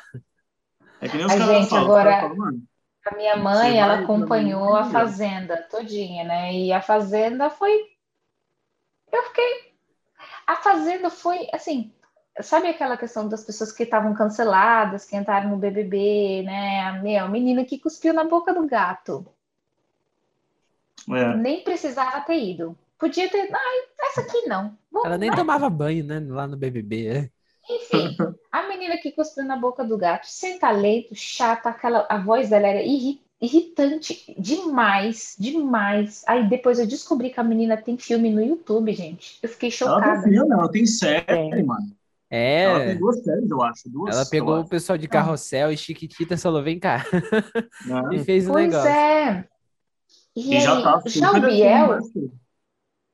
[1.01, 2.31] É que nem os a gente, falam, agora...
[3.05, 6.53] a minha mãe, ela acompanhou a Fazenda todinha, né?
[6.53, 7.71] E a Fazenda foi...
[9.11, 9.75] Eu fiquei...
[10.45, 11.91] A Fazenda foi, assim,
[12.41, 16.81] sabe aquela questão das pessoas que estavam canceladas, que entraram no BBB, né?
[16.81, 19.25] A meu, menina que cuspiu na boca do gato.
[21.09, 21.35] É.
[21.35, 22.77] Nem precisava ter ido.
[22.99, 23.49] Podia ter.
[23.53, 24.77] Ai, essa aqui não.
[24.91, 26.19] Vamos, Ela nem tomava banho, né?
[26.27, 27.07] Lá no BBB.
[27.07, 27.29] É.
[27.69, 28.15] Enfim,
[28.51, 32.65] a menina que cuspiu na boca do gato, sem talento, chata, aquela, a voz dela
[32.65, 32.81] era
[33.41, 36.23] irritante demais, demais.
[36.25, 39.37] Aí depois eu descobri que a menina tem filme no YouTube, gente.
[39.43, 40.05] Eu fiquei chocada.
[40.05, 41.63] Ela tem filme, ela tem série, é.
[41.63, 41.96] mano.
[42.29, 42.63] É.
[42.63, 43.89] Ela tem duas séries, eu acho.
[43.89, 47.05] Duas, ela pegou o pessoal de carrossel e Chiquitita falou: vem cá.
[48.11, 48.89] e fez o um pois negócio.
[48.89, 49.47] é.
[50.35, 51.99] E, e aí, já, tá, já o Biel,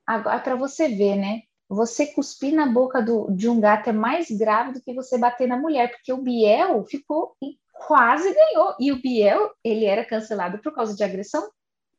[0.05, 1.41] agora para você ver, né?
[1.69, 5.47] Você cuspir na boca do, de um gato é mais grave do que você bater
[5.47, 8.75] na mulher, porque o Biel ficou e quase ganhou.
[8.79, 11.49] E o Biel, ele era cancelado por causa de agressão,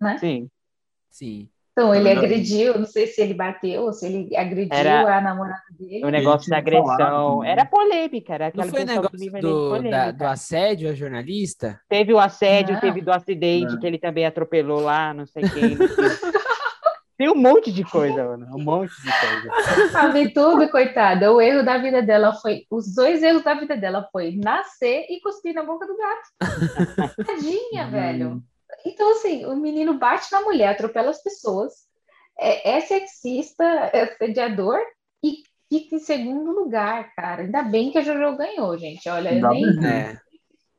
[0.00, 0.18] né?
[0.18, 0.50] Sim.
[1.10, 1.48] Sim.
[1.76, 5.64] Então, ele agrediu, não sei se ele bateu ou se ele agrediu era a namorada
[5.76, 6.04] dele.
[6.04, 7.42] O negócio da agressão.
[7.42, 11.80] Era polêmica, era aquela Não foi negócio do, da, do assédio a jornalista?
[11.88, 12.80] Teve o assédio, não.
[12.80, 13.80] teve do acidente não.
[13.80, 15.76] que ele também atropelou lá, não sei quem.
[17.18, 19.90] Tem um monte de coisa, Ana, um monte de coisa.
[19.90, 21.32] Sabe tudo, coitada.
[21.32, 22.66] O erro da vida dela foi.
[22.68, 27.16] Os dois erros da vida dela foi nascer e cuspir na boca do gato.
[27.24, 28.42] Tadinha, velho.
[28.84, 31.72] Então, assim, o menino bate na mulher, atropela as pessoas,
[32.38, 34.78] é, é sexista, é sediador
[35.22, 37.42] e fica em segundo lugar, cara.
[37.42, 39.08] Ainda bem que a Jojo ganhou, gente.
[39.08, 39.86] Olha, eu nem.
[39.86, 40.18] É.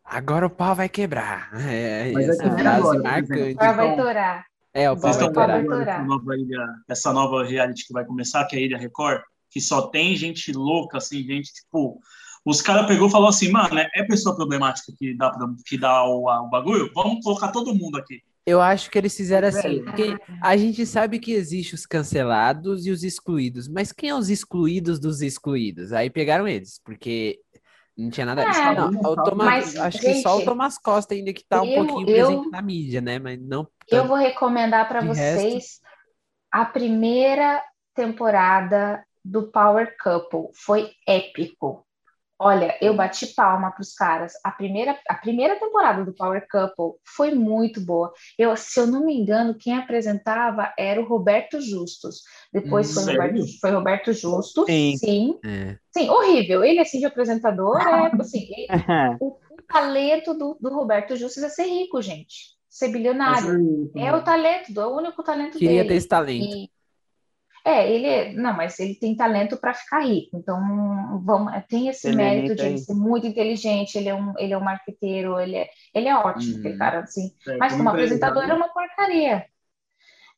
[0.04, 1.50] Agora o pau vai quebrar.
[1.68, 3.54] É, Mas essa é frase agora, marcante.
[3.54, 4.46] O pau vai torar.
[4.74, 5.96] É, o pau vai torar.
[5.96, 9.60] Essa nova, ilha, essa nova reality que vai começar, que é a Ilha Record, que
[9.60, 12.00] só tem gente louca, assim, gente, tipo,
[12.46, 15.32] os caras pegou e falou assim, mano, é pessoa problemática que dá,
[15.66, 16.92] que dá o, o bagulho?
[16.94, 18.22] Vamos colocar todo mundo aqui.
[18.46, 22.92] Eu acho que eles fizeram assim, porque a gente sabe que existe os cancelados e
[22.92, 25.92] os excluídos, mas quem é os excluídos dos excluídos?
[25.92, 27.40] Aí pegaram eles, porque
[27.98, 28.44] não tinha nada.
[28.44, 31.64] É, não, o Thomas, mas, acho gente, que só o Thomas Costa ainda que tá
[31.64, 33.18] um eu, pouquinho eu, presente na mídia, né?
[33.18, 33.68] Mas não.
[33.88, 35.82] Eu vou recomendar para vocês resto...
[36.52, 37.64] a primeira
[37.96, 40.50] temporada do Power Couple.
[40.54, 41.85] Foi épico.
[42.38, 44.34] Olha, eu bati palma para os caras.
[44.44, 48.12] A primeira, a primeira temporada do Power Couple foi muito boa.
[48.38, 52.24] Eu, se eu não me engano, quem apresentava era o Roberto Justus.
[52.52, 54.66] Depois foi, Roberto, foi Roberto Justus.
[54.66, 54.98] Sim.
[54.98, 55.40] Sim.
[55.46, 55.78] É.
[55.98, 56.62] Sim, horrível.
[56.62, 58.48] Ele, assim, de apresentador, é assim.
[58.52, 58.68] Ele,
[59.22, 62.56] o, o, talento do, do Roberto Justus é ser rico, gente.
[62.70, 63.90] Ser bilionário.
[63.96, 65.82] É, o talento, é o único talento Queria dele.
[65.84, 66.44] Queria ter esse talento.
[66.44, 66.70] E,
[67.66, 70.38] é, ele é, não, mas ele tem talento para ficar rico.
[70.38, 73.98] Então, vamos, tem esse ele mérito de ele ser muito inteligente.
[73.98, 75.40] Ele é um, ele é um marqueteiro.
[75.40, 76.60] Ele é, ele é ótimo, uhum.
[76.60, 77.32] aquele cara assim.
[77.48, 79.48] É, mas como apresentador é uma porcaria.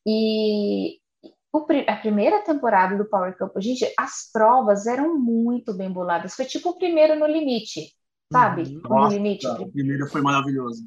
[0.06, 1.00] E
[1.52, 6.34] o, a primeira temporada do Power Couple, gente, as provas eram muito bem boladas.
[6.34, 7.92] Foi tipo o primeiro no limite,
[8.32, 8.62] sabe?
[8.62, 8.80] Uhum.
[8.84, 9.46] No Nossa, limite.
[9.46, 10.82] O primeiro foi maravilhoso.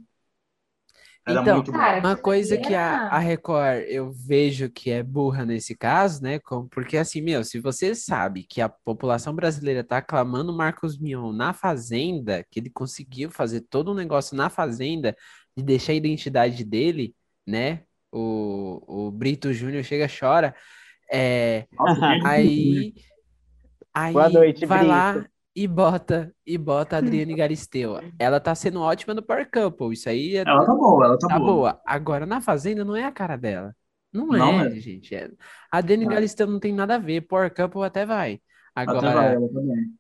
[1.27, 5.75] Era então, cara, uma coisa que a, a Record eu vejo que é burra nesse
[5.75, 6.39] caso, né?
[6.39, 11.31] Como, porque assim, meu, se você sabe que a população brasileira tá aclamando Marcos Mion
[11.31, 15.15] na Fazenda, que ele conseguiu fazer todo um negócio na Fazenda
[15.55, 17.13] de deixar a identidade dele,
[17.45, 17.83] né?
[18.11, 20.55] O, o Brito Júnior chega chora.
[21.11, 21.67] É,
[22.25, 22.95] aí,
[23.93, 24.89] aí Boa noite, vai Brito.
[24.91, 25.25] lá
[25.55, 27.99] e bota e bota a Adriane Galisteu.
[28.17, 29.93] Ela tá sendo ótima no Power Couple.
[29.93, 30.41] Isso aí é...
[30.41, 31.51] Ela tá boa, ela tá, tá boa.
[31.51, 31.81] boa.
[31.85, 33.75] Agora na Fazenda não é a cara dela.
[34.13, 35.13] Não, não é, é, gente.
[35.15, 35.29] É...
[35.71, 36.09] A Adriane é.
[36.09, 37.21] Galisteu não tem nada a ver.
[37.21, 38.39] Power Couple até vai.
[38.73, 39.37] Agora, vai,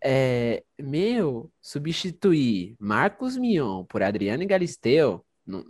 [0.01, 5.61] é, meu, substituir Marcos Mion por Adriane Galisteu, não,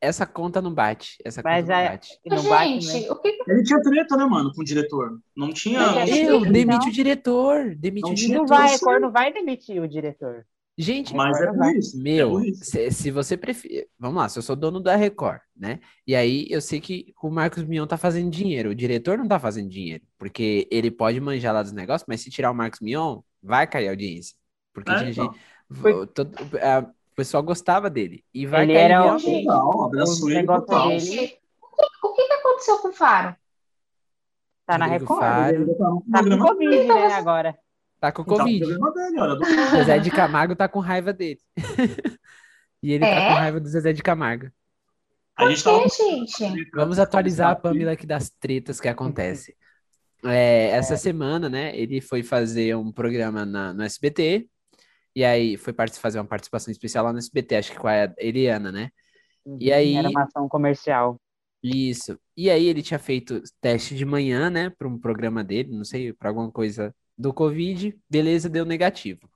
[0.00, 1.18] essa conta não bate.
[1.24, 2.20] Essa Mas conta não é, bate.
[2.26, 3.10] Não bate Gente, né?
[3.10, 3.38] o que...
[3.48, 5.20] Ele tinha treta, né, mano, com o diretor.
[5.36, 5.80] Não tinha.
[6.06, 7.74] Eu, demite o diretor.
[7.76, 8.38] Demite não o diretor.
[8.38, 10.46] Não vai, Record não vai demitir o diretor.
[10.78, 12.02] Gente, mas é por isso.
[12.02, 12.64] Meu, é isso.
[12.64, 13.86] Se, se, você preferir.
[13.98, 15.78] Vamos lá, se eu sou dono da Record, né?
[16.06, 18.70] E aí eu sei que o Marcos Mion tá fazendo dinheiro.
[18.70, 20.02] O diretor não tá fazendo dinheiro.
[20.16, 23.88] Porque ele pode manjar lá dos negócios, mas se tirar o Marcos Mion, vai cair
[23.88, 24.34] a audiência.
[24.72, 26.06] Porque, é, gente, então.
[26.14, 28.24] todo, a, o pessoal gostava dele.
[28.32, 29.00] E vai ele cair era
[29.84, 30.88] abraçou ele total.
[30.88, 31.38] Dele.
[32.02, 33.36] O que, que aconteceu com o Faro?
[34.64, 35.20] Tá na Record?
[35.20, 35.66] Faro.
[36.10, 37.58] Tá com Covid, né, agora.
[38.00, 38.64] Tá com Covid.
[38.64, 39.44] O
[39.76, 41.40] Zezé de Camargo tá com raiva dele.
[42.82, 43.14] e ele é?
[43.14, 44.50] tá com raiva do Zezé de Camargo.
[45.36, 46.70] A gente Por que, gente?
[46.74, 49.54] Vamos atualizar a Pamela aqui das tretas que acontecem.
[50.24, 50.96] É, essa é.
[50.96, 54.48] semana, né, ele foi fazer um programa na, no SBT,
[55.14, 58.70] e aí foi fazer uma participação especial lá no SBT, acho que com a Eliana,
[58.70, 58.90] né?
[59.44, 59.94] Uhum, e aí.
[59.94, 61.20] Era uma ação comercial.
[61.62, 62.18] Isso.
[62.36, 66.12] E aí ele tinha feito teste de manhã, né, para um programa dele, não sei,
[66.12, 69.28] para alguma coisa do Covid, beleza, deu negativo.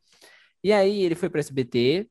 [0.62, 2.08] E aí ele foi para SBT,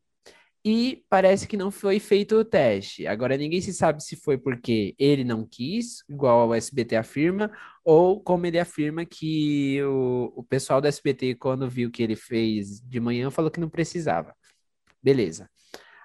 [0.66, 3.06] e parece que não foi feito o teste.
[3.06, 7.52] Agora ninguém se sabe se foi porque ele não quis, igual o SBT afirma,
[7.84, 12.80] ou como ele afirma que o, o pessoal do SBT, quando viu que ele fez
[12.80, 14.34] de manhã, falou que não precisava.
[15.02, 15.50] Beleza.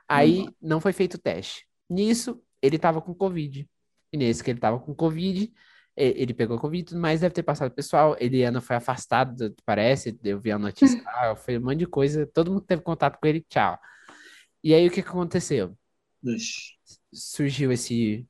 [0.08, 0.54] Aí uhum.
[0.60, 1.66] não foi feito o teste.
[1.88, 3.68] Nisso, ele estava com Covid.
[4.12, 5.52] E nesse que ele estava com Covid,
[5.96, 8.16] ele pegou Covid, mas deve ter passado pessoal.
[8.18, 10.18] Eliana foi afastado, parece.
[10.24, 11.00] Eu vi a notícia,
[11.36, 12.26] foi um monte de coisa.
[12.26, 13.78] Todo mundo teve contato com ele, tchau.
[14.62, 15.76] E aí o que aconteceu?
[16.24, 16.76] Ixi.
[17.12, 18.26] Surgiu esse,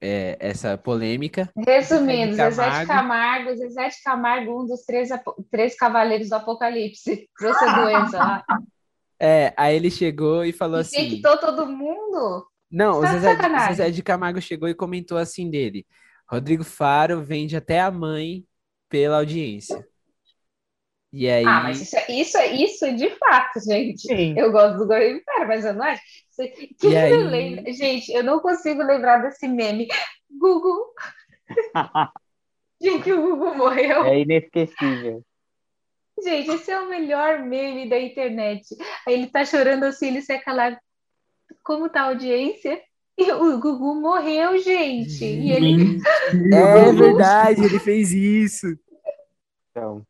[0.00, 1.50] é, essa polêmica.
[1.66, 5.08] Resumindo, Zezé de Camargo, Zezé de Camargo, um dos três,
[5.50, 7.28] três cavaleiros do Apocalipse.
[7.38, 8.44] Trouxe a doença lá.
[9.18, 11.06] É, aí ele chegou e falou e assim.
[11.06, 12.46] Infectou todo mundo?
[12.70, 13.36] Não, o tá Zezé,
[13.68, 15.86] Zezé de Camargo chegou e comentou assim dele:
[16.28, 18.44] Rodrigo Faro vende até a mãe
[18.88, 19.86] pela audiência.
[21.16, 21.44] E aí...
[21.46, 24.00] Ah, mas isso, é, isso, é, isso de fato, gente.
[24.00, 24.34] Sim.
[24.36, 26.02] Eu gosto do Gordinho Fera, mas eu não acho.
[26.80, 27.16] Que e aí...
[27.16, 27.72] lembra?
[27.72, 29.86] Gente, eu não consigo lembrar desse meme.
[30.28, 30.92] Google.
[32.82, 34.04] gente, o Google morreu.
[34.04, 35.24] É inesquecível.
[36.20, 38.66] Gente, esse é o melhor meme da internet.
[39.06, 40.76] Aí ele tá chorando assim, ele seca lá.
[41.62, 42.82] Como tá a audiência?
[43.16, 45.24] E o Gugu morreu, gente.
[45.24, 46.00] E ele.
[46.52, 48.66] É verdade, ele fez isso.
[49.70, 50.04] Então.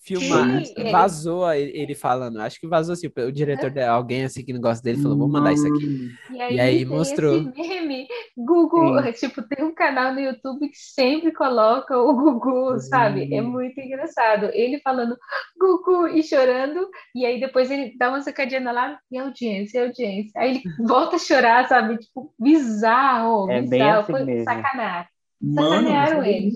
[0.00, 4.42] Filmar, Sim, vazou ele, ele, falando, acho que vazou assim, o diretor, de, alguém assim
[4.42, 6.10] que não gosta dele, falou, vou mandar isso aqui.
[6.30, 7.36] E aí, e aí mostrou.
[7.36, 9.12] Esse meme, Google, Sim.
[9.28, 13.32] tipo, tem um canal no YouTube que sempre coloca o Gugu, sabe?
[13.34, 14.50] É muito engraçado.
[14.54, 15.16] Ele falando
[15.58, 20.40] Gugu e chorando, e aí depois ele dá uma sacadinha lá, e audiência, e audiência.
[20.40, 21.98] Aí ele volta a chorar, sabe?
[21.98, 24.44] Tipo, bizarro, é bizarro, bem assim foi mesmo.
[24.44, 25.08] sacanagem.
[25.54, 26.52] Sacanearam ele,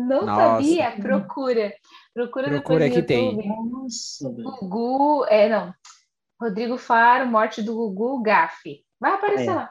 [0.00, 0.62] Não Nossa.
[0.62, 0.92] sabia?
[0.92, 1.74] Procura.
[2.14, 3.42] Procura, Procura depois que YouTube.
[3.42, 4.42] tem.
[4.42, 5.74] Gugu, é, não.
[6.40, 8.82] Rodrigo Faro, Morte do Gugu, Gafe.
[8.98, 9.54] Vai aparecer é.
[9.54, 9.70] lá.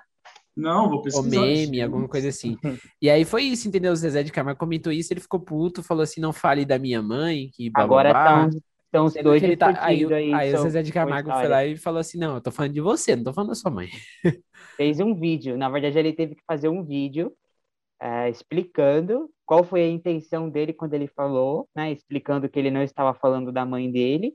[0.56, 1.38] Não, vou pesquisar.
[1.38, 2.58] O meme, alguma coisa assim.
[3.02, 3.92] e aí foi isso, entendeu?
[3.92, 7.02] O Zezé de Camargo comentou isso, ele ficou puto, falou assim, não fale da minha
[7.02, 8.10] mãe, que Agora
[8.86, 11.78] estão os dois ele tá, aí, aí, aí o Zezé de Camargo foi lá e
[11.78, 13.90] falou assim, não, eu tô falando de você, não tô falando da sua mãe.
[14.76, 17.32] Fez um vídeo, na verdade ele teve que fazer um vídeo
[18.00, 22.84] é, explicando qual foi a intenção dele quando ele falou, né, explicando que ele não
[22.84, 24.34] estava falando da mãe dele,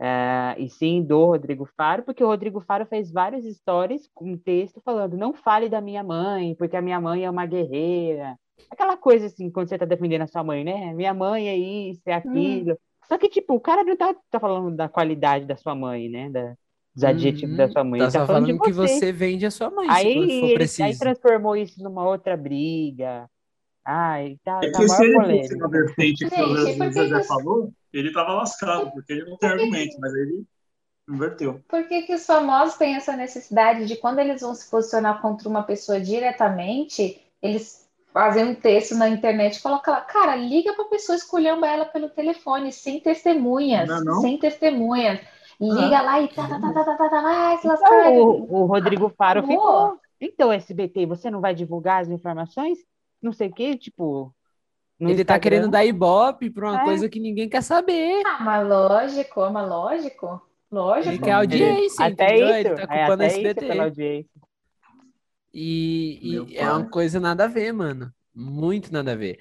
[0.00, 4.80] é, e sim do Rodrigo Faro, porque o Rodrigo Faro fez várias histórias com texto
[4.84, 8.38] falando não fale da minha mãe, porque a minha mãe é uma guerreira.
[8.70, 10.92] Aquela coisa assim, quando você está defendendo a sua mãe, né?
[10.94, 12.72] Minha mãe é isso, é aquilo.
[12.72, 12.76] Hum.
[13.08, 16.30] Só que, tipo, o cara não tá, tá falando da qualidade da sua mãe, né?
[16.30, 16.54] Da,
[16.98, 17.72] dos adjetivos da uhum.
[17.72, 18.00] sua mãe.
[18.00, 20.82] Tá, tá falando, falando que você vende a sua mãe, aí, se for preciso.
[20.82, 23.30] Ele, aí transformou isso numa outra briga.
[23.84, 28.12] Ai, tá, é tá que se ele fosse na vertente que o Zé falou, ele
[28.12, 30.44] tava lascado, porque ele não tem argumento, mas ele
[31.08, 31.62] inverteu.
[31.68, 35.48] Por que, que os famosos têm essa necessidade de, quando eles vão se posicionar contra
[35.48, 40.84] uma pessoa diretamente, eles fazem um texto na internet e colocam lá, cara, liga pra
[40.86, 44.20] pessoa, escolhendo ela pelo telefone, sem testemunhas, não, não?
[44.20, 45.20] sem testemunhas.
[45.60, 46.02] Liga ah.
[46.02, 49.42] lá e tá, tá, tá, tá, tá, tá, tá, vai, então, o, o Rodrigo Faro
[49.44, 49.98] ficou.
[50.20, 52.78] Então, SBT, você não vai divulgar as informações?
[53.20, 54.34] Não sei o quê, tipo.
[55.00, 55.34] Ele tá Instagram.
[55.34, 56.84] tá querendo dar ibope pra uma é.
[56.84, 58.22] coisa que ninguém quer saber.
[58.26, 60.42] Ah, mas lógico, mas lógico.
[60.70, 61.08] Lógico.
[61.08, 62.48] Ele quer audiência, até entendeu?
[62.48, 63.80] Isso, ele tá ocupando é, SBT.
[63.80, 64.40] audiência.
[65.54, 68.12] E, e é uma coisa nada a ver, mano.
[68.40, 69.40] Muito nada a ver.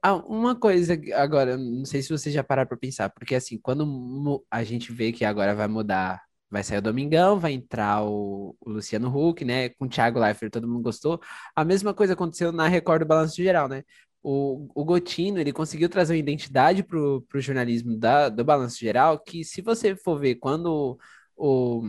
[0.00, 4.44] A, uma coisa agora, não sei se você já pararam para pensar, porque assim, quando
[4.48, 8.70] a gente vê que agora vai mudar, vai sair o Domingão, vai entrar o, o
[8.70, 9.70] Luciano Huck, né?
[9.70, 11.20] Com o Thiago Leifert, todo mundo gostou.
[11.56, 13.82] A mesma coisa aconteceu na Record do Balanço Geral, né?
[14.22, 19.18] O, o Gotino, ele conseguiu trazer uma identidade pro, pro jornalismo da, do Balanço Geral,
[19.18, 20.96] que se você for ver quando
[21.36, 21.82] o,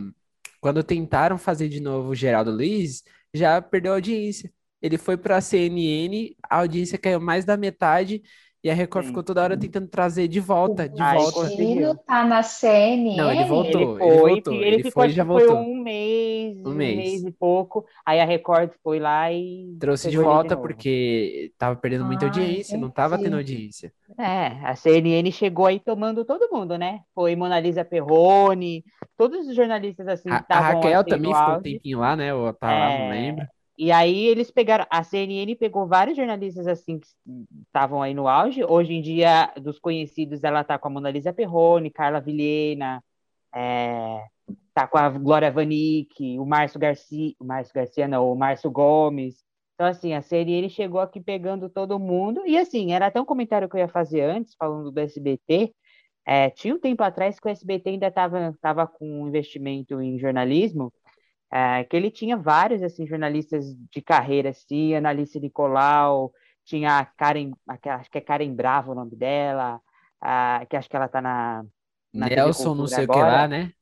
[0.60, 5.40] quando tentaram fazer de novo o Geraldo Luiz, já perdeu audiência ele foi para a
[5.40, 8.22] CNN, a audiência caiu mais da metade
[8.62, 9.08] e a Record Sim.
[9.10, 11.52] ficou toda hora tentando trazer de volta, de Ai, volta.
[11.52, 13.16] Ele tá na CNN.
[13.16, 14.54] Não, ele voltou, ele, foi, ele voltou.
[14.54, 15.48] Ele, ele ficou, foi, já voltou.
[15.48, 16.96] Foi um mês, um, um mês.
[16.96, 17.24] mês.
[17.24, 17.86] e pouco.
[18.04, 22.28] Aí a Record foi lá e trouxe de volta de porque tava perdendo muita ah,
[22.28, 22.82] audiência, entendi.
[22.82, 23.92] não tava tendo audiência.
[24.18, 27.00] É, a CNN chegou aí tomando todo mundo, né?
[27.14, 28.84] Foi Mona Lisa Perrone,
[29.16, 30.30] todos os jornalistas assim.
[30.30, 32.34] A, a Raquel também ficou um tempinho lá, né?
[32.34, 32.78] Ou tá é...
[32.78, 33.46] lá, não é, lembro.
[33.78, 37.06] E aí eles pegaram, a CNN pegou vários jornalistas assim que
[37.64, 38.64] estavam aí no auge.
[38.64, 43.00] Hoje em dia, dos conhecidos, ela tá com a Mona Lisa Perrone, Carla Vilhena,
[43.54, 44.26] é,
[44.74, 49.44] tá com a Glória Vanik, o Márcio Garcia, o Márcio Garcia não, o Márcio Gomes.
[49.74, 52.42] Então, assim, a CNN chegou aqui pegando todo mundo.
[52.46, 55.72] E, assim, era até um comentário que eu ia fazer antes, falando do SBT.
[56.26, 60.18] É, tinha um tempo atrás que o SBT ainda estava tava com um investimento em
[60.18, 60.92] jornalismo
[61.50, 66.32] é, que ele tinha vários assim jornalistas de carreira, assim, Analice Nicolau,
[66.64, 69.80] tinha a Karen, acho que é Karen Bravo o nome dela,
[70.20, 71.64] a, que acho que ela está na,
[72.12, 73.20] na Nelson, não sei agora.
[73.20, 73.72] o que lá, né?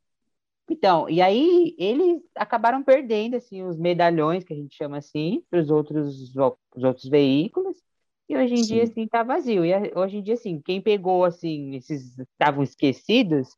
[0.69, 5.61] Então, e aí eles acabaram perdendo assim os medalhões que a gente chama assim para
[5.61, 6.35] os outros
[6.75, 7.77] os outros veículos.
[8.29, 8.75] E hoje em Sim.
[8.75, 9.65] dia assim tá vazio.
[9.65, 13.49] E hoje em dia assim, quem pegou assim esses estavam esquecidos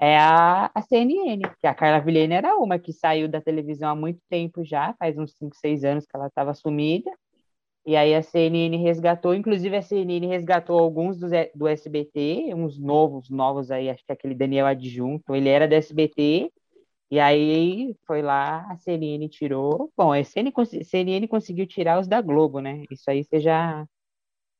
[0.00, 3.96] é a, a CNN, que a Carla Vilhena era uma que saiu da televisão há
[3.96, 7.10] muito tempo já, faz uns 5, 6 anos que ela estava sumida,
[7.84, 13.30] e aí a CNN resgatou, inclusive a CNN resgatou alguns do, do SBT, uns novos,
[13.30, 16.52] novos aí, acho que aquele Daniel Adjunto, ele era do SBT,
[17.10, 20.52] e aí foi lá, a CNN tirou, bom, a CNN,
[20.84, 23.84] CNN conseguiu tirar os da Globo, né, isso aí você já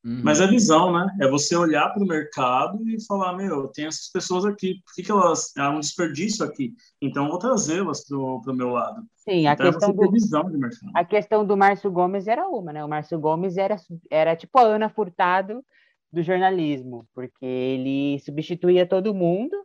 [0.03, 0.21] Uhum.
[0.23, 1.07] Mas é visão, né?
[1.19, 5.03] É você olhar para o mercado e falar, meu, tem essas pessoas aqui, por que,
[5.03, 6.73] que elas há um desperdício aqui?
[7.01, 9.03] Então eu vou trazê-las para o meu lado.
[9.17, 10.91] Sim, a então, é questão é do visão de mercado.
[10.93, 12.83] A questão do Márcio Gomes era uma, né?
[12.83, 13.75] O Márcio Gomes era,
[14.09, 15.63] era tipo a Ana Furtado
[16.11, 19.55] do jornalismo, porque ele substituía todo mundo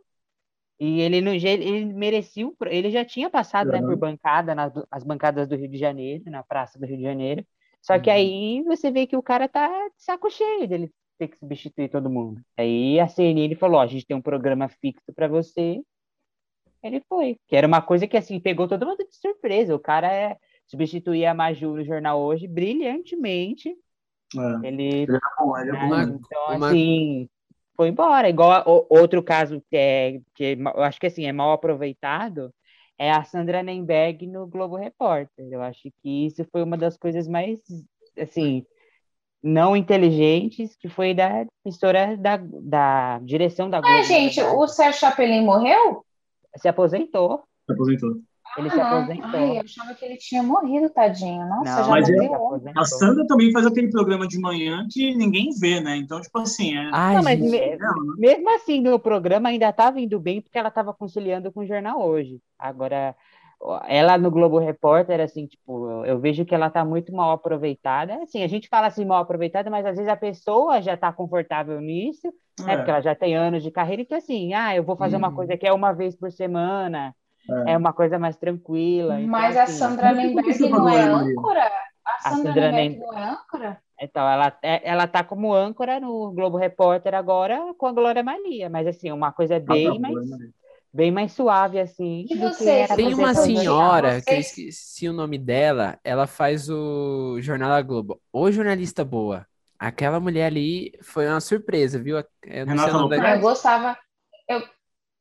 [0.77, 3.73] e ele, não, ele merecia, ele já tinha passado uhum.
[3.73, 7.03] né, por bancada, nas as bancadas do Rio de Janeiro, na Praça do Rio de
[7.03, 7.45] Janeiro,
[7.85, 8.15] só que uhum.
[8.15, 12.09] aí você vê que o cara tá de saco cheio dele ter que substituir todo
[12.09, 12.41] mundo.
[12.57, 15.79] Aí a CNN falou: a gente tem um programa fixo para você.
[16.81, 17.37] Ele foi.
[17.47, 19.75] Que era uma coisa que assim pegou todo mundo de surpresa.
[19.75, 20.35] O cara é
[20.65, 23.69] substituir a Maju no jornal hoje brilhantemente.
[24.35, 24.67] É.
[24.67, 25.95] Ele, ele é bom, ele é bom.
[25.95, 26.19] Né?
[26.19, 27.29] Então, assim,
[27.77, 28.27] foi embora.
[28.27, 32.51] Igual a, o, outro caso que é que eu acho que assim é mal aproveitado
[32.97, 35.47] é a Sandra Nemberg no Globo Repórter.
[35.51, 37.59] Eu acho que isso foi uma das coisas mais
[38.17, 38.65] assim
[39.43, 43.95] não inteligentes que foi da emissora da, da direção da Globo.
[43.95, 46.03] É, gente, o Sérgio Chapelin morreu?
[46.55, 47.43] Se aposentou.
[47.65, 48.15] Se aposentou.
[48.57, 49.29] Ele se aposentou.
[49.33, 51.45] Ai, eu achava que ele tinha morrido, tadinho.
[51.47, 55.49] Nossa, não, já mas é, A Sandra também faz aquele programa de manhã que ninguém
[55.59, 55.97] vê, né?
[55.97, 56.77] Então, tipo assim.
[56.77, 56.89] É...
[56.93, 57.87] Ai, não, mas me, é, né?
[58.17, 62.01] mesmo assim, no programa ainda estava indo bem porque ela estava conciliando com o jornal
[62.01, 62.39] hoje.
[62.57, 63.13] Agora,
[63.87, 68.23] ela no Globo Repórter, assim, tipo, eu vejo que ela está muito mal aproveitada.
[68.23, 71.81] Assim, a gente fala assim mal aproveitada, mas às vezes a pessoa já está confortável
[71.81, 72.73] nisso, né?
[72.73, 72.77] É.
[72.77, 75.35] Porque ela já tem anos de carreira, então assim, ah, eu vou fazer uma uhum.
[75.35, 77.13] coisa que é uma vez por semana
[77.49, 77.73] é.
[77.73, 79.19] é uma coisa mais tranquila.
[79.19, 81.71] Então, Mas assim, a Sandra Nemberg não é âncora?
[82.05, 83.81] A Sandra, Sandra Nemberg não é âncora?
[83.99, 88.69] Então, ela, é, ela tá como âncora no Globo Repórter agora com a Glória Maria,
[88.69, 90.15] mas assim, uma coisa bem ah, mais
[90.95, 92.25] bem mais suave, assim.
[92.29, 97.69] E você, Tem uma senhora, que eu esqueci o nome dela, ela faz o Jornal
[97.69, 98.21] da Globo.
[98.31, 99.45] Ô jornalista boa.
[99.77, 102.17] Aquela mulher ali foi uma surpresa, viu?
[102.43, 103.97] Eu, não sei o nome eu gostava,
[104.47, 104.63] eu,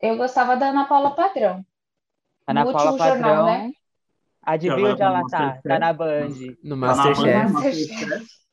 [0.01, 1.67] eu gostava da Ana Paula Padrão.
[2.47, 3.19] Ana Paula Padrão.
[3.19, 3.73] Jornal, né?
[4.43, 5.59] Adivinha onde ela tá?
[5.66, 6.29] Tá na Band.
[6.62, 7.53] No Masterchef.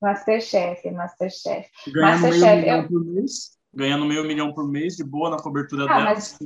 [0.01, 0.91] Masterchef, Masterchef.
[0.91, 1.69] Masterchef.
[1.93, 2.45] Ganhando Masterchef.
[2.45, 3.61] meio milhão por mês.
[3.73, 6.03] Ganhando meio milhão por mês, de boa na cobertura ah, dela.
[6.03, 6.38] Mas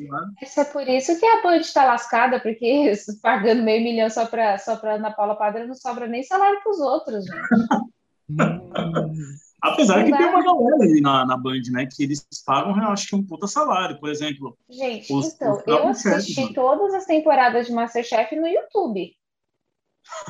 [0.41, 2.91] isso é por isso que a Band está lascada, porque
[3.21, 6.79] pagando meio milhão só para só Ana Paula Padrão não sobra nem salário para os
[6.79, 7.95] outros, gente.
[9.71, 11.85] Apesar que tem uma galera aí na, na Band, né?
[11.85, 14.57] Que eles pagam, eu acho que um puta salário, por exemplo.
[14.69, 19.15] Gente, os, então, os eu assisti chefes, todas as temporadas de Masterchef no YouTube.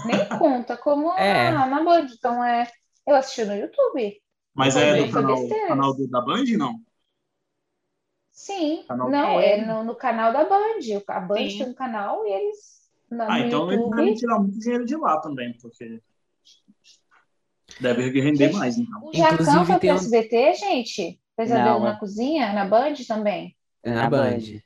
[0.05, 1.51] Nem conta como é.
[1.51, 2.07] na, na Band.
[2.17, 2.69] Então, é,
[3.05, 4.21] eu assisti no YouTube.
[4.53, 6.79] Mas é do canal, canal do, da Band, não?
[8.31, 10.79] Sim, canal não, é no, no, canal da Band.
[11.07, 11.57] A Band Sim.
[11.57, 12.89] tem um canal e eles.
[13.09, 13.73] Na, ah, então YouTube...
[13.73, 16.01] eles devem tirar muito dinheiro de lá também, porque.
[17.79, 19.01] Deve render gente, mais, então.
[19.03, 19.95] O Jacão foi pro um...
[19.95, 21.19] SBT, gente?
[21.35, 21.99] Pesadelo na é...
[21.99, 22.53] cozinha?
[22.53, 23.55] Na Band também?
[23.83, 24.21] É na, na Band.
[24.21, 24.61] Band.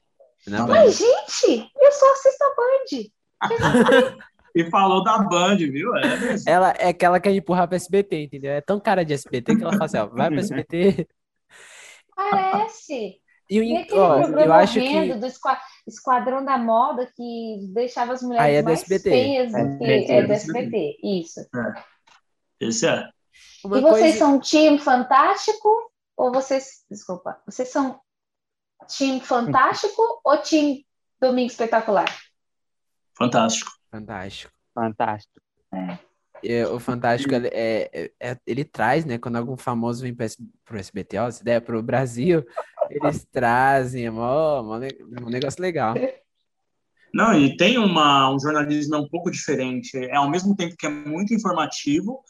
[0.48, 4.18] Na Mas, gente, eu só assisto a Band.
[4.56, 5.96] e falou da Band, viu?
[5.98, 6.02] É
[6.46, 8.52] ela é aquela que empurrar para SBT, entendeu?
[8.52, 11.08] É tão cara de SBT que ela fala assim, ó, vai para SBT.
[12.16, 13.20] Parece.
[13.50, 15.28] E, o, e ó, eu acho que do
[15.88, 19.10] Esquadrão da Moda que deixava as mulheres Aí é mais SBT.
[19.10, 19.84] feias é, que...
[19.84, 21.40] é, é do SBT, isso.
[21.40, 21.84] É.
[22.60, 23.10] Esse é.
[23.64, 24.18] Uma e vocês coisa...
[24.18, 28.00] são time fantástico ou vocês, desculpa, vocês são
[28.88, 30.86] time fantástico ou time
[31.20, 32.08] domingo espetacular?
[33.18, 33.72] Fantástico.
[33.92, 34.54] Fantástico.
[34.74, 35.42] Fantástico.
[36.44, 36.68] É.
[36.68, 41.18] o Fantástico, ele, é, é, ele traz, né, quando algum famoso vem para o SBT,
[41.18, 42.46] ó, se der para o Brasil,
[42.90, 45.96] eles trazem, é um negócio legal.
[47.14, 49.98] Não, e tem uma, um jornalismo um pouco diferente.
[49.98, 52.24] É ao mesmo tempo que é muito informativo,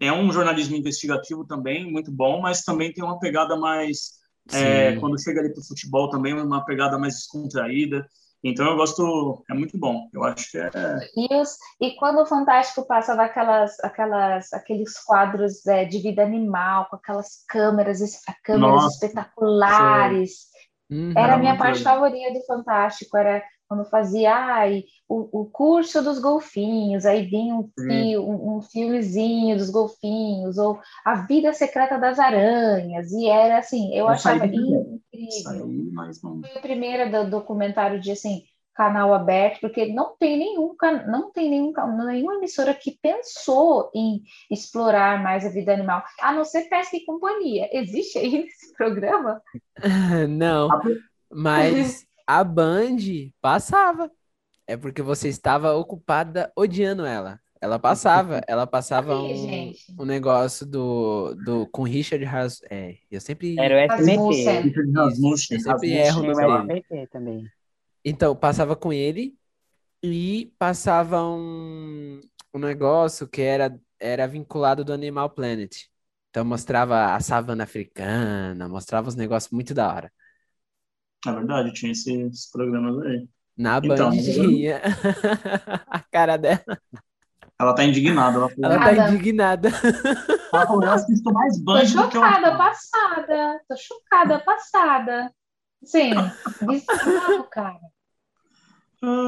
[0.00, 4.20] é um jornalismo investigativo também, muito bom, mas também tem uma pegada mais.
[4.52, 8.06] É, quando chega ali para o futebol também, uma pegada mais descontraída.
[8.44, 10.08] Então eu gosto, é muito bom.
[10.12, 10.70] Eu acho que é.
[11.16, 16.88] E, os, e quando o Fantástico passa daquelas, aquelas, aqueles quadros é, de vida animal,
[16.90, 18.00] com aquelas câmeras,
[18.42, 20.50] câmeras Nossa, espetaculares.
[20.90, 23.42] Uhum, era a minha parte favorita do Fantástico, era
[23.72, 29.70] quando fazia ai, o, o curso dos golfinhos, aí vinha um, um, um, filmezinho dos
[29.70, 35.00] golfinhos, ou a vida secreta das aranhas, e era assim, eu, eu achava incrível.
[35.42, 36.40] Saí, não...
[36.42, 38.42] Foi a primeira do documentário de assim,
[38.74, 40.74] canal aberto, porque não tem nenhum
[41.08, 41.72] não tem nenhum,
[42.04, 47.06] nenhuma emissora que pensou em explorar mais a vida animal, a não ser Pesca e
[47.06, 47.70] Companhia.
[47.72, 49.40] Existe aí nesse programa?
[50.28, 50.68] não,
[51.30, 52.98] mas a Band
[53.40, 54.10] passava.
[54.66, 57.40] É porque você estava ocupada odiando ela.
[57.60, 63.56] Ela passava, ela passava um, um negócio do, do com Richard Has, é, eu sempre
[63.58, 64.72] Era o SBT.
[65.54, 67.46] eu sempre erro no SBT também.
[68.04, 69.36] Então, passava com ele
[70.02, 72.20] e passava um,
[72.52, 75.84] um negócio que era era vinculado do Animal Planet.
[76.30, 80.12] Então mostrava a savana africana, mostrava os negócios muito da hora.
[81.26, 83.28] É verdade, tinha esses programas aí.
[83.56, 84.80] Na então, bandinha.
[85.86, 86.78] a cara dela.
[87.60, 88.38] Ela tá indignada.
[88.38, 89.68] Ela, ela tá indignada.
[90.52, 93.60] Ela falou, eu assisto mais Band Tô chocada, passada.
[93.68, 95.32] Tô chocada, passada.
[95.84, 96.10] Sim,
[96.60, 97.80] bizarro, cara.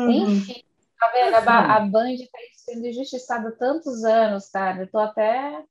[0.09, 0.63] Enfim,
[0.99, 1.35] tá vendo?
[1.35, 4.83] A, a Band tá sendo injustiçada há tantos anos, cara.
[4.83, 5.65] Eu tô até,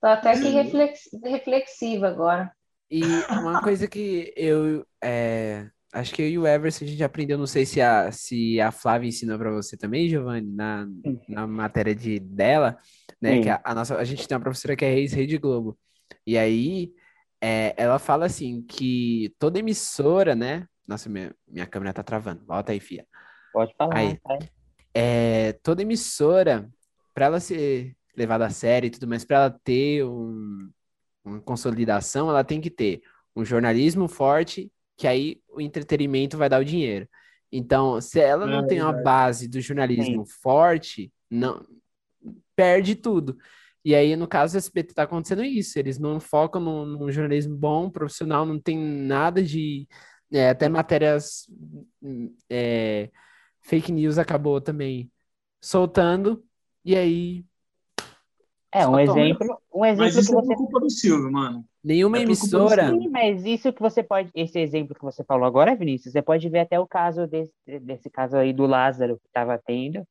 [0.00, 2.50] tô até que reflex, reflexiva agora.
[2.90, 7.38] E uma coisa que eu é, acho que eu e o Everson a gente aprendeu,
[7.38, 10.86] não sei se a, se a Flávia ensinou para você também, Giovanni, na,
[11.28, 12.78] na matéria de dela,
[13.20, 13.36] né?
[13.36, 13.42] Sim.
[13.42, 15.78] Que a, a, nossa, a gente tem uma professora que é ex-Rede Globo.
[16.26, 16.92] E aí
[17.40, 20.66] é, ela fala assim que toda emissora, né?
[20.86, 22.44] Nossa, minha, minha câmera tá travando.
[22.44, 23.06] Volta aí, fia.
[23.52, 23.96] Pode falar.
[23.96, 24.18] Aí,
[24.94, 26.68] é, toda emissora,
[27.14, 30.70] para ela ser levada a sério e tudo mais, para ela ter um,
[31.24, 33.02] uma consolidação, ela tem que ter
[33.34, 34.70] um jornalismo forte,
[35.00, 37.08] que aí o entretenimento vai dar o dinheiro.
[37.50, 40.32] Então, se ela não é, tem uma base do jornalismo Sim.
[40.42, 41.66] forte, não
[42.54, 43.38] perde tudo.
[43.82, 45.78] E aí, no caso do SBT, está acontecendo isso.
[45.78, 49.88] Eles não focam num, num, jornalismo bom, profissional, não tem nada de.
[50.30, 51.50] É, até matérias.
[52.50, 53.08] É,
[53.62, 55.10] fake news acabou também
[55.62, 56.44] soltando.
[56.84, 57.46] E aí.
[58.70, 59.58] É, um exemplo.
[59.74, 60.52] Um exemplo mas isso que você...
[60.52, 61.64] é culpa do Silvio, mano.
[61.82, 62.90] Nenhuma é emissora.
[62.90, 64.30] Sim, mas isso que você pode.
[64.34, 68.10] Esse exemplo que você falou agora, Vinícius, você pode ver até o caso desse, desse
[68.10, 70.04] caso aí do Lázaro que estava tendo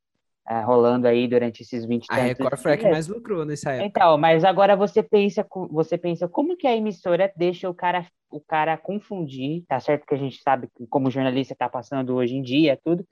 [0.50, 3.86] é, rolando aí durante esses 20 A Record foi a que mais lucrou nessa época.
[3.86, 8.41] Então, mas agora você pensa, você pensa como que a emissora deixa o cara, o
[8.41, 12.41] cara confundir, tá certo que a gente sabe que como jornalista tá passando hoje em
[12.41, 13.06] dia, tudo,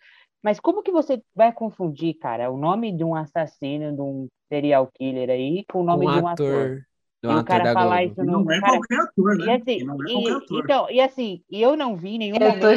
[0.44, 4.90] mas como que você vai confundir, cara, o nome de um assassino, de um serial
[4.96, 6.48] killer aí, com o nome um de um ator?
[6.48, 6.88] ator.
[7.32, 8.44] E o cara falar isso no.
[8.44, 8.74] Não é cara...
[8.74, 9.46] qualquer ator, né?
[9.46, 10.64] E assim, não é qualquer ator.
[10.64, 12.68] Então, e assim, eu não vi nenhum eu momento.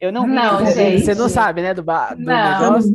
[0.00, 0.32] Eu não vi.
[0.32, 1.04] Não, gente.
[1.04, 2.14] Você não sabe, né, do, ba...
[2.14, 2.60] do não.
[2.60, 2.92] negócio?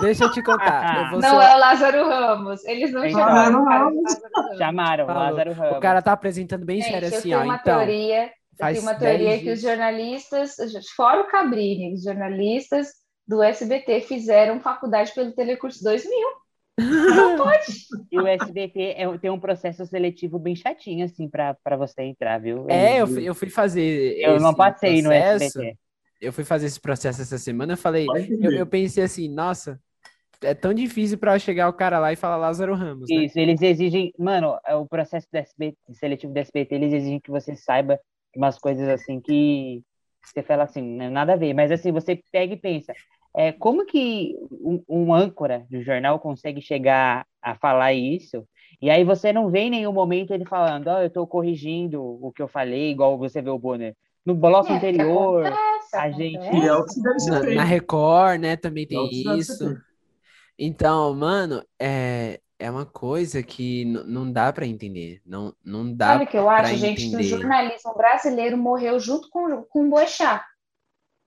[0.00, 1.12] Deixa eu te contar.
[1.12, 1.42] Eu não só...
[1.42, 2.64] é o Lázaro Ramos.
[2.64, 4.12] Eles não então, chamaram o Ramos.
[4.56, 5.76] Chamaram o Lázaro Ramos.
[5.76, 7.42] O cara tá apresentando bem gente, sério assim, ó.
[7.42, 10.56] Uma então, teoria, eu tenho uma teoria que os jornalistas,
[10.96, 12.88] fora o Cabrini, os jornalistas
[13.26, 16.10] do SBT fizeram faculdade pelo Telecurso 2000.
[16.78, 17.86] Não pode.
[18.10, 22.66] E o SBT é, tem um processo seletivo bem chatinho, assim, para você entrar, viu?
[22.68, 24.16] É, eu fui, eu fui fazer.
[24.18, 25.58] Eu não passei processo.
[25.58, 25.78] no SBT
[26.20, 28.06] eu fui fazer esse processo essa semana, eu falei,
[28.40, 29.80] eu, eu, pensei assim, nossa,
[30.42, 33.08] é tão difícil para chegar o cara lá e falar Lázaro Ramos.
[33.08, 33.24] Né?
[33.24, 37.30] Isso, eles exigem, mano, é o processo do SBT, seletivo do SBT, eles exigem que
[37.30, 37.98] você saiba
[38.36, 39.82] umas coisas assim que
[40.22, 42.92] você fala assim, né, nada a ver, mas assim, você pega e pensa,
[43.36, 48.46] é, como que um, um âncora do jornal consegue chegar a falar isso?
[48.80, 52.02] E aí você não vê em nenhum momento ele falando, ó, oh, eu estou corrigindo
[52.02, 53.94] o que eu falei, igual você vê o Bonner.
[54.24, 55.44] No bloco é, anterior,
[55.94, 56.46] a gente.
[56.46, 58.56] é o que deve ser na, na Record, né?
[58.56, 59.76] Também tem é isso.
[60.58, 65.22] Então, mano, é, é uma coisa que não dá para entender.
[65.24, 67.08] Não, não dá Sabe o que eu acho, gente?
[67.08, 70.42] Que o jornalismo brasileiro morreu junto com, com o Boechat.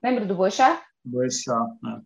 [0.03, 0.81] Lembra do Boechat?
[1.03, 2.01] Boechat, né?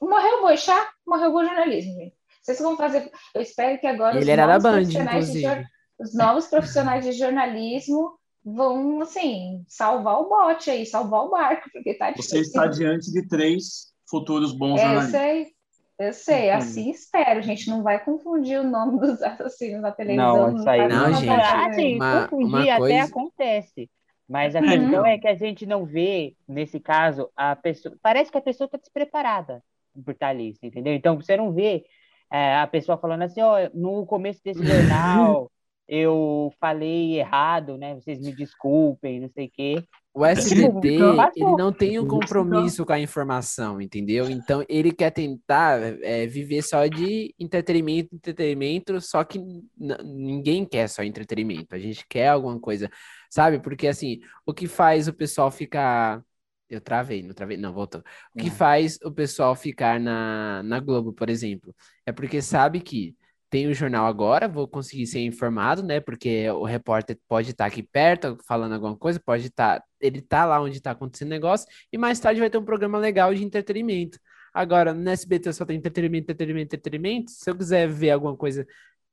[0.00, 2.14] Morreu o Boechat, morreu o jornalismo, gente.
[2.42, 3.10] Vocês vão fazer...
[3.34, 5.64] Eu espero que agora Ele era da Band, inclusive.
[5.98, 11.94] Os novos profissionais de jornalismo vão, assim, salvar o bote aí, salvar o barco, porque
[11.94, 12.30] tá difícil.
[12.30, 15.14] Você está diante de três futuros bons é, jornalistas.
[15.14, 15.52] Eu sei,
[15.98, 16.56] eu sei, uhum.
[16.56, 17.38] assim espero.
[17.38, 20.50] A gente não vai confundir o nome dos assassinos na televisão.
[20.50, 21.30] Não, isso aí não, não gente.
[21.30, 23.04] Assim, uma, confundir uma até coisa...
[23.04, 23.90] acontece.
[24.32, 24.66] Mas a uhum.
[24.66, 27.94] questão é que a gente não vê, nesse caso, a pessoa.
[28.00, 29.62] Parece que a pessoa está despreparada
[30.02, 30.94] por estar ali, entendeu?
[30.94, 31.84] Então, você não vê
[32.32, 35.52] é, a pessoa falando assim, ó, oh, no começo desse jornal
[35.86, 37.94] eu falei errado, né?
[37.94, 39.84] Vocês me desculpem, não sei o quê.
[40.14, 40.88] O SBT,
[41.36, 44.28] ele não tem um compromisso com a informação, entendeu?
[44.28, 49.40] Então, ele quer tentar é, viver só de entretenimento, entretenimento, só que
[49.78, 51.74] ninguém quer só entretenimento.
[51.74, 52.90] A gente quer alguma coisa,
[53.30, 53.58] sabe?
[53.58, 56.22] Porque, assim, o que faz o pessoal ficar...
[56.68, 58.02] Eu travei, não travei, não, voltou.
[58.34, 58.50] O que é.
[58.50, 61.74] faz o pessoal ficar na, na Globo, por exemplo,
[62.04, 63.14] é porque sabe que
[63.52, 66.00] tem o jornal agora, vou conseguir ser informado, né?
[66.00, 70.58] Porque o repórter pode estar aqui perto falando alguma coisa, pode estar, ele tá lá
[70.58, 74.18] onde está acontecendo o negócio, e mais tarde vai ter um programa legal de entretenimento.
[74.54, 77.30] Agora, no SBT só tem entretenimento, entretenimento, entretenimento.
[77.30, 78.66] Se eu quiser ver alguma coisa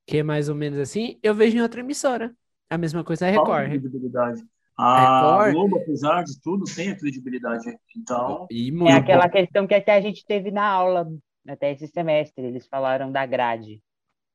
[0.07, 2.33] que é mais ou menos assim, eu vejo em outra emissora.
[2.69, 3.67] A mesma coisa é Record.
[3.67, 4.41] credibilidade.
[4.77, 5.53] A Record...
[5.53, 7.77] Globo, apesar de tudo, tem a credibilidade.
[7.97, 8.47] Então.
[8.87, 11.11] é aquela questão que até a gente teve na aula,
[11.45, 12.45] até esse semestre.
[12.45, 13.81] Eles falaram da grade.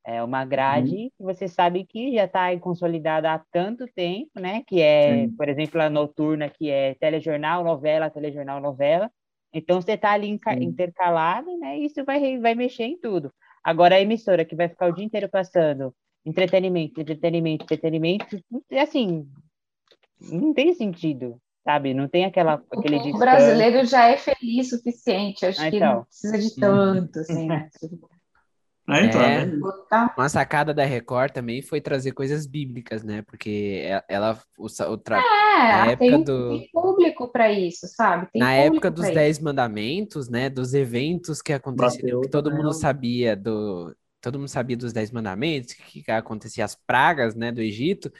[0.06, 1.10] É uma grade uhum.
[1.16, 4.62] que você sabe que já está consolidada há tanto tempo, né?
[4.66, 9.10] Que é, por exemplo, a noturna, que é telejornal, novela, telejornal, novela.
[9.52, 10.28] Então você está ali
[10.60, 11.78] intercalado, né?
[11.78, 13.32] E isso vai, vai mexer em tudo.
[13.62, 15.94] Agora a emissora que vai ficar o dia inteiro passando
[16.24, 18.26] entretenimento, entretenimento, entretenimento,
[18.72, 19.26] assim,
[20.20, 21.94] não tem sentido, sabe?
[21.94, 25.78] Não tem aquela aquele O brasileiro já é feliz o suficiente, acho ah, então.
[25.78, 27.68] que não precisa de tanto, assim, né?
[28.88, 29.60] É, então, é, né?
[30.16, 33.22] uma sacada da Record também foi trazer coisas bíblicas, né?
[33.22, 35.18] Porque ela, o, o tra...
[35.18, 36.48] é, na época tem, do...
[36.50, 38.28] tem público para isso, sabe?
[38.30, 40.50] Tem na época dos Dez Mandamentos, né?
[40.50, 45.74] Dos eventos que aconteciam, que todo mundo sabia do todo mundo sabia dos Dez Mandamentos,
[45.74, 47.52] que, que acontecia as pragas, né?
[47.52, 48.12] Do Egito.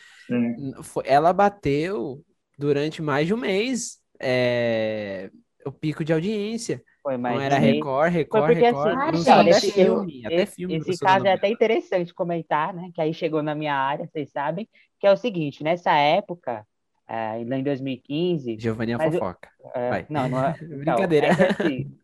[1.05, 2.23] Ela bateu
[2.59, 5.31] durante mais de um mês é,
[5.65, 6.82] o pico de audiência.
[7.05, 7.37] Foi mais.
[7.37, 9.15] Não era Record, Record, porque, Record.
[9.15, 10.77] Assim, ah, até filme, até filme.
[10.77, 12.91] Esse caso é até interessante comentar, né?
[12.95, 14.67] Que aí chegou na minha área, vocês sabem,
[14.99, 16.67] que é o seguinte, nessa época,
[17.07, 18.57] é, em 2015.
[18.59, 19.51] Giovanni é fofoca.
[19.75, 20.57] É, não, não é.
[20.65, 21.29] Brincadeira.
[21.31, 21.99] Então, é assim,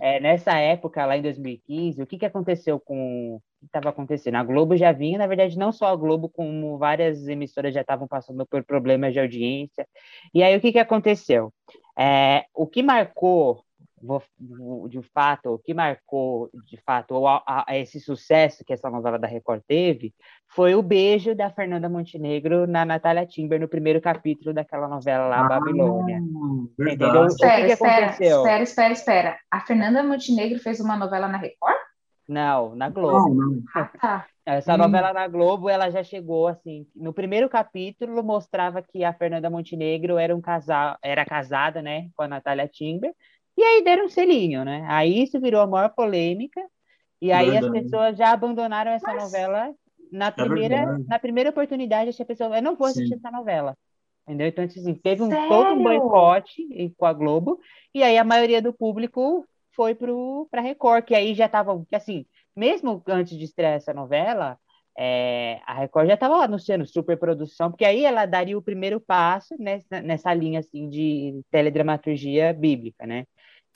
[0.00, 3.34] é, nessa época, lá em 2015, o que, que aconteceu com.
[3.34, 4.36] O que estava acontecendo?
[4.36, 8.06] A Globo já vinha, na verdade, não só a Globo, como várias emissoras já estavam
[8.06, 9.84] passando por problemas de audiência.
[10.32, 11.52] E aí, o que, que aconteceu?
[11.98, 13.64] É, o que marcou
[14.88, 19.26] de fato, o que marcou de fato a, a, esse sucesso que essa novela da
[19.26, 20.14] Record teve
[20.48, 25.40] foi o beijo da Fernanda Montenegro na Natália Timber no primeiro capítulo daquela novela lá,
[25.40, 26.22] ah, Babilônia.
[26.78, 27.26] Entendeu?
[27.26, 28.36] Espera, o que, que espera, aconteceu?
[28.38, 29.38] Espera, espera, espera.
[29.50, 31.76] A Fernanda Montenegro fez uma novela na Record?
[32.28, 33.34] Não, na Globo.
[33.34, 33.62] Não, não.
[33.74, 34.26] Ah, tá.
[34.44, 34.78] Essa hum.
[34.78, 36.86] novela na Globo, ela já chegou assim.
[36.94, 42.22] No primeiro capítulo mostrava que a Fernanda Montenegro era um casal, era casada, né, com
[42.22, 43.12] a Natália Timber
[43.58, 44.86] e aí deram um selinho, né?
[44.88, 46.60] Aí isso virou a maior polêmica,
[47.20, 47.76] e aí Verdade.
[47.76, 49.24] as pessoas já abandonaram essa Mas...
[49.24, 49.74] novela
[50.12, 53.14] na é primeira, é na primeira oportunidade, a pessoa, eu não vou assistir Sim.
[53.16, 53.76] essa novela.
[54.24, 54.46] Entendeu?
[54.46, 56.62] Então, assim, teve um, todo um boicote
[56.96, 57.58] com a Globo,
[57.92, 59.44] e aí a maioria do público
[59.74, 59.96] foi
[60.50, 64.56] para Record, que aí já estava, assim, mesmo antes de estrear essa novela,
[64.96, 70.02] é, a Record já estava anunciando superprodução, porque aí ela daria o primeiro passo nessa,
[70.02, 73.24] nessa linha, assim, de teledramaturgia bíblica, né?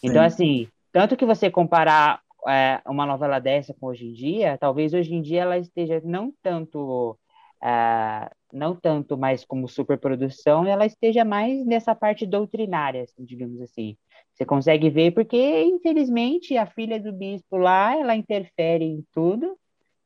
[0.03, 4.93] Então, assim, tanto que você comparar é, uma novela dessa com hoje em dia, talvez
[4.93, 7.19] hoje em dia ela esteja não tanto
[7.63, 13.97] é, não tanto mais como superprodução, ela esteja mais nessa parte doutrinária, assim, digamos assim.
[14.35, 19.57] Você consegue ver porque, infelizmente, a filha do bispo lá, ela interfere em tudo,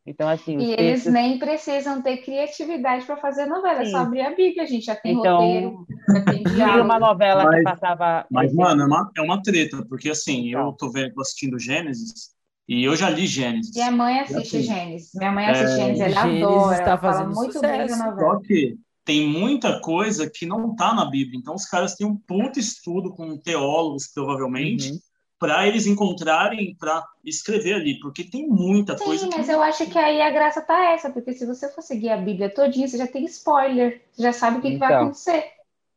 [0.06, 0.56] então, assim.
[0.58, 1.12] E eles textos...
[1.12, 3.88] nem precisam ter criatividade para fazer novela, Sim.
[3.88, 6.84] é só abrir a Bíblia, a gente já tem então, roteiro, já tem diálogo.
[6.84, 8.26] uma novela mas, que passava.
[8.30, 10.66] Mas, mano, é uma, é uma treta, porque assim, então.
[10.66, 12.36] eu tô vendo, assistindo Gênesis.
[12.68, 13.72] E eu já li Gênesis.
[13.74, 15.10] Minha mãe assiste Gênesis.
[15.14, 15.76] Minha mãe assiste é...
[15.76, 16.78] Gênesis, ela Gênesis adora.
[16.78, 17.78] Está fazendo muito sucesso.
[17.78, 18.32] bem da novela.
[18.32, 21.38] Só que tem muita coisa que não tá na Bíblia.
[21.38, 24.98] Então, os caras têm um puto estudo com teólogos, provavelmente, uhum
[25.38, 29.24] para eles encontrarem, para escrever ali, porque tem muita Sim, coisa.
[29.24, 29.52] Sim, mas que...
[29.52, 32.52] eu acho que aí a graça tá essa, porque se você for seguir a Bíblia
[32.52, 34.78] todinha, você já tem spoiler, você já sabe o que, então.
[34.78, 35.04] que vai então.
[35.04, 35.44] acontecer.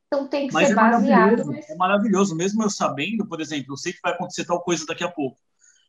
[0.07, 1.45] Então tem que mas ser é baseado.
[1.45, 1.69] Mas...
[1.69, 5.03] É maravilhoso, mesmo eu sabendo, por exemplo, eu sei que vai acontecer tal coisa daqui
[5.03, 5.37] a pouco,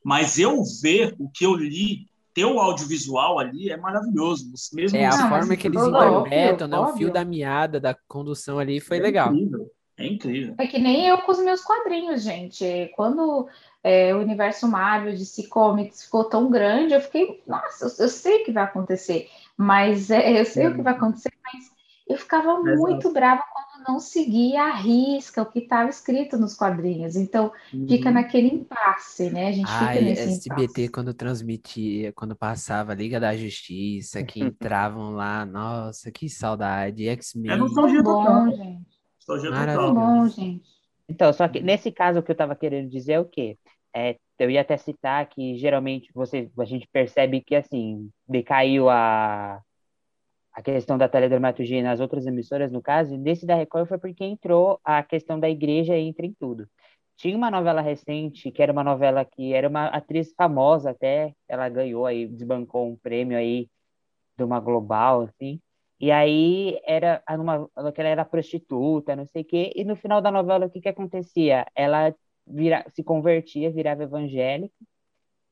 [0.04, 4.52] mas eu ver o que eu li, ter o audiovisual ali é maravilhoso.
[4.72, 6.78] Mesmo é, a forma que eles interpretam, né?
[6.78, 9.34] O fio da meada da condução ali foi é legal.
[9.34, 9.70] Incrível.
[10.00, 10.54] É incrível.
[10.58, 12.90] É que nem eu com os meus quadrinhos, gente.
[12.96, 13.46] Quando
[13.84, 18.40] é, o universo Marvel, DC Comics ficou tão grande, eu fiquei, nossa, eu, eu sei
[18.40, 20.68] o que vai acontecer, mas é, eu sei é.
[20.68, 21.70] o que vai acontecer, mas
[22.08, 27.14] eu ficava muito brava quando não seguia a risca o que estava escrito nos quadrinhos.
[27.14, 27.86] Então, uhum.
[27.86, 29.48] fica naquele impasse, né?
[29.48, 30.88] A gente Ai, fica nesse SBT, impasse.
[30.88, 37.52] quando transmitia, quando passava Liga da Justiça, que entravam lá, nossa, que saudade, X-Men.
[37.52, 38.89] É nostalgia bom, gente.
[39.50, 39.94] Maravilhoso.
[39.94, 40.70] bom, gente.
[41.08, 43.58] Então, só que nesse caso o que eu estava querendo dizer é o quê?
[43.94, 49.60] É, eu ia até citar que geralmente você, a gente percebe que assim decaiu a,
[50.52, 54.80] a questão da teledramaturgia nas outras emissoras, no caso, nesse da Record foi porque entrou
[54.84, 56.68] a questão da igreja entra em tudo.
[57.16, 61.68] Tinha uma novela recente, que era uma novela que era uma atriz famosa até, ela
[61.68, 63.68] ganhou aí, desbancou um prêmio aí
[64.38, 65.60] de uma global, assim,
[66.00, 70.30] e aí era numa, ela era prostituta, não sei o quê, e no final da
[70.30, 71.66] novela o que que acontecia?
[71.74, 72.14] Ela
[72.46, 74.74] vira, se convertia, virava evangélica,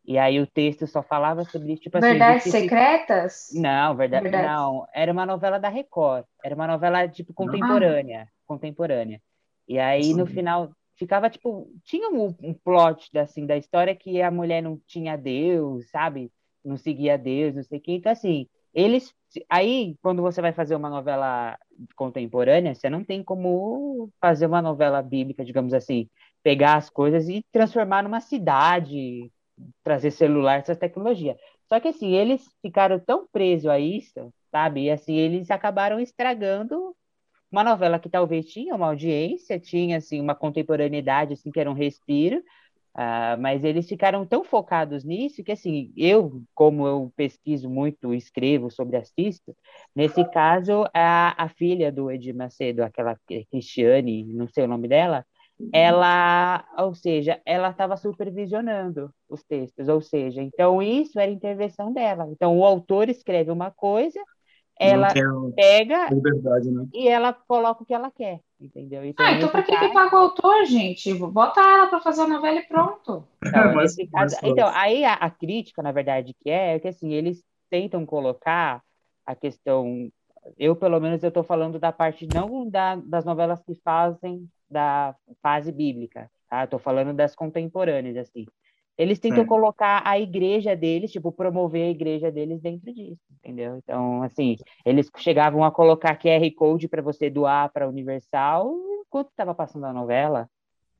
[0.07, 3.49] e aí o texto só falava sobre tipo assim, Verdades secretas?
[3.53, 4.51] Não, verdade, Verdades.
[4.51, 8.33] não, era uma novela da Record, era uma novela tipo contemporânea, ah.
[8.47, 9.21] contemporânea.
[9.69, 10.15] E aí Sim.
[10.15, 14.81] no final ficava tipo, tinha um, um plot assim da história que a mulher não
[14.87, 16.33] tinha Deus, sabe?
[16.65, 17.93] Não seguia Deus, não sei o quê.
[17.93, 19.13] Então assim, eles
[19.49, 21.59] aí quando você vai fazer uma novela
[21.97, 26.09] contemporânea, você não tem como fazer uma novela bíblica, digamos assim,
[26.43, 29.31] pegar as coisas e transformar numa cidade,
[29.83, 31.37] trazer celular, essa tecnologia.
[31.69, 34.85] Só que assim, eles ficaram tão presos a isso, sabe?
[34.85, 36.97] E assim, eles acabaram estragando
[37.51, 41.75] uma novela que talvez tinha uma audiência, tinha assim uma contemporaneidade assim que era um
[41.75, 42.43] respiro,
[42.99, 48.71] uh, mas eles ficaram tão focados nisso que assim eu como eu pesquiso muito, escrevo
[48.71, 49.57] sobre assisto,
[49.95, 53.17] nesse caso a, a filha do Edir Macedo, aquela
[53.51, 55.25] Cristiane, não sei o nome dela,
[55.73, 62.29] ela, ou seja, ela estava supervisionando os textos, ou seja, então isso era intervenção dela.
[62.31, 64.21] Então o autor escreve uma coisa,
[64.79, 65.09] ela
[65.55, 66.87] pega liberdade, né?
[66.95, 69.05] e ela coloca o que ela quer, entendeu?
[69.05, 71.13] Então, ah, então para que, que paga o autor, gente?
[71.15, 73.25] Bota ela para fazer a novela e pronto.
[73.45, 74.37] Então, mas, caso...
[74.43, 78.83] então aí a, a, crítica, na verdade, que é, é que assim, eles tentam colocar
[79.27, 80.11] a questão
[80.57, 85.15] eu pelo menos eu estou falando da parte não da, das novelas que fazem da
[85.43, 86.65] fase bíblica, tá?
[86.65, 88.47] Estou falando das contemporâneas, assim.
[88.99, 89.47] Eles tentam é.
[89.47, 93.77] colocar a igreja deles, tipo, promover a igreja deles dentro disso, entendeu?
[93.77, 98.75] Então, assim, eles chegavam a colocar QR Code para você doar para Universal
[99.07, 100.51] enquanto estava passando a novela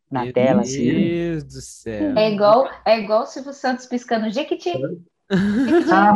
[0.09, 0.53] na Meu tela.
[0.53, 0.95] Meu assim.
[0.95, 2.17] Deus do céu.
[2.17, 4.71] É igual, é igual o Silvio Santos piscando Jequiti.
[4.71, 6.13] Jequiti, ah.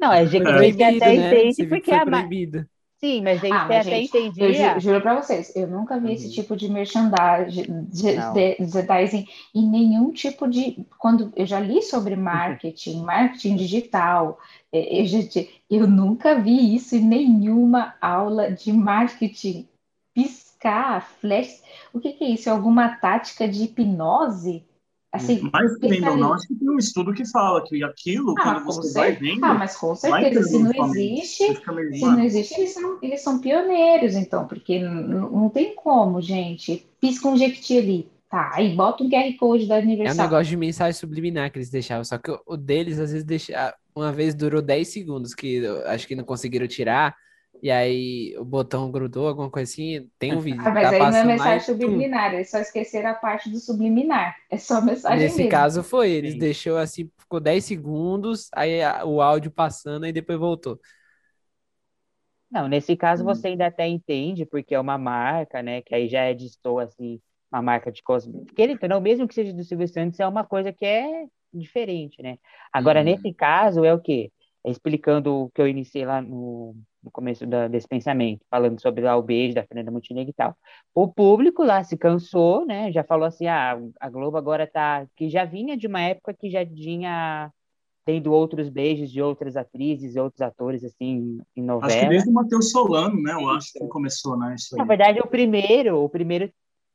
[0.00, 1.26] Não, é Jequiti é até né?
[1.26, 2.66] entende porque é proibido.
[2.98, 4.44] Sim, mas aí ah, até gente, entendia.
[4.44, 6.12] Eu juro, juro para vocês, eu nunca vi uhum.
[6.12, 10.84] esse tipo de merchandising de, de, em nenhum tipo de.
[10.98, 12.22] Quando eu já li sobre uhum.
[12.22, 14.40] marketing, marketing digital,
[14.72, 15.06] é, eu,
[15.70, 19.68] eu nunca vi isso em nenhuma aula de marketing.
[20.12, 21.62] Piscar, flash.
[21.92, 22.48] O que, que é isso?
[22.48, 24.64] É alguma tática de hipnose?
[25.18, 28.42] Assim, mas, querendo ou não, acho que tem um estudo que fala que aquilo, ah,
[28.42, 29.44] quando você vai vendo.
[29.44, 34.14] Ah, mas com certeza, se não existe, se não existe, eles são, eles são pioneiros,
[34.14, 36.86] então, porque não, não tem como, gente.
[37.00, 38.08] Pisca um jequiti ali.
[38.30, 40.16] Tá, aí bota um QR Code da Universal.
[40.16, 43.24] É um negócio de mensagem subliminar que eles deixavam, só que o deles, às vezes,
[43.24, 43.74] deixa...
[43.94, 47.16] uma vez durou 10 segundos, que acho que não conseguiram tirar,
[47.62, 50.60] e aí o botão grudou, alguma coisa assim, tem um vídeo.
[50.64, 54.36] Ah, mas tá aí não é mensagem subliminar, eles só esqueceram a parte do subliminar.
[54.50, 55.50] É só mensagem Nesse mesmo.
[55.50, 56.38] caso foi, eles Sim.
[56.38, 60.78] deixou assim, ficou 10 segundos, aí o áudio passando e depois voltou.
[62.50, 63.26] Não, nesse caso hum.
[63.26, 65.82] você ainda até entende, porque é uma marca, né?
[65.82, 67.20] Que aí já é distou assim,
[67.52, 68.78] uma marca de cosméticos.
[68.82, 72.38] Então, mesmo que seja do Silvio Santos, é uma coisa que é diferente, né?
[72.72, 73.04] Agora, hum.
[73.04, 74.30] nesse caso, é o quê?
[74.70, 76.76] explicando o que eu iniciei lá no,
[77.08, 80.56] no começo da, desse pensamento, falando sobre lá o beijo da Fernanda Montenegro e tal.
[80.94, 82.92] O público lá se cansou, né?
[82.92, 85.06] Já falou assim, ah, a Globo agora tá...
[85.16, 87.50] Que já vinha de uma época que já tinha
[88.04, 91.92] tendo outros beijos de outras atrizes e outros atores, assim, em novela.
[91.92, 93.32] Acho que desde o Matheus Solano, né?
[93.32, 94.54] Eu acho que começou, né?
[94.54, 96.50] Isso Na verdade, o primeiro, o primeiro,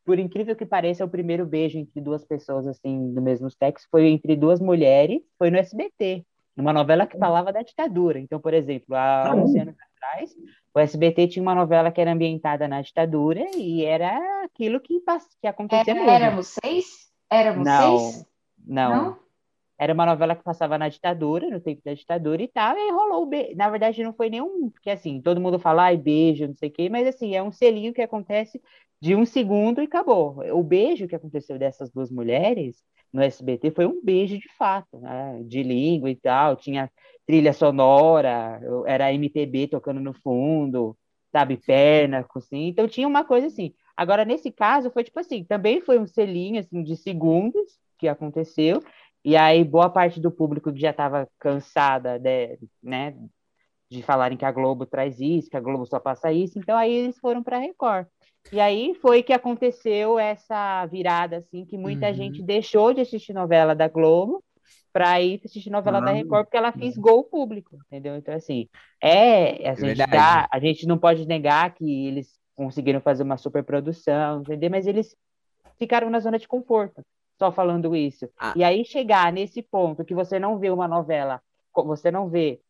[0.06, 3.88] por incrível que pareça, é o primeiro beijo entre duas pessoas, assim, do mesmo sexo,
[3.92, 6.26] foi entre duas mulheres, foi no SBT
[6.56, 8.20] numa novela que falava da ditadura.
[8.20, 10.36] Então, por exemplo, 11 anos atrás,
[10.74, 15.02] o SBT tinha uma novela que era ambientada na ditadura e era aquilo que,
[15.40, 16.86] que acontecia era, Éramos seis?
[17.30, 18.26] Éramos não, seis?
[18.66, 19.24] Não, não.
[19.78, 23.24] Era uma novela que passava na ditadura, no tempo da ditadura e tal, e rolou
[23.24, 23.56] o beijo.
[23.56, 26.72] Na verdade, não foi nenhum, porque assim, todo mundo fala, ai, beijo, não sei o
[26.72, 28.62] quê, mas assim, é um selinho que acontece
[29.02, 30.40] de um segundo e acabou.
[30.54, 32.82] O beijo que aconteceu dessas duas mulheres
[33.14, 35.40] no SBT foi um beijo de fato, né?
[35.46, 36.90] de língua e tal, tinha
[37.26, 40.98] trilha sonora, era MPB tocando no fundo,
[41.32, 43.74] sabe, perna, assim, então tinha uma coisa assim.
[43.96, 48.84] Agora, nesse caso, foi tipo assim, também foi um selinho, assim, de segundos que aconteceu,
[49.24, 53.16] e aí boa parte do público que já estava cansada, de, né,
[53.94, 56.92] de falarem que a Globo traz isso, que a Globo só passa isso, então aí
[56.92, 58.08] eles foram para a Record.
[58.52, 62.14] E aí foi que aconteceu essa virada, assim, que muita uhum.
[62.14, 64.44] gente deixou de assistir novela da Globo
[64.92, 68.16] para ir assistir novela da Record, porque ela fisgou o público, entendeu?
[68.16, 68.68] Então, assim,
[69.02, 74.42] é, a gente, dá, a gente não pode negar que eles conseguiram fazer uma superprodução,
[74.42, 74.70] entendeu?
[74.70, 75.16] Mas eles
[75.80, 77.02] ficaram na zona de conforto,
[77.40, 78.30] só falando isso.
[78.38, 78.54] Ah.
[78.56, 81.42] E aí chegar nesse ponto que você não vê uma novela,
[81.74, 82.62] você não vê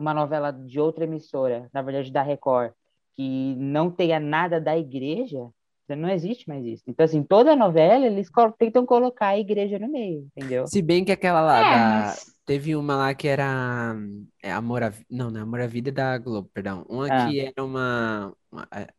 [0.00, 2.72] uma novela de outra emissora, na verdade da Record,
[3.14, 5.50] que não tenha nada da igreja,
[5.88, 6.84] não existe mais isso.
[6.86, 10.66] Então, assim, toda novela eles tentam colocar a igreja no meio, entendeu?
[10.66, 11.78] Se bem que aquela lá, é, da...
[12.06, 12.36] mas...
[12.46, 13.96] teve uma lá que era
[14.42, 14.92] é, Amor a...
[15.10, 16.84] Não, não, Amor à Vida da Globo, perdão.
[16.88, 17.28] Uma ah.
[17.28, 18.32] que era uma...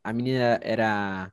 [0.03, 1.31] A menina era...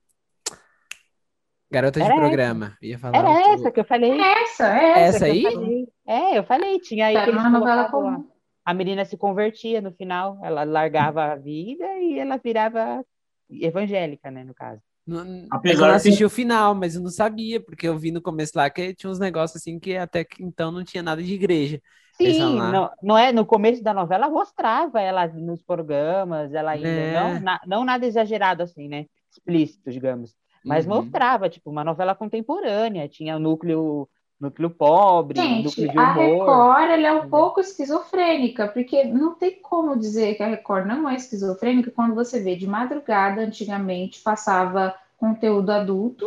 [1.70, 2.66] Garota era de programa.
[2.66, 2.86] Essa.
[2.86, 4.18] Ia falar era essa que eu falei.
[4.18, 5.16] Essa, essa.
[5.16, 5.86] Essa aí?
[6.06, 6.78] É, eu falei.
[6.80, 8.26] Tinha aí que eles uma novela com
[8.68, 13.02] a menina se convertia no final, ela largava a vida e ela virava
[13.48, 14.82] evangélica, né, no caso.
[15.06, 16.24] Não, Apesar eu assisti que...
[16.26, 19.18] o final, mas eu não sabia, porque eu vi no começo lá que tinha uns
[19.18, 21.80] negócios assim que até que então não tinha nada de igreja.
[22.12, 27.14] Sim, não, não é no começo da novela mostrava ela nos programas, ela ainda é.
[27.14, 29.06] não, na, não nada exagerado assim, né?
[29.32, 30.36] Explícito, digamos.
[30.62, 30.96] Mas uhum.
[30.96, 34.06] mostrava, tipo, uma novela contemporânea, tinha o núcleo
[34.40, 36.08] núcleo pobre, Gente, núcleo de humor.
[36.08, 40.86] a Record ela é um pouco esquizofrênica, porque não tem como dizer que a Record
[40.86, 46.26] não é esquizofrênica quando você vê de madrugada, antigamente, passava conteúdo adulto,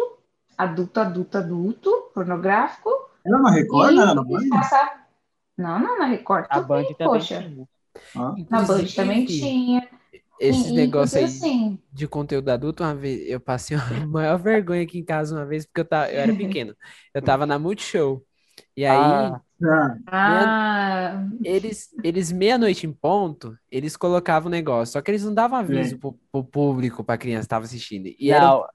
[0.57, 2.89] adulto, adulto, adulto, pornográfico.
[3.25, 4.49] Era na Record, não era na Band?
[4.49, 4.91] Passava...
[5.57, 6.45] Não, não, na Record.
[6.49, 7.51] A Band também poxa.
[8.15, 8.35] Ah.
[8.49, 9.87] Na Band também tinha
[10.41, 11.79] esse negócio aí assim.
[11.91, 15.65] de conteúdo adulto, uma vez eu passei a maior vergonha aqui em casa uma vez,
[15.65, 16.75] porque eu, tava, eu era pequeno.
[17.13, 18.25] Eu tava na Multishow.
[18.75, 19.41] E aí, ah.
[19.59, 19.97] Meia...
[20.07, 21.23] Ah.
[21.43, 25.99] Eles, eles meia-noite em ponto, eles colocavam o negócio, só que eles não davam aviso
[25.99, 28.07] pro, pro público, pra criança que estava assistindo.
[28.17, 28.67] E, era,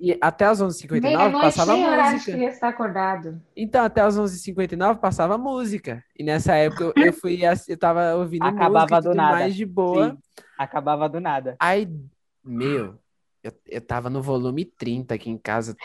[0.00, 2.32] e, e, até as 11h59 passava música.
[2.32, 3.42] Que estar acordado.
[3.54, 6.02] Então, até as 11h59 passava música.
[6.18, 9.32] E nessa época eu, eu fui, eu tava ouvindo Acabava música do nada.
[9.32, 10.10] mais de boa.
[10.10, 10.18] Sim.
[10.58, 11.56] Acabava do nada.
[11.58, 11.88] Aí,
[12.44, 12.98] meu,
[13.42, 15.76] eu, eu tava no volume 30 aqui em casa,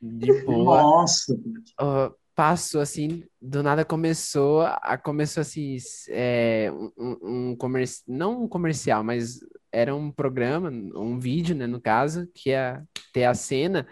[0.00, 0.82] de boa.
[0.82, 1.34] Nossa!
[1.80, 5.76] Uh, passou assim, do nada começou, a, começou assim,
[6.08, 9.40] é, um, um comercial, não um comercial, mas
[9.72, 13.88] era um programa, um vídeo, né, no caso, que ia ter a cena,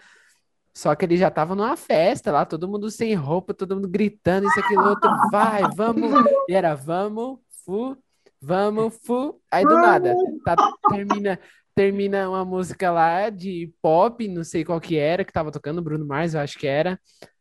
[0.72, 4.46] só que ele já tava numa festa lá, todo mundo sem roupa, todo mundo gritando,
[4.46, 6.12] isso, aquilo, outro, vai, vamos,
[6.48, 7.96] e era, vamos, fu,
[8.46, 10.14] vamos, fu, aí do nada,
[10.44, 10.54] tá,
[10.88, 11.38] termina,
[11.74, 16.06] termina uma música lá de pop, não sei qual que era, que tava tocando, Bruno
[16.06, 16.98] Mars, eu acho que era,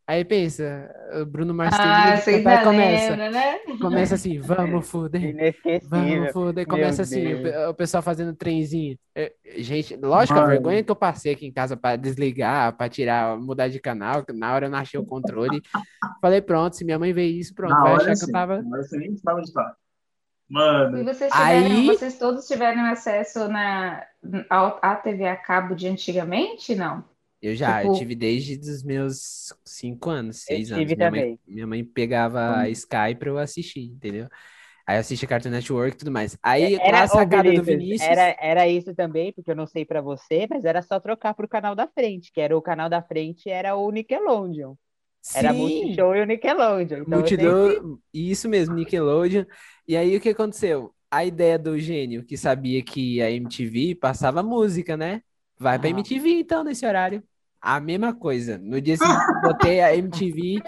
[0.08, 0.88] Aí pensa,
[1.20, 3.58] o Bruno Mars ah, você ainda começa, lembra, né?
[3.82, 5.36] começa assim, vamos foder,
[5.90, 9.00] vamos foder, começa Meu assim, o, o, pessoal fazendo trenzinho.
[9.16, 10.46] É, gente, lógico, Mano.
[10.46, 14.24] a vergonha que eu passei aqui em casa para desligar, para tirar, mudar de canal,
[14.32, 15.60] na hora eu não achei o controle.
[16.22, 18.26] Falei, pronto, se minha mãe ver isso, pronto, na vai achar sim.
[18.26, 18.62] que eu tava...
[18.62, 19.52] Na hora você nem estava de.
[20.50, 21.00] Mano.
[21.00, 21.86] E vocês, tiveram, Aí...
[21.88, 24.06] vocês todos tiveram acesso na,
[24.82, 27.04] à TV a cabo de antigamente, não?
[27.42, 30.86] Eu já, tipo, eu tive desde os meus cinco anos, seis anos.
[30.86, 32.60] Minha mãe, minha mãe, pegava hum.
[32.60, 34.28] a Sky pra eu assistir, entendeu?
[34.88, 36.38] Aí eu assistia Cartoon Network e tudo mais.
[36.44, 38.08] Aí era, a sacada do Vinícius.
[38.08, 41.48] Era, era isso também, porque eu não sei para você, mas era só trocar pro
[41.48, 44.76] canal da frente, que era o canal da frente, era o Nickelodeon.
[45.26, 45.40] Sim.
[45.40, 47.02] Era Multishow e o Nickelodeon.
[47.02, 47.98] Então Multishow, sempre...
[48.14, 49.46] Isso mesmo, Nickelodeon.
[49.88, 50.94] E aí o que aconteceu?
[51.10, 55.24] A ideia do gênio que sabia que a MTV passava música, né?
[55.58, 55.80] Vai ah.
[55.80, 57.24] pra MTV então nesse horário.
[57.60, 58.60] A mesma coisa.
[58.60, 60.62] No dia seguinte, botei a MTV.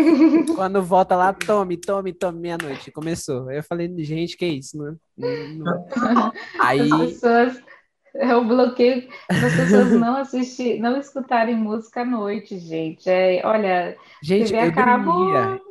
[0.55, 2.91] quando volta lá, tome, tome, tome, meia-noite.
[2.91, 3.49] Começou.
[3.49, 4.75] Aí eu falei, gente, que isso?
[4.75, 6.31] Não, não...
[6.59, 6.91] Aí.
[6.91, 7.61] As pessoas.
[8.19, 13.07] É o bloqueio as pessoas não assistir, não escutarem música à noite, gente.
[13.09, 15.61] É, olha, gente, eu dormia.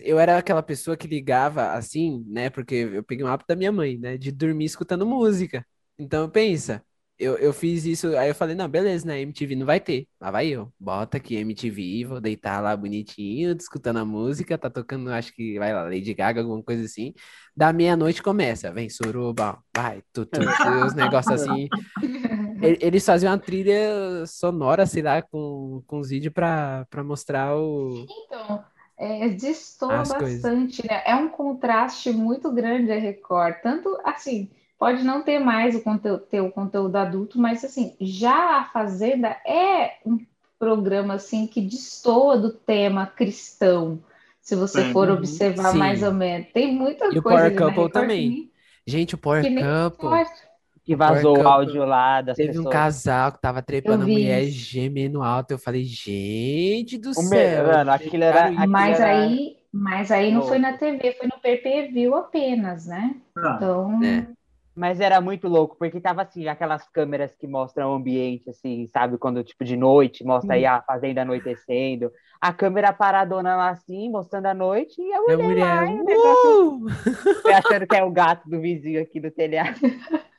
[0.00, 2.50] Eu era aquela pessoa que ligava assim, né?
[2.50, 4.16] Porque eu peguei um hábito da minha mãe, né?
[4.16, 5.66] De dormir escutando música.
[5.98, 6.82] Então pensa,
[7.18, 9.20] eu, eu fiz isso, aí eu falei, não, beleza, né?
[9.20, 10.08] MTV não vai ter.
[10.20, 10.72] Lá vai eu.
[10.78, 15.72] Bota aqui MTV, vou deitar lá bonitinho, escutando a música, tá tocando, acho que vai
[15.72, 17.14] lá, Lady Gaga, alguma coisa assim.
[17.56, 20.30] Da meia-noite começa, vem suruba, vai, tudo,
[20.84, 21.68] os negócios assim.
[22.80, 28.06] Eles faziam uma trilha sonora, sei lá, com, com os vídeos pra, pra mostrar o.
[28.26, 28.64] Então.
[28.96, 30.78] É, destoa bastante, coisas.
[30.88, 31.02] né?
[31.04, 33.56] É um contraste muito grande a Record.
[33.60, 34.48] Tanto assim,
[34.78, 39.28] pode não ter mais o conteúdo, ter o conteúdo adulto, mas assim, já a Fazenda
[39.46, 40.18] é um
[40.58, 44.02] programa assim que destoa do tema cristão.
[44.40, 45.78] Se você for observar Sim.
[45.78, 47.48] mais ou menos, tem muita e coisa.
[47.48, 48.50] E o Power Couple também.
[48.86, 50.26] Gente, o Power Couple.
[50.84, 52.66] Que vazou o áudio lá das Teve pessoas.
[52.66, 55.52] um casal que tava trepando a mulher gemendo alto.
[55.52, 57.68] Eu falei, gente do o céu.
[57.68, 59.18] Mano, aquilo era, aquilo mas era...
[59.18, 63.16] aí, mas aí não foi na TV, foi no PPV apenas, né?
[63.34, 64.04] Ah, então.
[64.04, 64.26] É.
[64.74, 69.16] Mas era muito louco, porque tava assim, aquelas câmeras que mostram o ambiente, assim, sabe?
[69.18, 72.10] Quando, tipo, de noite, mostra aí a fazenda anoitecendo.
[72.40, 76.04] A câmera paradona lá assim, mostrando a noite, e a mulher, a mulher lá, uh!
[76.04, 76.86] negócio...
[77.54, 79.78] achando que é o gato do vizinho aqui do telhado.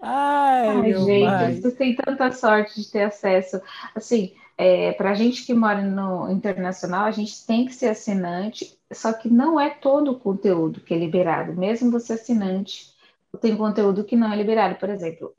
[0.00, 1.54] Ai, Ai gente, pai.
[1.54, 3.60] vocês têm tanta sorte de ter acesso.
[3.94, 8.78] Assim, é, para a gente que mora no internacional, a gente tem que ser assinante,
[8.94, 11.52] só que não é todo o conteúdo que é liberado.
[11.54, 12.92] Mesmo você assinante,
[13.40, 14.76] tem conteúdo que não é liberado.
[14.76, 15.34] Por exemplo,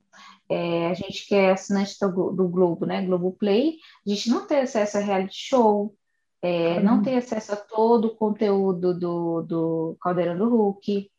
[0.50, 4.46] é, a gente que é assinante do, do Globo, né, Globo Play, a gente não
[4.46, 5.96] tem acesso a reality show,
[6.42, 11.10] é, não tem acesso a todo o conteúdo do, do Caldeirão do Hulk,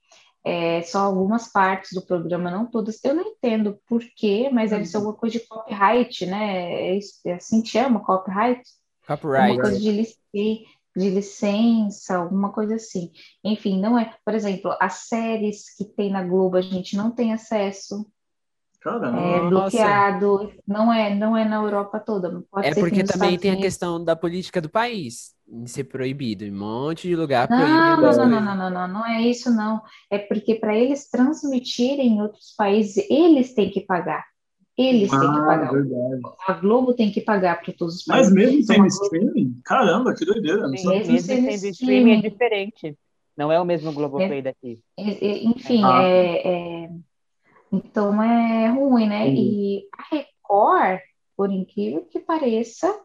[0.45, 3.03] é, só algumas partes do programa, não todas.
[3.03, 5.03] Eu não entendo por quê, mas deve ser uhum.
[5.03, 6.97] alguma coisa de copyright, né?
[6.97, 8.63] É, é assim que chama, copyright?
[9.09, 9.55] Copyright.
[9.55, 10.15] Uma coisa de, lic
[10.97, 13.13] de licença, alguma coisa assim.
[13.45, 14.15] Enfim, não é.
[14.25, 18.07] Por exemplo, as séries que tem na Globo a gente não tem acesso.
[18.81, 19.21] Caramba.
[19.21, 22.43] É bloqueado, não é, não é na Europa toda.
[22.51, 26.45] Pode é porque também tem a questão da política do país em ser proibido.
[26.45, 29.51] Em um monte de lugar não, não, não, não, não, não, não, não é isso
[29.51, 29.83] não.
[30.11, 34.25] É porque para eles transmitirem em outros países, eles têm que pagar.
[34.77, 35.73] Eles ah, têm que ah, pagar.
[35.73, 36.23] Verdade.
[36.47, 38.33] A Globo tem que pagar para todos os países.
[38.33, 39.61] Mas mesmo então, sendo streaming?
[39.65, 40.69] Caramba, que doideira.
[40.69, 42.99] Sim, mesmo, sendo streaming, streaming é diferente.
[43.37, 44.81] Não é o mesmo Globoplay é, daqui.
[44.99, 46.03] É, enfim, ah.
[46.03, 46.91] é, é
[47.73, 49.27] então é ruim, né?
[49.27, 49.35] Sim.
[49.35, 51.01] E a Record,
[51.37, 52.99] por incrível que pareça,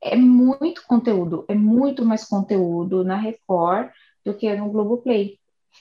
[0.00, 3.90] é muito conteúdo, é muito mais conteúdo na Record
[4.24, 5.38] do que no Globoplay.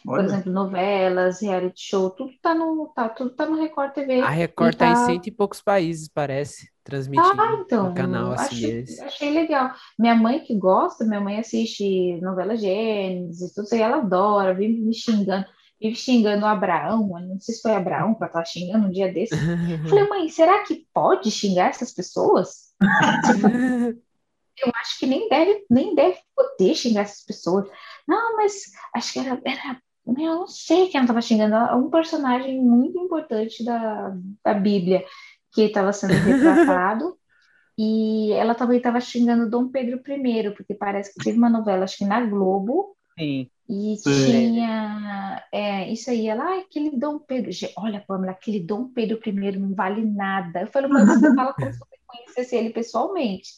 [0.07, 0.23] Olha.
[0.23, 4.21] Por exemplo, novelas, reality show, tudo tá no, tá, tudo tá no Record TV.
[4.21, 4.85] A Record tá...
[4.85, 8.85] tá em cento e poucos países, parece, transmitindo ah, então, no canal assim achei.
[9.01, 9.71] Achei legal.
[9.97, 14.79] Minha mãe que gosta, minha mãe assiste novela Gênesis, tudo isso aí, ela adora, vive
[14.79, 15.45] me xingando
[15.81, 19.35] vive xingando o Abraão, não sei se foi Abraão para estar xingando um dia desse.
[19.89, 22.71] Falei, mãe, será que pode xingar essas pessoas?
[24.57, 27.67] eu acho que nem deve, nem deve poder xingar essas pessoas.
[28.07, 28.53] Não, mas
[28.95, 33.63] acho que era, era eu não sei quem ela estava xingando, um personagem muito importante
[33.63, 35.05] da, da Bíblia
[35.53, 37.17] que estava sendo retratado.
[37.77, 41.97] e ela também estava xingando Dom Pedro I, porque parece que teve uma novela, acho
[41.97, 43.49] que na Globo, Sim.
[43.69, 44.25] E Sim.
[44.25, 49.57] tinha é, isso aí, ela, ah, aquele Dom Pedro, olha, Pamela, aquele Dom Pedro I
[49.57, 50.61] não vale nada.
[50.61, 53.49] Eu falei, mas você fala como se você conhecesse ele pessoalmente.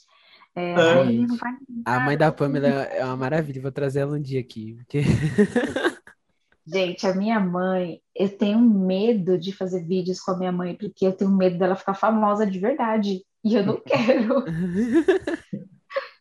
[0.55, 0.75] É,
[1.85, 4.75] a mãe da Pamela é uma maravilha, vou trazer ela um dia aqui.
[4.75, 5.01] Porque...
[6.65, 11.05] Gente, a minha mãe, eu tenho medo de fazer vídeos com a minha mãe, porque
[11.05, 13.21] eu tenho medo dela ficar famosa de verdade.
[13.43, 14.45] E eu não quero.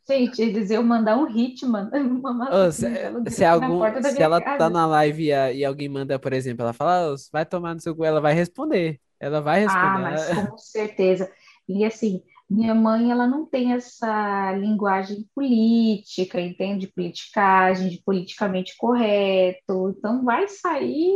[0.08, 1.88] Gente, eles iam mandar um Hitman.
[1.94, 2.88] Uma oh, se,
[3.30, 4.58] se, algum, se ela casa.
[4.58, 7.74] tá na live e, a, e, alguém manda, por exemplo, ela fala, oh, vai tomar
[7.74, 9.00] no seu cu, ela vai responder.
[9.20, 9.86] Ela vai responder.
[9.86, 11.30] Ah, mas com certeza.
[11.68, 12.20] E assim,
[12.52, 16.86] minha mãe, ela não tem essa linguagem política, entende?
[16.86, 19.94] De politicagem, de politicamente correto.
[19.96, 21.12] Então, vai sair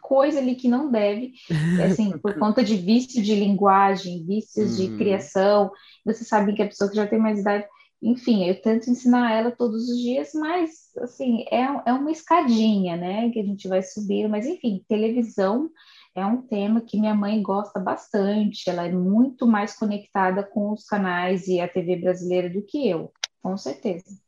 [0.00, 1.32] coisa ali que não deve,
[1.84, 4.98] assim, por conta de vício de linguagem, vícios de uhum.
[4.98, 5.70] criação.
[6.04, 7.66] Você sabe que a pessoa que já tem mais idade
[8.02, 13.30] enfim, eu tento ensinar ela todos os dias, mas, assim, é, é uma escadinha, né,
[13.30, 15.70] que a gente vai subir, mas, enfim, televisão
[16.14, 20.84] é um tema que minha mãe gosta bastante, ela é muito mais conectada com os
[20.84, 23.10] canais e a TV brasileira do que eu,
[23.42, 24.20] com certeza.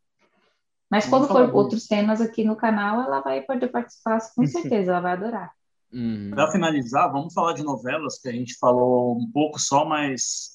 [0.90, 5.00] Mas quando for outros temas aqui no canal, ela vai poder participar, com certeza, ela
[5.00, 5.52] vai adorar.
[5.92, 6.30] Uhum.
[6.30, 10.54] Para finalizar, vamos falar de novelas, que a gente falou um pouco só, mas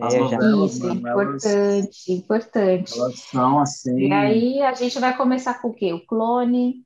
[0.00, 2.98] as é, novelas, Isso, importante, importante.
[2.98, 4.08] Elas são assim.
[4.08, 5.92] E aí a gente vai começar com o quê?
[5.92, 6.82] O clone.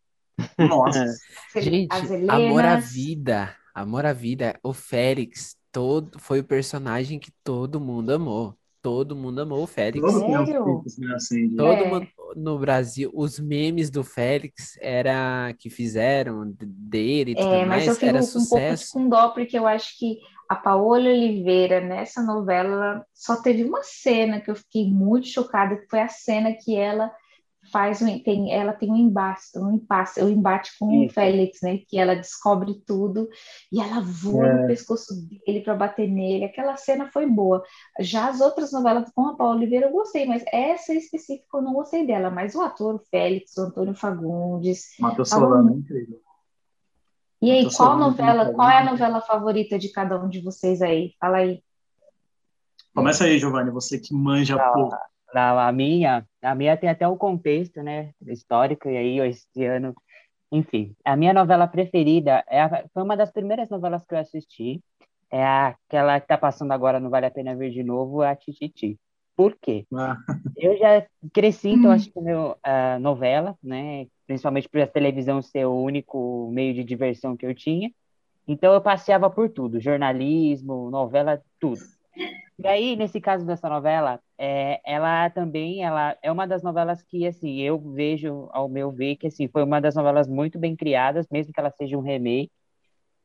[0.59, 1.07] Nossa.
[1.57, 1.89] gente,
[2.29, 3.57] Amor à Vida.
[3.81, 4.59] Amor à Vida.
[4.63, 8.55] O Félix todo, foi o personagem que todo mundo amou.
[8.81, 10.13] Todo mundo amou o Félix.
[10.13, 10.85] Sério?
[11.15, 11.89] Assim, todo é.
[11.89, 17.69] mundo no Brasil, os memes do Félix era que fizeram dele e tudo é, mas
[17.69, 18.93] mais, eu fico era um sucesso.
[18.93, 20.19] pouco com dó, porque eu acho que
[20.49, 25.87] a Paola Oliveira, nessa novela, só teve uma cena que eu fiquei muito chocada, que
[25.89, 27.11] foi a cena que ela
[27.71, 31.07] faz um, tem, ela tem um embate, um impasse, um embate com Sim.
[31.07, 31.79] o Félix, né?
[31.89, 33.29] Que ela descobre tudo
[33.73, 34.55] e ela voa é.
[34.55, 36.45] no pescoço dele para bater nele.
[36.45, 37.63] Aquela cena foi boa.
[38.01, 41.73] Já as outras novelas com a Paula Oliveira eu gostei, mas essa específica eu não
[41.73, 42.31] gostei dela.
[42.31, 44.87] Mas o ator, o Félix, o Antônio Fagundes.
[44.99, 46.21] Matheus Solano, é incrível.
[47.41, 51.13] E aí, qual novela, qual é a novela favorita de cada um de vocês aí?
[51.21, 51.63] Fala aí.
[52.93, 54.97] Começa aí, Giovanni, você que manja não, pouco.
[55.33, 59.95] Não, a minha, a minha tem até um contexto, né, histórico, e aí, esse ano,
[60.51, 60.95] enfim.
[61.05, 64.83] A minha novela preferida é a, foi uma das primeiras novelas que eu assisti,
[65.31, 68.99] é aquela que está passando agora no Vale a Pena Ver de Novo, a Tititi.
[69.37, 69.87] Por quê?
[69.95, 70.17] Ah.
[70.57, 76.51] Eu já cresci, então, assistindo a novela, né, principalmente por a televisão ser o único
[76.51, 77.91] meio de diversão que eu tinha.
[78.49, 81.81] Então eu passeava por tudo, jornalismo, novela, tudo.
[82.59, 87.25] E aí, nesse caso dessa novela, é, ela também ela é uma das novelas que,
[87.27, 91.27] assim, eu vejo, ao meu ver, que, assim, foi uma das novelas muito bem criadas,
[91.31, 92.51] mesmo que ela seja um remake,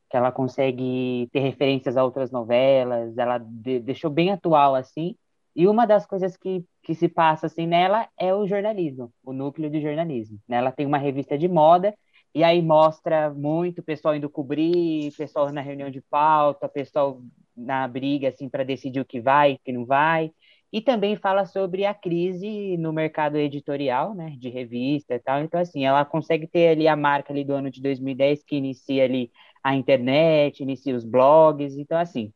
[0.09, 5.15] que ela consegue ter referências a outras novelas, ela de, deixou bem atual, assim,
[5.55, 9.69] e uma das coisas que, que se passa assim nela é o jornalismo, o núcleo
[9.69, 10.39] de jornalismo.
[10.49, 11.95] Ela tem uma revista de moda
[12.33, 17.21] E aí mostra muito pessoal indo cobrir, pessoal na reunião de pauta, pessoal
[17.55, 20.31] na briga assim para decidir o que vai, o que não vai.
[20.71, 25.41] E também fala sobre a crise no mercado editorial, né, de revista e tal.
[25.43, 29.03] Então assim, ela consegue ter ali a marca ali do ano de 2010 que inicia
[29.03, 29.31] ali
[29.63, 31.77] a internet, inicia os blogs.
[31.77, 32.33] Então assim,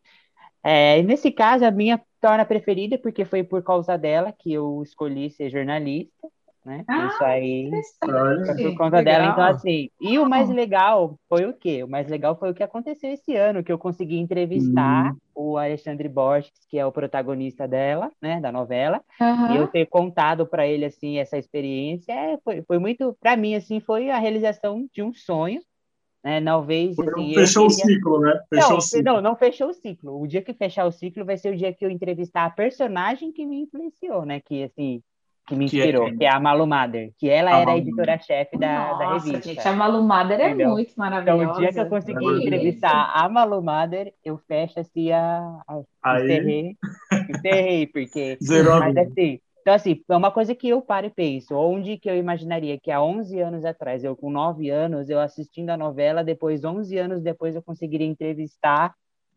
[0.64, 5.30] é, nesse caso a minha torna preferida porque foi por causa dela que eu escolhi
[5.32, 6.28] ser jornalista
[6.68, 6.84] né?
[6.88, 7.72] Ah, Isso aí
[8.62, 9.04] por conta legal.
[9.04, 9.32] dela.
[9.32, 11.82] Então, assim, e o mais legal foi o quê?
[11.82, 15.18] O mais legal foi o que aconteceu esse ano, que eu consegui entrevistar hum.
[15.34, 19.54] o Alexandre Borges, que é o protagonista dela, né, da novela, uhum.
[19.54, 23.56] e eu ter contado para ele, assim, essa experiência, é, foi, foi muito, para mim,
[23.56, 25.62] assim, foi a realização de um sonho,
[26.22, 26.42] né?
[26.42, 27.86] Talvez assim, fechou queria...
[27.86, 28.42] o ciclo, né?
[28.50, 29.04] Fechou não, o ciclo.
[29.04, 30.22] não, não fechou o ciclo.
[30.22, 33.32] O dia que fechar o ciclo vai ser o dia que eu entrevistar a personagem
[33.32, 34.42] que me influenciou, né?
[34.42, 35.02] Que assim,
[35.48, 37.78] que me inspirou, que é, que é a Malu Mader, que ela a era a
[37.78, 39.42] editora-chefe da, da revista.
[39.42, 40.72] Gente, a Malu Mader é Entendeu?
[40.72, 41.44] muito maravilhosa.
[41.44, 45.60] Então, o dia que eu consegui é entrevistar a Malu Mader, eu fecho assim a.
[46.04, 46.76] a encerrei,
[47.30, 48.38] encerrei, porque.
[48.44, 51.56] Zerou mas, assim, então, assim, é uma coisa que eu paro e penso.
[51.56, 55.70] Onde que eu imaginaria que há 11 anos atrás, eu com 9 anos, eu assistindo
[55.70, 58.94] a novela, depois, 11 anos depois, eu conseguiria entrevistar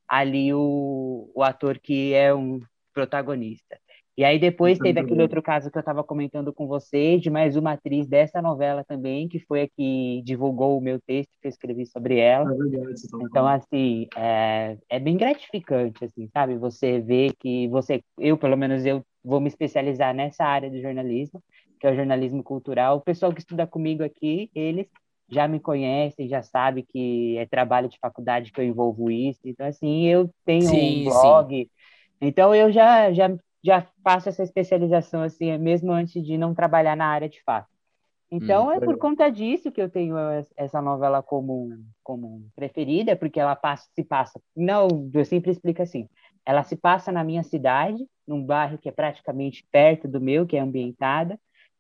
[0.09, 2.61] ali o, o ator que é um
[2.93, 3.79] protagonista.
[4.21, 7.57] E aí depois teve aquele outro caso que eu estava comentando com vocês, de mais
[7.57, 11.49] uma atriz dessa novela também, que foi a que divulgou o meu texto que eu
[11.49, 12.53] escrevi sobre ela.
[12.53, 16.59] É verdade, então, assim, é, é bem gratificante, assim, sabe?
[16.59, 21.43] Você vê que você, eu, pelo menos, eu vou me especializar nessa área do jornalismo,
[21.81, 22.99] que é o jornalismo cultural.
[22.99, 24.87] O pessoal que estuda comigo aqui, eles
[25.31, 29.41] já me conhecem, já sabe que é trabalho de faculdade que eu envolvo isso.
[29.47, 31.57] Então, assim, eu tenho sim, um blog.
[31.57, 31.71] Sim.
[32.21, 37.07] Então, eu já, já já faço essa especialização assim, mesmo antes de não trabalhar na
[37.07, 37.69] área de fato.
[38.31, 40.17] Então hum, é por conta disso que eu tenho
[40.57, 41.71] essa novela como,
[42.03, 44.41] como preferida, porque ela passa, se passa.
[44.57, 46.09] Não, eu sempre explico assim.
[46.47, 50.57] Ela se passa na minha cidade, num bairro que é praticamente perto do meu, que
[50.57, 51.39] é ambientada.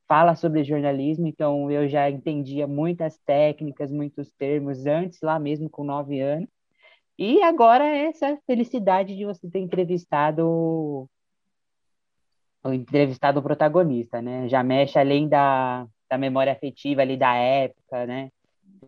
[0.08, 5.84] Fala sobre jornalismo, então eu já entendia muitas técnicas, muitos termos antes, lá mesmo com
[5.84, 6.48] nove anos.
[7.16, 11.08] E agora essa felicidade de você ter entrevistado
[12.62, 14.48] o entrevistado protagonista, né?
[14.48, 18.30] Já mexe além da, da memória afetiva ali da época, né?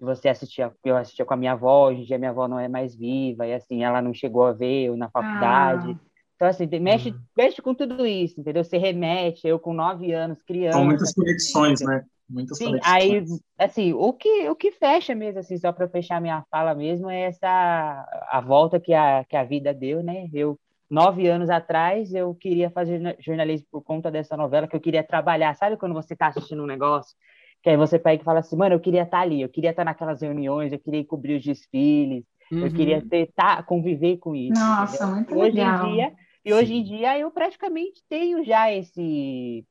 [0.00, 2.68] Você assistia, eu assistia com a minha avó, hoje em dia minha avó não é
[2.68, 5.92] mais viva, e assim, ela não chegou a ver eu na faculdade.
[5.92, 6.12] Ah.
[6.34, 7.20] Então, assim, mexe, uhum.
[7.36, 8.64] mexe com tudo isso, entendeu?
[8.64, 10.76] Você remete, eu com nove anos, criança.
[10.76, 12.04] São muitas conexões, né?
[12.28, 12.92] Muitas Sim, conexões.
[12.92, 13.24] aí,
[13.58, 17.20] assim, o que, o que fecha mesmo, assim, só para fechar minha fala mesmo, é
[17.22, 20.28] essa, a volta que a, que a vida deu, né?
[20.32, 20.58] Eu
[20.92, 25.54] nove anos atrás eu queria fazer jornalismo por conta dessa novela, que eu queria trabalhar.
[25.54, 27.16] Sabe quando você está assistindo um negócio,
[27.62, 29.70] que aí você pega e fala assim, mano, eu queria estar tá ali, eu queria
[29.70, 32.66] estar tá naquelas reuniões, eu queria cobrir os desfiles, uhum.
[32.66, 34.60] eu queria ter, tá, conviver com isso.
[34.60, 35.14] Nossa, entendeu?
[35.14, 35.86] muito hoje legal.
[35.86, 36.12] Em dia,
[36.44, 39.64] e hoje em dia eu praticamente tenho já esse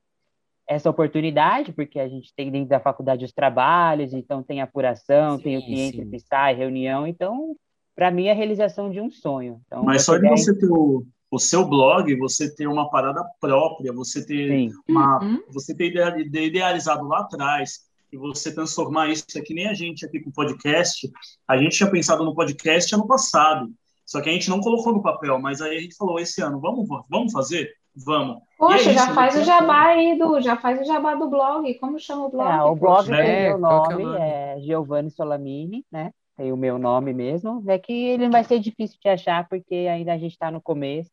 [0.66, 5.42] essa oportunidade, porque a gente tem dentro da faculdade os trabalhos, então tem apuração, sim,
[5.42, 6.10] tem o cliente sim.
[6.10, 7.54] que sai, reunião, então
[7.94, 9.60] para mim, é a realização de um sonho.
[9.66, 13.92] Então, Mas só de você ter o, o, seu blog, você ter uma parada própria,
[13.92, 15.42] você ter uma, uhum.
[15.50, 15.94] você ter
[16.36, 17.80] idealizado lá atrás
[18.12, 21.10] e você transformar isso, é que nem a gente aqui com o podcast,
[21.48, 23.70] a gente tinha pensado no podcast ano passado,
[24.04, 26.60] só que a gente não colocou no papel, mas aí a gente falou esse ano,
[26.60, 27.70] vamos, vamos fazer?
[27.94, 28.38] Vamos.
[28.58, 31.74] Poxa, é já faz o jabá aí do, já faz o jabá do blog.
[31.74, 32.50] Como chama o blog?
[32.50, 36.10] É, o blog tem é, meu nome, é, é Giovanni Solamini, né?
[36.36, 40.12] Tem o meu nome mesmo, é que ele vai ser difícil de achar, porque ainda
[40.12, 41.10] a gente está no começo.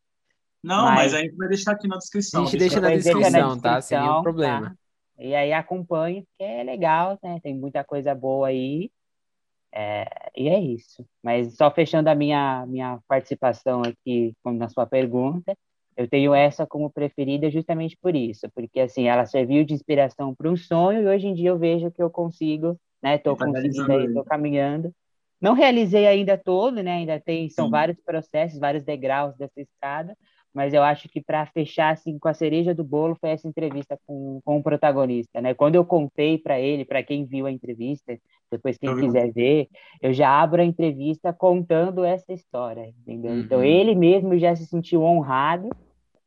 [0.64, 0.96] Não, mas...
[0.96, 1.14] mas...
[1.14, 2.44] a gente vai deixar aqui na descrição.
[2.44, 3.82] A gente deixa na descrição, deixa na descrição, tá?
[3.82, 4.70] Sem nenhum problema.
[4.70, 4.76] Tá?
[5.20, 7.40] E aí acompanhe, porque é legal, né?
[7.44, 8.90] Tem muita coisa boa aí.
[9.72, 11.06] É, e é isso.
[11.22, 15.56] Mas só fechando a minha, minha participação aqui na sua pergunta,
[15.96, 20.50] eu tenho essa como preferida justamente por isso, porque assim, ela serviu de inspiração para
[20.50, 23.16] um sonho e hoje em dia eu vejo que eu consigo, né?
[23.16, 24.94] Estou tá conseguindo aí, estou caminhando
[25.42, 26.98] não realizei ainda todo, né?
[26.98, 27.72] Ainda tem, são Sim.
[27.72, 30.16] vários processos, vários degraus dessa escada,
[30.54, 33.98] mas eu acho que para fechar assim com a cereja do bolo foi essa entrevista
[34.06, 35.54] com, com o protagonista, né?
[35.54, 38.18] Quando eu contei para ele, para quem viu a entrevista,
[38.52, 39.68] depois quem quiser ver,
[40.02, 43.38] eu já abro a entrevista contando essa história, entendeu?
[43.38, 43.64] Então, uhum.
[43.64, 45.70] Então ele mesmo já se sentiu honrado,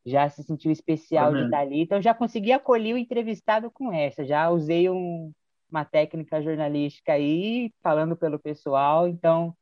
[0.06, 1.38] já se sentiu especial uhum.
[1.38, 5.32] de estar ali, então já consegui acolher o entrevistado com essa, já usei um
[5.72, 9.54] uma técnica jornalística aí, falando pelo pessoal, então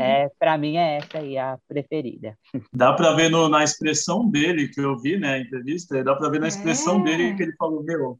[0.00, 2.36] é, para mim é essa aí a preferida.
[2.72, 6.30] Dá para ver no, na expressão dele, que eu vi, né, a entrevista, dá para
[6.30, 7.04] ver na expressão é.
[7.04, 8.18] dele que ele falou, meu,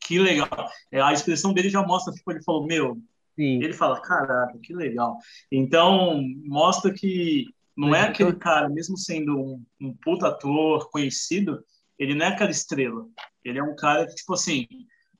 [0.00, 0.48] que legal.
[0.90, 2.98] É, a expressão dele já mostra, tipo, ele falou, meu,
[3.38, 3.62] Sim.
[3.62, 5.16] Ele fala, caraca, que legal.
[5.52, 7.46] Então, mostra que
[7.76, 11.64] não é aquele cara, mesmo sendo um, um puta ator conhecido,
[11.96, 13.06] ele não é aquela estrela.
[13.44, 14.66] Ele é um cara que, tipo assim,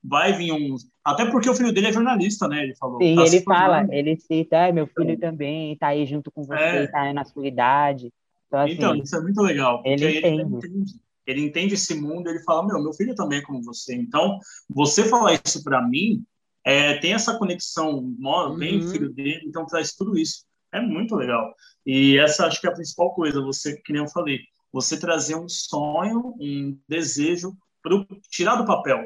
[0.03, 0.77] vai vir um.
[1.05, 2.63] Até porque o filho dele é jornalista, né?
[2.63, 2.99] Ele falou.
[3.01, 6.55] Sim, tá ele fala, ele cita, meu filho então, também tá aí junto com você,
[6.55, 6.87] é...
[6.87, 8.13] tá aí na sua idade.
[8.47, 9.83] Então, assim, então isso é muito legal.
[9.85, 10.27] Ele entende.
[10.27, 10.93] ele entende.
[11.27, 13.95] Ele entende esse mundo, ele fala, meu, meu filho também é como você.
[13.95, 16.25] Então, você falar isso para mim,
[16.65, 18.17] é, tem essa conexão,
[18.57, 18.89] vem uhum.
[18.89, 20.47] filho dele, então traz tudo isso.
[20.73, 21.55] É muito legal.
[21.85, 24.41] E essa acho que é a principal coisa, você, que nem eu falei,
[24.73, 28.99] você trazer um sonho, um desejo, pro, tirar do papel.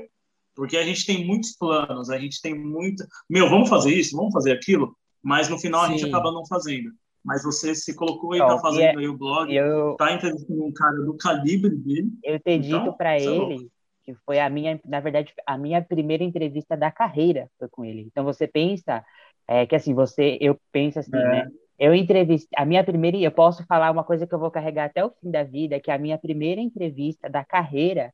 [0.54, 3.06] Porque a gente tem muitos planos, a gente tem muita.
[3.28, 5.86] Meu, vamos fazer isso, vamos fazer aquilo, mas no final Sim.
[5.86, 6.90] a gente acaba não fazendo.
[7.24, 10.96] Mas você se colocou e está fazendo é, aí o blog, está entrevistando um cara
[10.96, 12.10] do calibre dele.
[12.24, 13.70] Eu ter então, dito para é ele
[14.02, 18.02] que foi a minha, na verdade, a minha primeira entrevista da carreira foi com ele.
[18.02, 19.04] Então você pensa
[19.48, 21.28] é, que assim, você, eu penso assim, é.
[21.28, 21.48] né?
[21.78, 25.04] Eu entrevistei, a minha primeira, eu posso falar uma coisa que eu vou carregar até
[25.04, 28.12] o fim da vida, que a minha primeira entrevista da carreira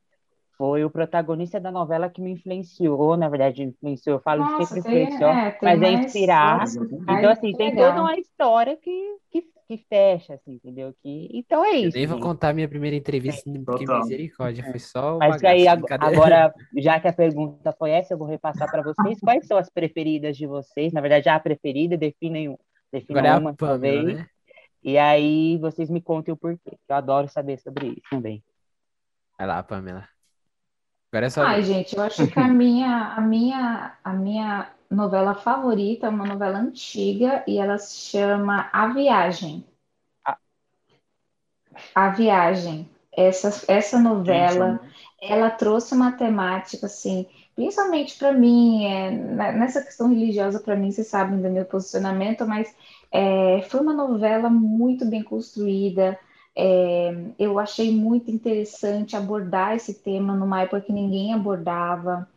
[0.58, 5.04] foi o protagonista da novela que me influenciou, na verdade, influenciou, eu falo Nossa, sempre
[5.04, 6.64] influenciou, é, mas é inspirar.
[7.02, 10.92] Então, assim, tem toda uma história que, que, que fecha, assim, entendeu?
[11.00, 11.96] Que, então é isso.
[11.96, 13.52] Eu nem vou contar minha primeira entrevista, é.
[13.64, 14.00] porque Total.
[14.00, 18.26] misericórdia, foi só Mas bagaço, aí, agora, já que a pergunta foi essa, eu vou
[18.26, 19.20] repassar para vocês.
[19.20, 20.92] Quais são as preferidas de vocês?
[20.92, 22.58] Na verdade, a preferida, definem,
[22.92, 24.04] definem é uma, talvez.
[24.04, 24.26] Né?
[24.82, 26.76] E aí, vocês me contem o porquê.
[26.88, 28.42] Eu adoro saber sobre isso também.
[29.38, 30.17] Vai lá, Pamela.
[31.40, 31.46] É.
[31.46, 36.26] Ai, gente, eu acho que a minha, a minha, a minha novela favorita é uma
[36.26, 39.64] novela antiga e ela se chama A Viagem.
[41.94, 42.88] A Viagem.
[43.16, 44.80] Essa, essa novela,
[45.20, 47.26] ela trouxe uma temática, assim,
[47.56, 52.72] principalmente para mim, é, nessa questão religiosa, para mim, vocês sabem do meu posicionamento, mas
[53.10, 56.16] é, foi uma novela muito bem construída,
[56.60, 62.28] é, eu achei muito interessante abordar esse tema numa época que ninguém abordava.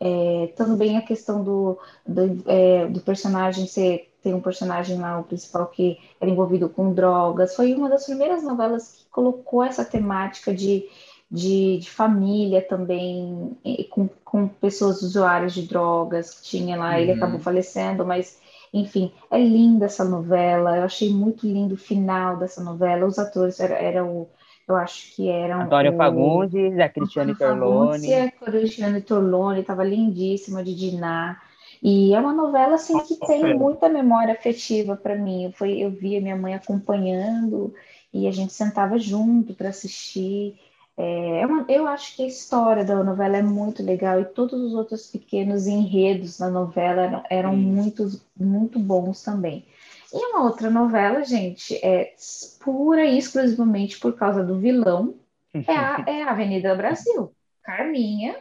[0.00, 1.76] É, também a questão do,
[2.06, 6.94] do, é, do personagem ser tem um personagem lá, o principal, que era envolvido com
[6.94, 7.54] drogas.
[7.54, 10.88] Foi uma das primeiras novelas que colocou essa temática de,
[11.30, 13.54] de, de família também,
[13.90, 16.92] com, com pessoas usuárias de drogas que tinha lá.
[16.92, 16.98] Uhum.
[16.98, 18.38] Ele acabou falecendo, mas
[18.74, 20.76] enfim, é linda essa novela.
[20.76, 23.06] Eu achei muito lindo o final dessa novela.
[23.06, 24.28] Os atores era, era o,
[24.66, 28.12] eu acho que eram Antônio o, Fagundes, a Cristiane Torlone.
[28.12, 31.40] A Cristiane Torlone estava lindíssima de Diná.
[31.80, 35.44] E é uma novela assim que tem muita memória afetiva para mim.
[35.44, 37.72] Eu, foi, eu via minha mãe acompanhando
[38.12, 40.56] e a gente sentava junto para assistir.
[40.96, 44.60] É, é uma, eu acho que a história da novela é muito legal e todos
[44.60, 49.66] os outros pequenos enredos da novela eram, eram muito, muito bons também.
[50.12, 52.14] E uma outra novela, gente, é
[52.60, 55.16] pura e exclusivamente por causa do vilão,
[55.52, 57.34] é a, é a Avenida Brasil.
[57.64, 58.36] Carminha.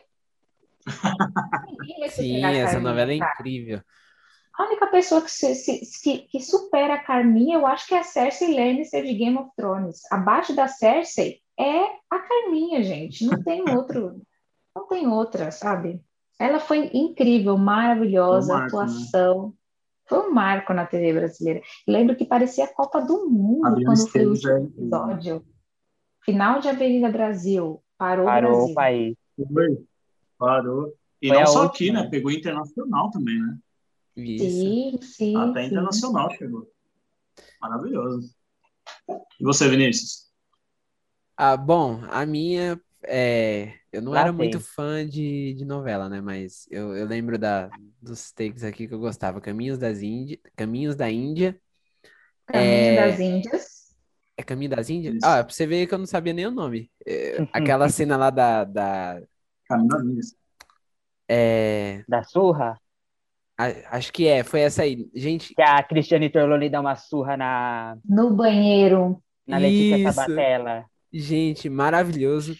[2.11, 3.81] Sim, essa Carminha, novela é incrível.
[4.55, 7.99] A única pessoa que, se, se, que, que, supera a Carminha, eu acho que é
[7.99, 10.01] a Cersei Lannister de Game of Thrones.
[10.11, 13.25] Abaixo da Cersei é a Carminha, gente.
[13.25, 14.21] Não tem outro,
[14.75, 16.01] não tem outra, sabe?
[16.39, 18.83] Ela foi incrível, maravilhosa, um marco, né?
[18.83, 19.47] atuação.
[19.47, 19.53] Né?
[20.07, 21.61] Foi um marco na TV brasileira.
[21.87, 25.45] Lembro que parecia a Copa do Mundo quando foi o último é episódio.
[26.25, 27.81] Final de Avenida Brasil.
[27.97, 28.71] Parou, Parou o Brasil.
[28.71, 29.17] o país.
[29.53, 29.85] Foi.
[30.37, 30.93] Parou.
[31.21, 32.09] E foi não só aqui, né?
[32.09, 33.57] Pegou internacional também, né?
[34.15, 34.45] Isso.
[34.45, 35.37] Sim, sim.
[35.37, 35.67] Até sim.
[35.67, 36.67] internacional chegou.
[37.61, 38.29] Maravilhoso.
[39.39, 40.29] E você, Vinícius?
[41.35, 46.21] Ah, bom, a minha é, eu não era muito fã de, de novela, né?
[46.21, 47.69] Mas eu, eu lembro da,
[48.01, 49.41] dos takes aqui que eu gostava.
[49.41, 51.59] Caminhos das Índia, Caminhos da Índia.
[52.45, 52.95] Caminho é...
[52.95, 53.95] das Índias.
[54.37, 55.15] É Caminho das Índias?
[55.15, 55.25] Isso.
[55.25, 56.89] Ah, pra você ver que eu não sabia nem o nome.
[57.05, 59.21] É, aquela cena lá da, da...
[59.67, 60.35] Caminho das Índias.
[61.27, 62.03] É...
[62.07, 62.79] Da surra?
[63.57, 65.09] A, acho que é, foi essa aí.
[65.13, 65.53] Gente.
[65.53, 67.97] Que a Cristiane Torloni dá uma surra na.
[68.03, 69.21] No banheiro.
[69.45, 70.13] Na Letícia Isso.
[70.13, 70.85] Sabatella.
[71.13, 72.55] Gente, maravilhoso.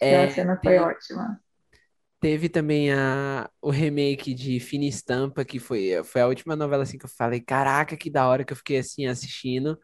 [0.00, 1.40] É, a cena foi ótima.
[2.20, 6.98] Teve também a, o remake de Fina Estampa, que foi, foi a última novela assim
[6.98, 9.78] que eu falei, caraca, que da hora que eu fiquei assim assistindo.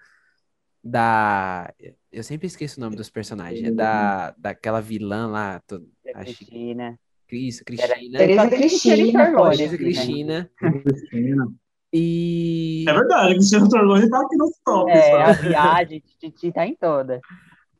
[0.82, 1.72] Da.
[2.12, 3.68] Eu sempre esqueço o nome dos personagens.
[3.68, 5.62] É da, daquela vilã lá.
[5.66, 5.76] Tô,
[6.14, 6.98] acho, Cristina.
[7.30, 8.18] Isso, Cristina.
[8.18, 9.50] Tereza Cristina.
[9.50, 10.50] Tereza Cristina.
[10.56, 11.46] Cristina.
[11.92, 12.84] E.
[12.88, 14.90] É verdade, Cristina Torlone tá aqui no top.
[14.90, 17.20] É, a viagem, Titi tá em toda.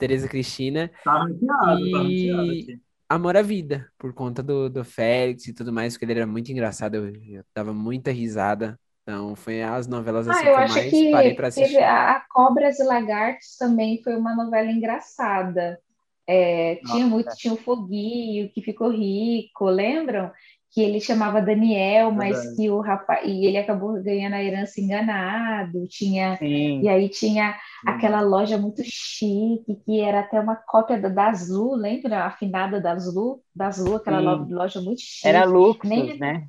[0.05, 0.91] Tereza Cristina.
[1.03, 2.67] Tá ranqueado, tá e...
[2.67, 6.27] tá Amor à Vida, por conta do, do Félix e tudo mais, porque ele era
[6.27, 8.79] muito engraçado, eu, eu dava muita risada.
[9.03, 11.83] Então, foi as novelas assim ah, eu que acho mais que parei para assistir.
[11.83, 15.79] a Cobras e Lagartos também foi uma novela engraçada.
[16.27, 20.31] É, tinha muito, tinha o Foguinho, que ficou rico, lembram?
[20.75, 22.57] Que ele chamava Daniel, mas Verdade.
[22.57, 23.25] que o rapaz.
[23.25, 25.87] E ele acabou ganhando a herança enganado.
[25.89, 26.81] Tinha, Sim.
[26.83, 27.55] e aí tinha
[27.87, 32.19] aquela loja muito chique, que era até uma cópia da, da Azul, lembra?
[32.25, 34.25] A afinada da Azul, da Azul, aquela Sim.
[34.25, 35.29] lo- loja muito chique.
[35.29, 36.47] Era Luxus, Nem- né?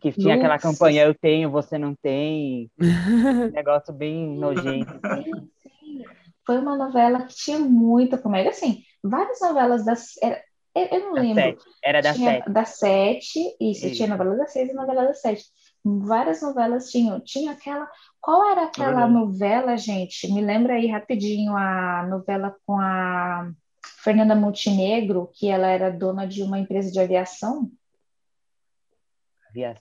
[0.00, 2.70] Que tinha aquela campanha Eu tenho, você não tem.
[2.80, 2.86] Um
[3.52, 4.92] negócio bem nojento.
[4.92, 6.02] Sim, sim.
[6.46, 8.50] Foi uma novela que tinha muita comédia.
[8.50, 10.12] Assim, várias novelas das.
[10.22, 10.40] era-
[10.76, 11.42] eu, eu não Da lembro.
[11.42, 11.64] sete.
[11.84, 12.50] Era da tinha sete.
[12.50, 13.96] da sete, isso, Isso.
[13.96, 15.44] tinha novela das seis e novela das sete.
[15.84, 17.20] Várias novelas tinham.
[17.20, 17.88] Tinha aquela.
[18.20, 19.12] Qual era aquela verdade.
[19.12, 20.32] novela, gente?
[20.32, 23.50] Me lembra aí rapidinho a novela com a
[24.02, 27.70] Fernanda Montenegro, que ela era dona de uma empresa de aviação.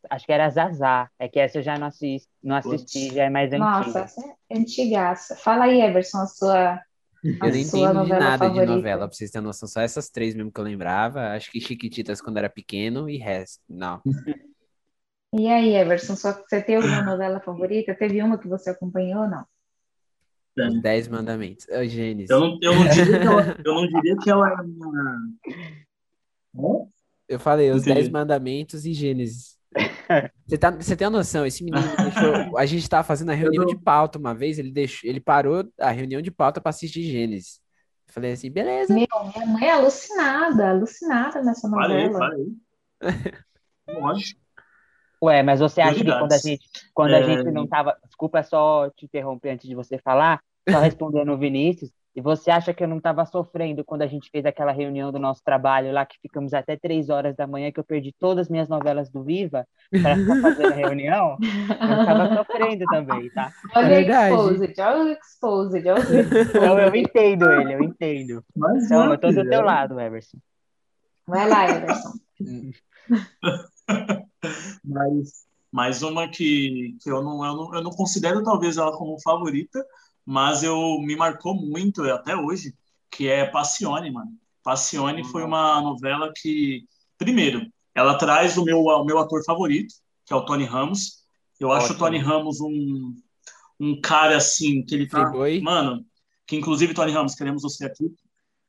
[0.10, 1.10] Acho que era Zazá.
[1.20, 4.00] É que essa eu já não assisti, não assisti já é mais Nossa, antiga.
[4.06, 5.36] essa é antigaça.
[5.36, 6.82] Fala aí, Everson, a sua,
[7.26, 8.76] Eu sua entendo de novela nada de favorita.
[8.76, 9.68] novela, pra vocês terem noção.
[9.68, 11.32] Só essas três mesmo que eu lembrava.
[11.32, 13.62] Acho que Chiquititas quando era pequeno e resto.
[13.68, 14.02] Não.
[15.34, 17.96] E aí, Everson, só- você tem alguma novela favorita?
[17.96, 19.46] Teve uma que você acompanhou ou não?
[20.58, 21.66] Os Dez Mandamentos.
[21.90, 22.30] Gênesis.
[22.30, 25.18] Eu não, eu não diria que ela, eu não diria que ela é minha.
[27.28, 27.96] Eu falei, os Entendi.
[27.96, 29.55] Dez Mandamentos e Gênesis.
[30.48, 31.46] Você, tá, você tem uma noção?
[31.46, 32.58] Esse menino deixou.
[32.58, 35.90] A gente tava fazendo a reunião de pauta uma vez, ele deixou, ele parou a
[35.92, 37.60] reunião de pauta pra assistir Gênesis.
[38.08, 38.94] Eu falei assim, beleza.
[38.94, 42.18] Meu, minha mãe é alucinada, alucinada nessa novela.
[42.18, 42.46] falei.
[43.90, 44.40] Lógico.
[45.24, 47.24] Ué, mas você acha que quando a gente, quando a É.
[47.24, 47.98] gente não tava.
[48.06, 50.40] Desculpa só te interromper antes de você falar,
[50.70, 51.92] só respondendo o Vinícius.
[52.16, 55.20] E você acha que eu não estava sofrendo quando a gente fez aquela reunião do
[55.20, 58.50] nosso trabalho lá, que ficamos até três horas da manhã, que eu perdi todas as
[58.50, 61.38] minhas novelas do Viva para ficar fazendo a reunião?
[61.42, 63.52] Eu estava sofrendo também, tá?
[63.76, 64.36] Olha É o verdade.
[64.36, 66.50] Exposed, olha o Exposed, olha o Exposed.
[66.56, 68.44] Então eu entendo ele, eu entendo.
[68.56, 70.38] Mas Então eu tô do teu lado, Everson.
[71.28, 72.14] Vai lá, Everson.
[74.84, 79.22] Mas, mas uma que, que eu, não, eu, não, eu não considero talvez ela como
[79.22, 79.84] favorita,
[80.26, 82.74] mas eu me marcou muito até hoje,
[83.12, 84.32] que é Passione, mano.
[84.64, 86.84] Passione foi uma novela que,
[87.18, 87.62] primeiro,
[87.94, 89.94] ela traz o meu, o meu ator favorito,
[90.26, 91.24] que é o Tony Ramos.
[91.60, 92.00] Eu acho o Ótimo.
[92.00, 93.16] Tony Ramos um,
[93.80, 95.30] um cara assim, que ele tá.
[95.30, 95.62] Friboi.
[95.62, 96.04] Mano,
[96.48, 98.14] que inclusive, Tony Ramos, queremos você aqui.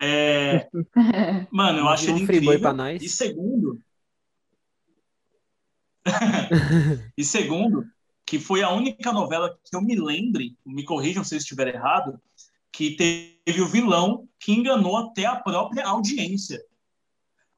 [0.00, 0.68] É,
[1.50, 2.60] mano, eu acho Um ele incrível.
[2.60, 3.02] pra nós.
[3.02, 3.80] E segundo,
[7.16, 7.84] e segundo,
[8.26, 12.20] que foi a única novela que eu me lembre, me corrijam se eu estiver errado,
[12.72, 16.60] que teve o vilão que enganou até a própria audiência.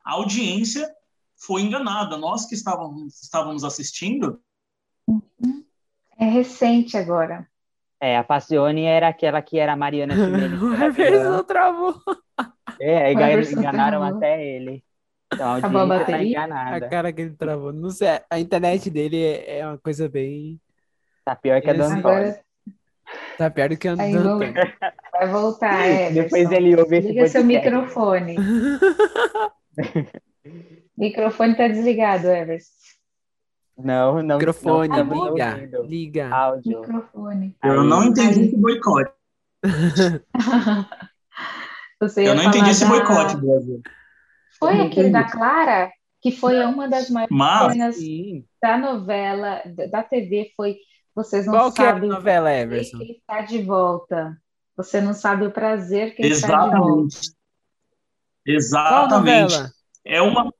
[0.04, 0.94] A audiência
[1.34, 2.16] foi enganada.
[2.18, 4.40] Nós que estávamos, estávamos assistindo,
[6.18, 7.48] É recente agora.
[8.00, 10.60] É, a Passione era aquela que era a Mariana Ximenes.
[10.60, 12.00] O Everson travou.
[12.80, 14.16] É, enganaram travou.
[14.16, 14.84] até ele.
[15.32, 16.44] A Acabou a tá bateria?
[16.44, 17.72] A cara que ele travou.
[17.72, 20.58] Não sei, a internet dele é, é uma coisa bem.
[21.24, 22.34] Tá pior que a do Antônio.
[23.36, 24.54] Tá pior do que a do Antônio.
[25.12, 26.14] vai voltar, Everson.
[26.22, 28.36] Depois ele ouve esse Liga seu microfone.
[30.96, 32.72] microfone tá desligado, Everson.
[33.76, 34.38] Não, não.
[34.38, 35.82] Microfone, não estamos liga, ouvindo.
[35.84, 36.34] liga.
[36.34, 36.80] Áudio.
[36.80, 37.54] Microfone.
[37.62, 39.12] eu não entendi esse boicote.
[42.16, 43.82] Eu não entendi esse da- boicote, Brasil.
[44.58, 45.24] Foi aquele da.
[45.24, 45.90] Clara,
[46.20, 48.44] que foi uma das maiores Mas, cenas Sim.
[48.60, 50.76] da novela, da TV, foi
[51.14, 52.98] Vocês não Qual que é a sabem o novela, prazer Everson?
[52.98, 54.36] que ele está de volta.
[54.76, 56.76] Você não sabe o prazer que ele está de volta.
[56.76, 57.30] exatamente.
[58.44, 59.42] Qual Exatamente.
[59.54, 59.70] novela?
[60.04, 60.52] É uma.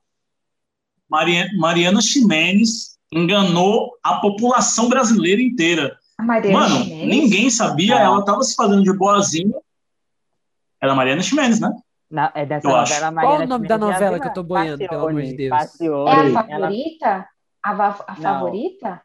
[1.08, 5.96] Maria- Mariana Ximenes enganou a população brasileira inteira.
[6.18, 7.08] A Mariana Mano, Ximenes?
[7.08, 9.54] ninguém sabia, ela tava se fazendo de boazinha.
[10.82, 11.70] Era Mariana Ximenes, né?
[12.10, 13.10] Na- é dessa Eu novela.
[13.10, 14.20] Mariana Qual o nome da é novela vilã.
[14.20, 15.50] que eu tô boiando, pelo amor de Deus?
[15.50, 17.28] Passione, É a ela- favorita?
[17.62, 18.22] A, va- a Não.
[18.22, 19.02] favorita?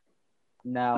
[0.63, 0.97] Não.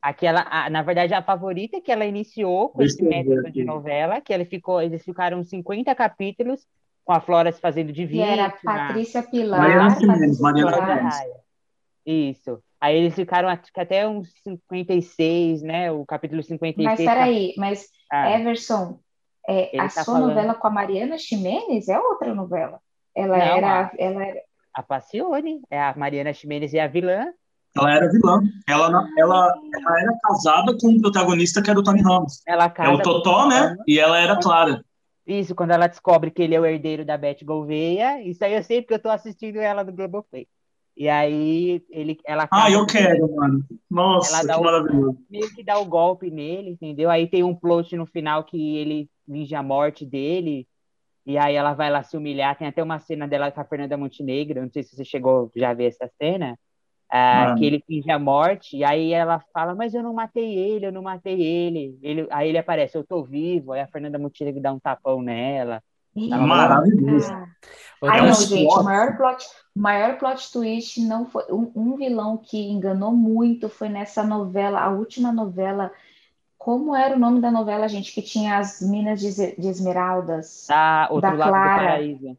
[0.00, 3.64] Aquela, a- na verdade, a favorita é que ela iniciou com Deixa esse método de
[3.64, 6.64] novela, que ela ficou, eles ficaram 50 capítulos
[7.04, 8.72] com a Flora se fazendo de Que era vítima.
[8.76, 9.60] Patrícia Pilar.
[9.60, 11.10] Mariana Pilar.
[12.06, 12.62] Isso.
[12.80, 15.92] Aí eles ficaram que até uns 56, né?
[15.92, 16.98] O capítulo 56.
[17.06, 18.98] Mas peraí, mas Ah, Everson,
[19.48, 22.78] é, Ele a tá sua falando- novela com a Mariana Ximenes é outra novela.
[23.14, 24.40] Ela Não, era, a- ela era.
[24.74, 27.26] a Passione, é a Mariana Ximenes é a vilã.
[27.76, 28.40] Ela era vilã.
[28.68, 28.86] Ela,
[29.16, 32.42] ela, ela era casada com o protagonista que era o Tony Ramos.
[32.46, 33.76] Ela É o Totó, né?
[33.86, 34.84] E ela era Clara.
[35.26, 38.20] Isso, quando ela descobre que ele é o herdeiro da Beth Gouveia.
[38.22, 40.48] Isso aí eu sei porque eu tô assistindo ela no Globoplay.
[40.96, 43.64] E aí ele, ela Ah, eu quero, mano.
[43.88, 45.18] Nossa, que o, maravilhoso.
[45.30, 47.08] Meio que dá o golpe nele, entendeu?
[47.08, 50.66] Aí tem um plot no final que ele finge a morte dele.
[51.24, 52.56] E aí ela vai lá se humilhar.
[52.56, 54.62] Tem até uma cena dela com a Fernanda Montenegro.
[54.62, 56.58] Não sei se você chegou já a ver essa cena.
[57.12, 60.86] Uh, que ele finge a morte, e aí ela fala, mas eu não matei ele,
[60.86, 61.98] eu não matei ele.
[62.00, 65.82] ele aí ele aparece, eu tô vivo, aí a Fernanda Montenegro dá um tapão nela.
[66.14, 67.32] Maravilhoso.
[68.02, 69.44] Ai, não, gente, o maior plot,
[69.74, 74.80] o maior plot twist não foi um, um, vilão que enganou muito foi nessa novela,
[74.80, 75.92] a última novela.
[76.60, 80.68] Como era o nome da novela, gente, que tinha as minas de, de esmeraldas?
[80.68, 82.38] Ah, outro da lado Clara, do paraíso.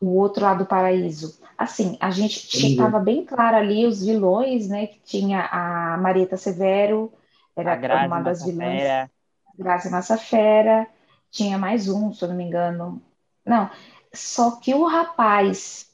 [0.00, 1.38] O outro lado do paraíso.
[1.58, 4.86] Assim, a gente estava bem claro ali os vilões, né?
[4.86, 7.12] Que tinha a Marieta Severo,
[7.54, 9.10] era uma das vilãs.
[9.58, 10.86] Graça Massafera.
[11.30, 13.02] Tinha mais um, se eu não me engano.
[13.44, 13.70] Não,
[14.10, 15.92] só que o rapaz,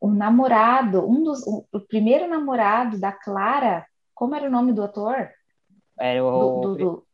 [0.00, 4.82] o namorado, um dos, o, o primeiro namorado da Clara, como era o nome do
[4.82, 5.30] ator?
[5.98, 7.06] Era o do, do,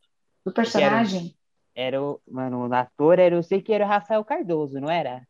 [0.47, 1.35] do, personagem.
[1.75, 4.91] Era, era, o, mano, o ator era, eu sei que era o Rafael Cardoso, não
[4.91, 5.27] era?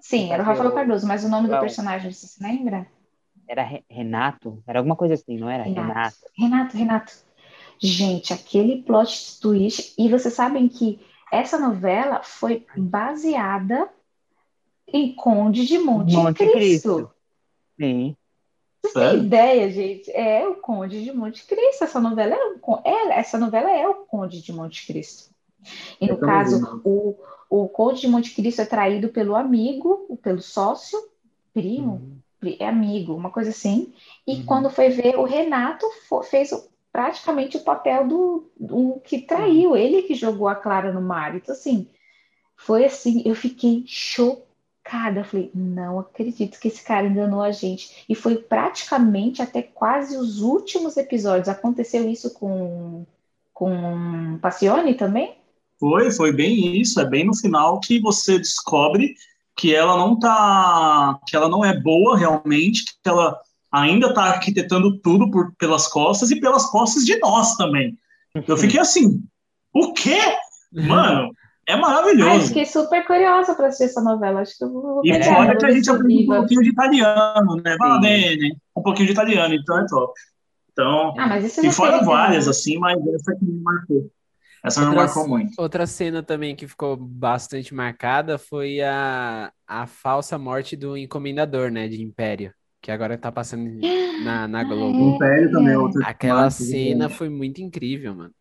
[0.00, 2.86] Sim, era o Rafael Cardoso, mas o nome do personagem, você se lembra?
[3.48, 5.64] Era Renato, era alguma coisa assim, não era?
[5.64, 6.16] Renato.
[6.36, 6.76] Renato, Renato.
[6.76, 7.12] Renato.
[7.78, 10.98] Gente, aquele plot twist, e vocês sabem que
[11.30, 13.90] essa novela foi baseada
[14.86, 16.52] em Conde de Monte, Monte Cristo.
[16.52, 17.10] Cristo.
[17.78, 18.16] Sim.
[18.86, 20.10] Você tem ideia, gente?
[20.10, 21.84] É o Conde de Monte Cristo.
[21.84, 25.30] Essa novela é, um, é, essa novela é o Conde de Monte Cristo.
[26.00, 27.16] E no caso, o,
[27.50, 30.98] o Conde de Monte Cristo é traído pelo amigo, pelo sócio,
[31.52, 32.56] primo, uhum.
[32.58, 33.92] é amigo, uma coisa assim.
[34.26, 34.46] E uhum.
[34.46, 35.86] quando foi ver, o Renato
[36.24, 36.50] fez
[36.92, 41.34] praticamente o papel do, do que traiu, ele que jogou a Clara no mar.
[41.34, 41.88] Então, assim,
[42.56, 44.45] foi assim, eu fiquei chocada.
[45.20, 48.04] Eu falei, não acredito que esse cara enganou a gente.
[48.08, 51.48] E foi praticamente até quase os últimos episódios.
[51.48, 53.04] Aconteceu isso com,
[53.52, 55.36] com Passione também?
[55.78, 57.00] Foi, foi bem isso.
[57.00, 59.14] É bem no final que você descobre
[59.56, 63.38] que ela não tá, que ela não é boa realmente, que ela
[63.72, 67.98] ainda está arquitetando tudo por, pelas costas e pelas costas de nós também.
[68.46, 69.22] Eu fiquei assim,
[69.74, 70.20] o quê?
[70.72, 71.32] Mano,
[71.66, 72.30] é maravilhoso.
[72.30, 74.40] Ai, fiquei super curiosa para assistir essa novela.
[74.40, 77.76] Acho que eu vou E fora que a gente aprende um pouquinho de italiano, né?
[78.00, 80.12] Bene, um pouquinho de italiano, então é top.
[80.72, 84.10] Então, ah, e fora várias, assim, mas essa que me marcou.
[84.62, 85.52] Essa outra, me marcou muito.
[85.58, 91.88] Outra cena também que ficou bastante marcada foi a, a falsa morte do encomendador, né,
[91.88, 92.52] de Império
[92.86, 93.80] que agora tá passando
[94.22, 94.96] na, na Globo.
[94.96, 98.32] O Império também é outra Aquela cena foi muito incrível, mano.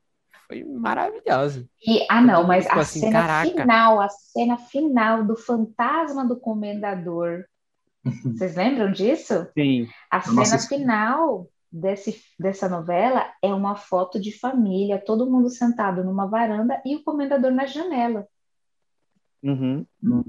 [0.47, 1.67] Foi maravilhosa.
[1.85, 3.49] E, ah, não, mas a assim, cena caraca.
[3.49, 7.45] final, a cena final do fantasma do comendador.
[8.37, 9.47] Vocês lembram disso?
[9.57, 9.87] Sim.
[10.09, 16.27] A cena final desse, dessa novela é uma foto de família, todo mundo sentado numa
[16.27, 18.27] varanda e o comendador na janela.
[19.41, 19.85] Uhum.
[20.03, 20.23] Uhum.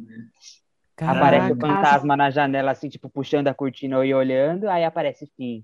[0.97, 1.19] Caraca.
[1.19, 5.63] Aparece o fantasma na janela, assim, tipo, puxando a cortina e olhando, aí aparece fim.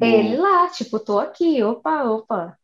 [0.00, 2.58] Ele lá, tipo, tô aqui, opa, opa.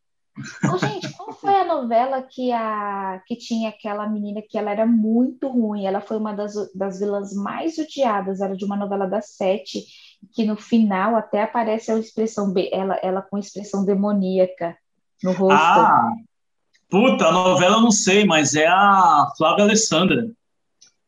[0.72, 4.86] Ô, gente, qual foi a novela que, a, que tinha aquela menina que ela era
[4.86, 5.84] muito ruim?
[5.84, 9.84] Ela foi uma das, das vilãs mais odiadas, era de uma novela das sete,
[10.32, 14.76] que no final até aparece a expressão, ela, ela com expressão demoníaca
[15.22, 15.60] no rosto.
[15.60, 16.10] Ah,
[16.88, 20.30] puta, a novela eu não sei, mas é a Flávia Alessandra.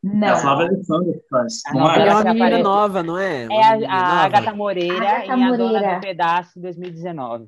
[0.03, 0.27] Não.
[0.27, 1.61] É a Flávia Alessandra que faz.
[1.73, 2.07] Não, é?
[2.07, 3.45] é uma menina nova, não é?
[3.45, 5.77] É a, a Agatha Moreira Agatha em Moreira.
[5.77, 7.47] A Dona do Pedaço 2019.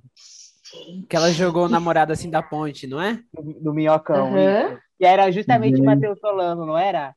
[1.07, 3.19] Que ela jogou o namorado assim da ponte, não é?
[3.33, 4.33] Do, do minhocão.
[4.33, 4.77] Uhum.
[4.97, 5.85] Que era justamente uhum.
[5.85, 7.15] Matheus Solano, não era?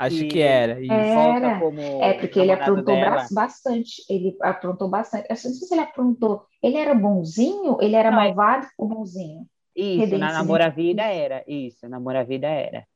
[0.00, 0.82] Acho que, que era.
[0.82, 1.60] Era.
[2.00, 3.26] é, porque ele aprontou dela.
[3.32, 4.02] bastante.
[4.08, 5.24] Ele aprontou bastante.
[5.24, 6.46] Eu não sei se ele aprontou.
[6.62, 7.76] Ele era bonzinho?
[7.82, 9.46] Ele era não, malvado ou bonzinho?
[9.76, 11.44] Isso, na Namora Vida era.
[11.46, 12.86] Isso, Namora Vida era.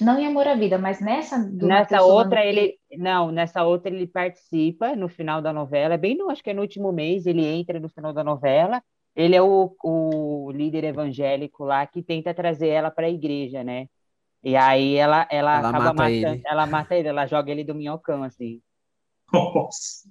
[0.00, 1.38] Não em Amor à Vida, mas nessa.
[1.38, 2.78] nessa outra, ele.
[2.96, 6.62] Não, nessa outra ele participa no final da novela, bem no, acho que é no
[6.62, 8.82] último mês, ele entra no final da novela.
[9.14, 13.86] Ele é o, o líder evangélico lá que tenta trazer ela para a igreja, né?
[14.42, 16.42] E aí ela, ela, ela acaba mata matando, ele.
[16.44, 18.60] ela mata ele, ela joga ele do minhocão, assim.
[19.32, 20.08] Nossa!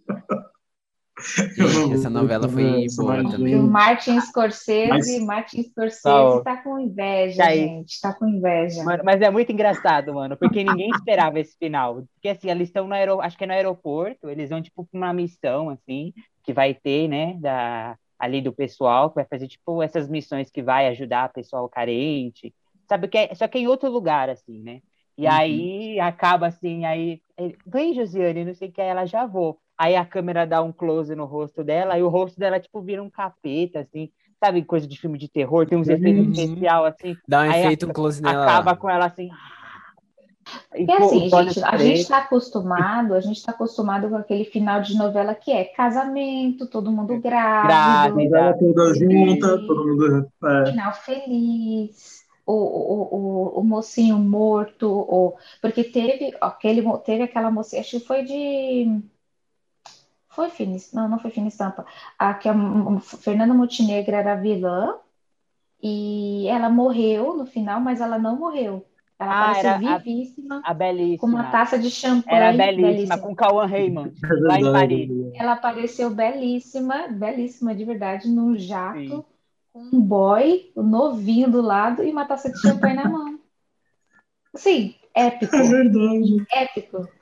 [1.56, 3.56] Gente, essa novela foi boa também.
[3.56, 5.19] O Martin Scorsese, mas...
[5.19, 8.02] Martin Scorsese tá, com inveja, tá gente.
[8.02, 8.84] Tá com inveja.
[8.84, 12.03] Mano, mas é muito engraçado, mano, porque ninguém esperava esse final.
[12.14, 14.98] Porque assim, eles estão no aeroporto, acho que é no aeroporto, eles vão tipo pra
[14.98, 19.81] uma missão, assim, que vai ter, né, da, ali do pessoal, que vai fazer tipo
[19.81, 22.53] essas missões que vai ajudar pessoal carente.
[22.88, 24.81] sabe que é, só que é em outro lugar, assim, né?
[25.18, 25.31] E uhum.
[25.31, 27.22] aí acaba assim, aí,
[27.65, 29.61] vem Josiane, não sei o que, ela já vou.
[29.82, 33.02] Aí a câmera dá um close no rosto dela, e o rosto dela, tipo, vira
[33.02, 35.95] um capeta, assim, sabe, coisa de filme de terror, tem uns uhum.
[35.95, 37.18] efeitos especial assim.
[37.28, 38.44] Dá um efeito, um close nela.
[38.44, 39.32] Acaba com ela assim.
[40.76, 44.95] E assim, gente, a gente está acostumado, a gente está acostumado com aquele final de
[44.95, 50.70] novela que é casamento, todo mundo grávido, grávida, toda junta, todo mundo é.
[50.70, 57.82] final feliz, o, o, o, o mocinho morto, o, porque teve aquele teve aquela mocinha,
[57.82, 59.02] acho que foi de
[60.32, 61.86] foi fina, não, não foi fina estampa.
[62.18, 62.53] A que a
[62.99, 64.95] Fernanda Montenegro era vilã
[65.82, 68.86] e ela morreu no final, mas ela não morreu.
[69.20, 71.18] Ela ah, apareceu vivíssima, a, a belíssima.
[71.20, 72.36] com uma taça de champanhe.
[72.36, 73.18] Era belíssima, belíssima.
[73.20, 75.10] com Cauã Raymond, lá em Paris.
[75.36, 79.24] Ela apareceu belíssima, belíssima de verdade, num jato, Sim.
[79.72, 83.40] com um boy novinho do lado e uma taça de champanhe na mão.
[84.56, 85.56] Sim, épico.
[85.56, 86.45] É verdade.
[86.52, 87.20] Épico.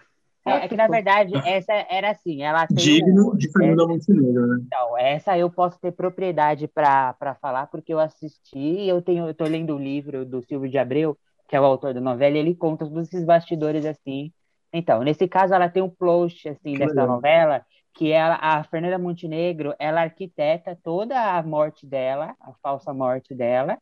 [0.50, 2.78] É, é, que, na verdade, essa era assim, ela tem...
[2.78, 4.64] Digno um, de Fernanda Montenegro, né?
[4.66, 9.46] Então, essa eu posso ter propriedade para falar, porque eu assisti, eu tenho, eu tô
[9.46, 11.18] lendo o livro do Silvio de Abreu,
[11.48, 14.32] que é o autor da novela, e ele conta todos esses bastidores, assim.
[14.72, 17.08] Então, nesse caso, ela tem um plot, assim, que dessa legal.
[17.08, 23.34] novela, que ela, a Fernanda Montenegro, ela arquiteta toda a morte dela, a falsa morte
[23.34, 23.78] dela,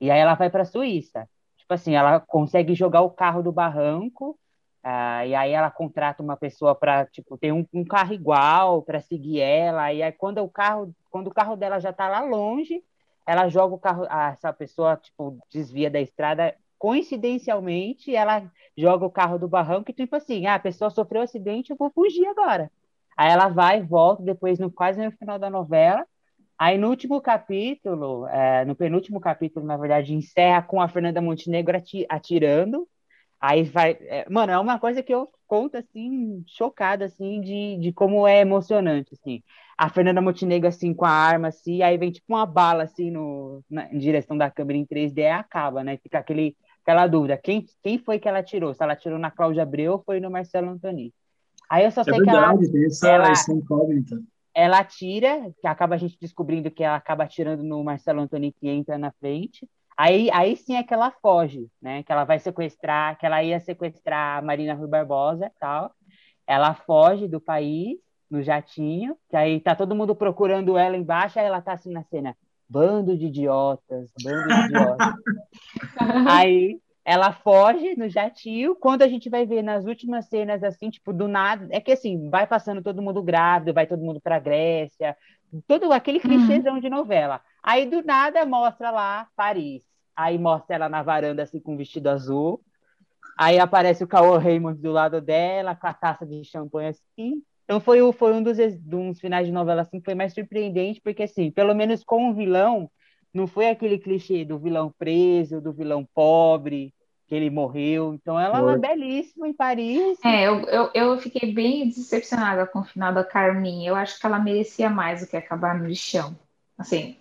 [0.00, 1.28] e aí ela vai para a Suíça.
[1.58, 4.39] Tipo assim, ela consegue jogar o carro do barranco,
[4.82, 8.98] Uh, e aí ela contrata uma pessoa para tipo ter um, um carro igual para
[8.98, 12.82] seguir ela e aí quando o carro quando o carro dela já está lá longe
[13.26, 19.38] ela joga o carro essa pessoa tipo desvia da estrada coincidencialmente ela joga o carro
[19.38, 22.72] do barranco e tipo assim ah, a pessoa sofreu um acidente eu vou fugir agora.
[23.14, 26.06] Aí ela vai volta depois no quase no final da novela.
[26.58, 31.76] Aí no último capítulo é, no penúltimo capítulo na verdade encerra com a Fernanda Montenegro
[32.08, 32.88] atirando
[33.40, 33.96] Aí vai.
[34.02, 38.40] É, mano, é uma coisa que eu conto assim, chocada, assim, de, de como é
[38.40, 39.42] emocionante, assim.
[39.78, 43.64] A Fernanda Montenegro, assim, com a arma, assim, aí vem tipo uma bala, assim, no,
[43.68, 45.96] na, em direção da câmera em 3D e acaba, né?
[45.96, 48.74] Fica aquele, aquela dúvida: quem, quem foi que ela tirou?
[48.74, 51.14] Se ela tirou na Cláudia Abreu ou foi no Marcelo Antoni?
[51.68, 52.86] Aí eu só é sei verdade, que ela.
[52.86, 54.20] Essa, ela, essa incógnita.
[54.52, 58.68] Ela tira, que acaba a gente descobrindo que ela acaba tirando no Marcelo Antoni que
[58.68, 59.66] entra na frente.
[60.02, 62.02] Aí, aí sim é que ela foge, né?
[62.02, 65.94] Que ela vai sequestrar, que ela ia sequestrar a Marina Rui Barbosa tal.
[66.46, 67.98] Ela foge do país
[68.30, 72.02] no jatinho, que aí tá todo mundo procurando ela embaixo, aí ela tá assim na
[72.04, 72.34] cena,
[72.66, 75.14] bando de idiotas, bando de idiotas.
[76.30, 81.12] aí ela foge no jatinho, quando a gente vai ver nas últimas cenas, assim, tipo,
[81.12, 85.14] do nada, é que assim, vai passando todo mundo grávido, vai todo mundo pra Grécia,
[85.66, 86.22] todo aquele uhum.
[86.22, 87.42] clichêzão de novela.
[87.62, 89.89] Aí do nada mostra lá Paris.
[90.20, 92.60] Aí mostra ela na varanda, assim, com um vestido azul.
[93.38, 97.42] Aí aparece o Cauã Raymond do lado dela, com a taça de champanhe, assim.
[97.64, 101.22] Então foi, foi um dos, dos finais de novela, assim, que foi mais surpreendente, porque,
[101.22, 102.90] assim, pelo menos com o vilão,
[103.32, 106.92] não foi aquele clichê do vilão preso, do vilão pobre,
[107.26, 108.12] que ele morreu.
[108.12, 110.18] Então ela é belíssima em Paris.
[110.22, 113.88] É, eu, eu, eu, fiquei bem decepcionada com o final da Carminha.
[113.88, 116.36] Eu acho que ela merecia mais do que acabar no lixão.
[116.76, 117.16] Assim,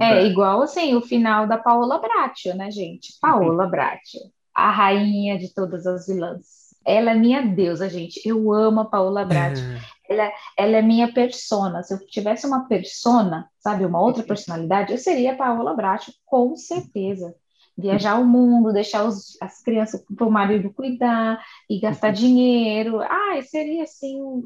[0.00, 3.18] é, igual assim, o final da Paola Bracho, né, gente?
[3.20, 3.70] Paola uhum.
[3.70, 4.18] Bracho,
[4.54, 6.68] a rainha de todas as vilãs.
[6.84, 8.26] Ela é minha deusa, gente.
[8.26, 9.62] Eu amo a Paola Bracho.
[10.08, 11.82] ela, ela é minha persona.
[11.82, 16.56] Se eu tivesse uma persona, sabe, uma outra personalidade, eu seria a Paola Bracho, com
[16.56, 17.34] certeza.
[17.76, 23.00] Viajar o mundo, deixar os, as crianças para o marido cuidar e gastar dinheiro.
[23.02, 24.42] Ah, seria assim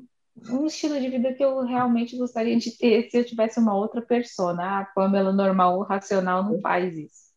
[0.49, 4.01] um estilo de vida que eu realmente gostaria de ter se eu tivesse uma outra
[4.01, 4.81] persona.
[4.81, 7.33] A Pamela normal, racional, não faz isso.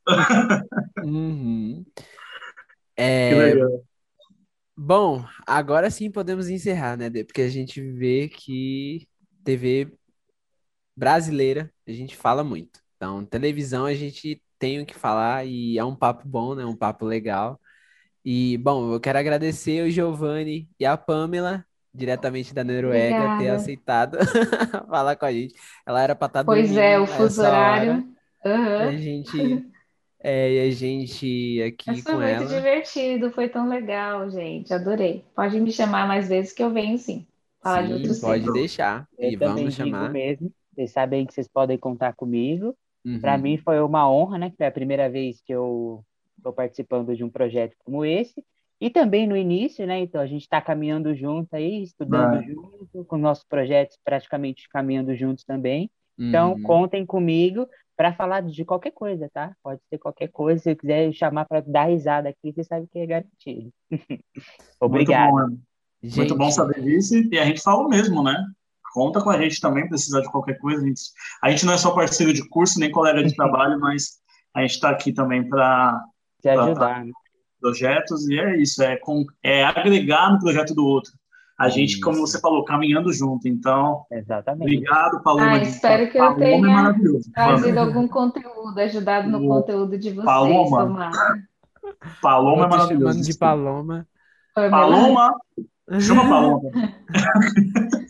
[1.04, 1.86] uhum.
[2.98, 3.54] É...
[4.78, 7.10] Bom, agora sim podemos encerrar, né?
[7.24, 9.08] Porque a gente vê que
[9.44, 9.92] TV
[10.96, 12.80] brasileira a gente fala muito.
[12.96, 16.66] Então, televisão a gente tem o que falar e é um papo bom, né?
[16.66, 17.60] Um papo legal.
[18.24, 21.66] E, bom, eu quero agradecer o Giovanni e a Pamela
[21.96, 23.44] diretamente da Noruega, Obrigada.
[23.44, 24.18] ter aceitado
[24.90, 25.56] falar com a gente.
[25.86, 28.08] Ela era para estar tá Pois é, o fuso horário.
[28.44, 28.78] Uhum.
[28.90, 29.66] A gente
[30.28, 34.74] é, a gente aqui Mas foi com muito divertido, foi tão legal, gente.
[34.74, 35.24] Adorei.
[35.36, 37.28] Pode me chamar mais vezes que eu venho sim.
[37.62, 38.60] Falar sim, de outros pode temas.
[38.60, 39.08] deixar.
[39.20, 40.12] Eu e vamos chamar.
[40.12, 40.52] mesmo.
[40.74, 42.76] Vocês sabem que vocês podem contar comigo.
[43.06, 43.20] Uhum.
[43.20, 44.50] Para mim foi uma honra, né?
[44.50, 46.04] Que foi a primeira vez que eu
[46.36, 48.44] estou participando de um projeto como esse.
[48.80, 50.00] E também no início, né?
[50.00, 55.44] Então a gente está caminhando junto aí, estudando junto, com nossos projetos praticamente caminhando juntos
[55.44, 55.90] também.
[56.18, 56.64] Então uhum.
[56.64, 59.56] contem comigo para falar de qualquer coisa, tá?
[59.64, 60.62] Pode ser qualquer coisa.
[60.62, 63.72] Se quiser chamar para dar risada aqui, você sabe que é garantido.
[64.80, 65.32] Obrigado.
[65.32, 65.58] Muito bom,
[66.04, 66.18] gente...
[66.18, 68.36] Muito bom saber disso e a gente fala mesmo, né?
[68.94, 70.82] Conta com a gente também, precisar de qualquer coisa.
[70.82, 71.02] A gente,
[71.42, 74.20] a gente não é só parceiro de curso, nem colega de trabalho, mas
[74.54, 76.02] a gente está aqui também para
[76.42, 77.06] te ajudar.
[77.06, 77.12] Né?
[77.60, 81.12] Projetos, e é isso, é, com, é agregar no projeto do outro
[81.58, 82.02] a gente, Isso.
[82.02, 83.48] como você falou, caminhando junto.
[83.48, 84.64] Então, Exatamente.
[84.64, 85.52] obrigado, Paloma.
[85.52, 89.48] Ah, espero que eu Paloma é tenha é trazido algum conteúdo, ajudado no o...
[89.48, 90.26] conteúdo de vocês.
[90.26, 91.12] Paloma.
[92.22, 93.22] Paloma é maravilhoso.
[93.22, 94.06] de Paloma.
[94.54, 95.34] Paloma.
[96.00, 96.70] Chama Paloma.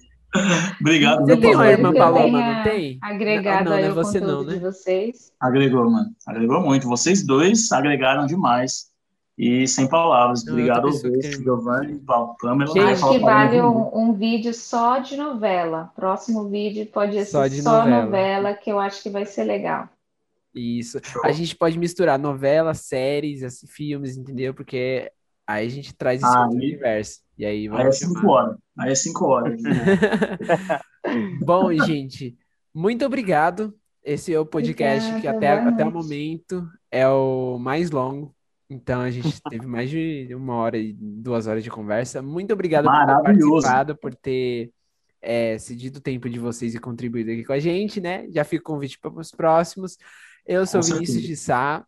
[0.81, 1.21] Obrigado.
[1.21, 2.97] Você tem uma irmã Paloma, não tem?
[3.01, 4.53] Agregado não, não, não é você não, né?
[4.53, 5.31] de vocês.
[5.39, 6.09] Agregou, mano.
[6.27, 6.89] Agregou muito.
[6.89, 8.91] Vocês dois agregaram demais.
[9.37, 10.47] E sem palavras.
[10.47, 10.89] Obrigado,
[11.43, 11.99] Giovanni,
[12.41, 12.91] Pamela.
[12.91, 15.91] Acho que vale um, um, vídeo só de novela.
[15.93, 18.05] Próximo vídeo pode ser só, só novela.
[18.05, 19.89] novela, que eu acho que vai ser legal.
[20.53, 21.01] Isso.
[21.03, 21.25] Show.
[21.25, 24.53] A gente pode misturar novelas, séries, assim, filmes, entendeu?
[24.53, 25.11] Porque
[25.45, 27.19] aí a gente traz esse ah, universo.
[27.37, 28.57] E aí, aí é cinco horas.
[28.79, 29.61] Aí é cinco horas.
[31.43, 32.37] Bom, gente,
[32.73, 33.75] muito obrigado.
[34.01, 38.33] Esse é o podcast Obrigada, que até, até o momento é o mais longo
[38.69, 42.21] então a gente teve mais de uma hora e duas horas de conversa.
[42.21, 44.71] Muito obrigado por ter participado, por ter
[45.21, 48.27] é, cedido o tempo de vocês e contribuído aqui com a gente, né?
[48.29, 49.97] Já fica o convite para os próximos.
[50.45, 51.85] Eu sou Vinícius de Sá,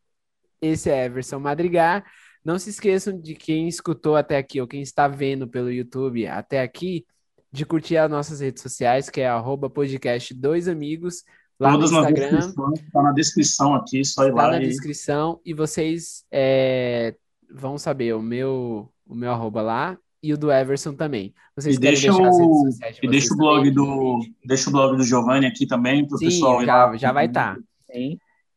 [0.62, 2.04] esse é Everson Madrigar.
[2.44, 6.62] Não se esqueçam de quem escutou até aqui ou quem está vendo pelo YouTube até
[6.62, 7.06] aqui,
[7.52, 11.24] de curtir as nossas redes sociais, que é arroba podcast dois amigos.
[11.60, 12.54] Lá Todas no Instagram.
[12.76, 14.52] Está na descrição aqui, só ir tá lá.
[14.52, 14.68] na e...
[14.68, 17.16] descrição e vocês é,
[17.52, 21.34] vão saber o meu, o meu arroba lá e o do Everson também.
[21.56, 22.70] Vocês e deixa o,
[23.02, 26.64] e deixa o blog do deixa o blog do Giovanni aqui também para o pessoal.
[26.64, 27.56] Já, já vai estar.
[27.56, 27.62] Tá.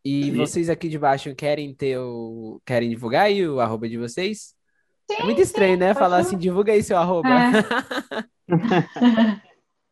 [0.04, 0.36] E Sim.
[0.36, 4.54] vocês aqui de baixo querem ter o querem divulgar aí o arroba de vocês?
[5.10, 5.94] Sim, é muito estranho, sim, né?
[5.94, 7.28] Falar assim, divulga aí seu arroba.
[7.28, 7.64] É.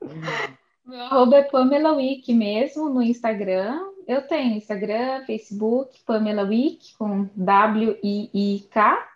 [0.88, 3.78] Meu arroba é Pamela Wick mesmo no Instagram.
[4.06, 9.06] Eu tenho Instagram, Facebook, Pamela Wick com W-I-I-K.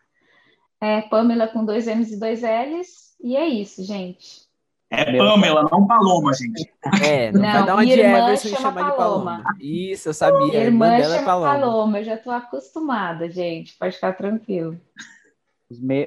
[0.79, 3.17] É, Pamela com dois M's e dois L's.
[3.25, 4.43] E é isso, gente.
[4.91, 6.71] É Pamela, não Paloma, gente.
[7.03, 9.37] É, não, não vai dar uma de Everson e chamar Paloma.
[9.39, 9.57] de Paloma.
[9.59, 10.61] Isso, eu sabia.
[10.61, 11.53] Irmã, irmã dela é Paloma.
[11.55, 11.99] Paloma.
[12.01, 13.79] Eu já estou acostumada, gente.
[13.79, 14.79] Pode ficar tranquilo.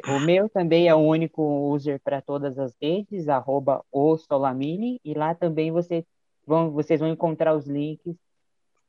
[0.07, 1.41] O meu também é o único
[1.73, 6.05] user para todas as redes, arroba o Solamini, e lá também você
[6.45, 8.15] vão, vocês vão encontrar os links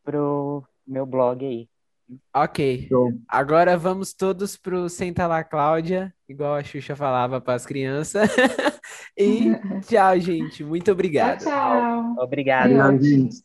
[0.05, 1.69] pro meu blog aí.
[2.33, 2.89] Ok.
[3.29, 8.31] Agora vamos todos pro Senta lá, Cláudia, igual a Xuxa falava para as crianças.
[9.19, 9.53] e
[9.87, 10.63] tchau, gente.
[10.63, 11.41] Muito obrigado.
[11.41, 12.15] Tchau, tchau.
[12.23, 12.67] Obrigado.
[12.67, 13.45] Obrigado, gente.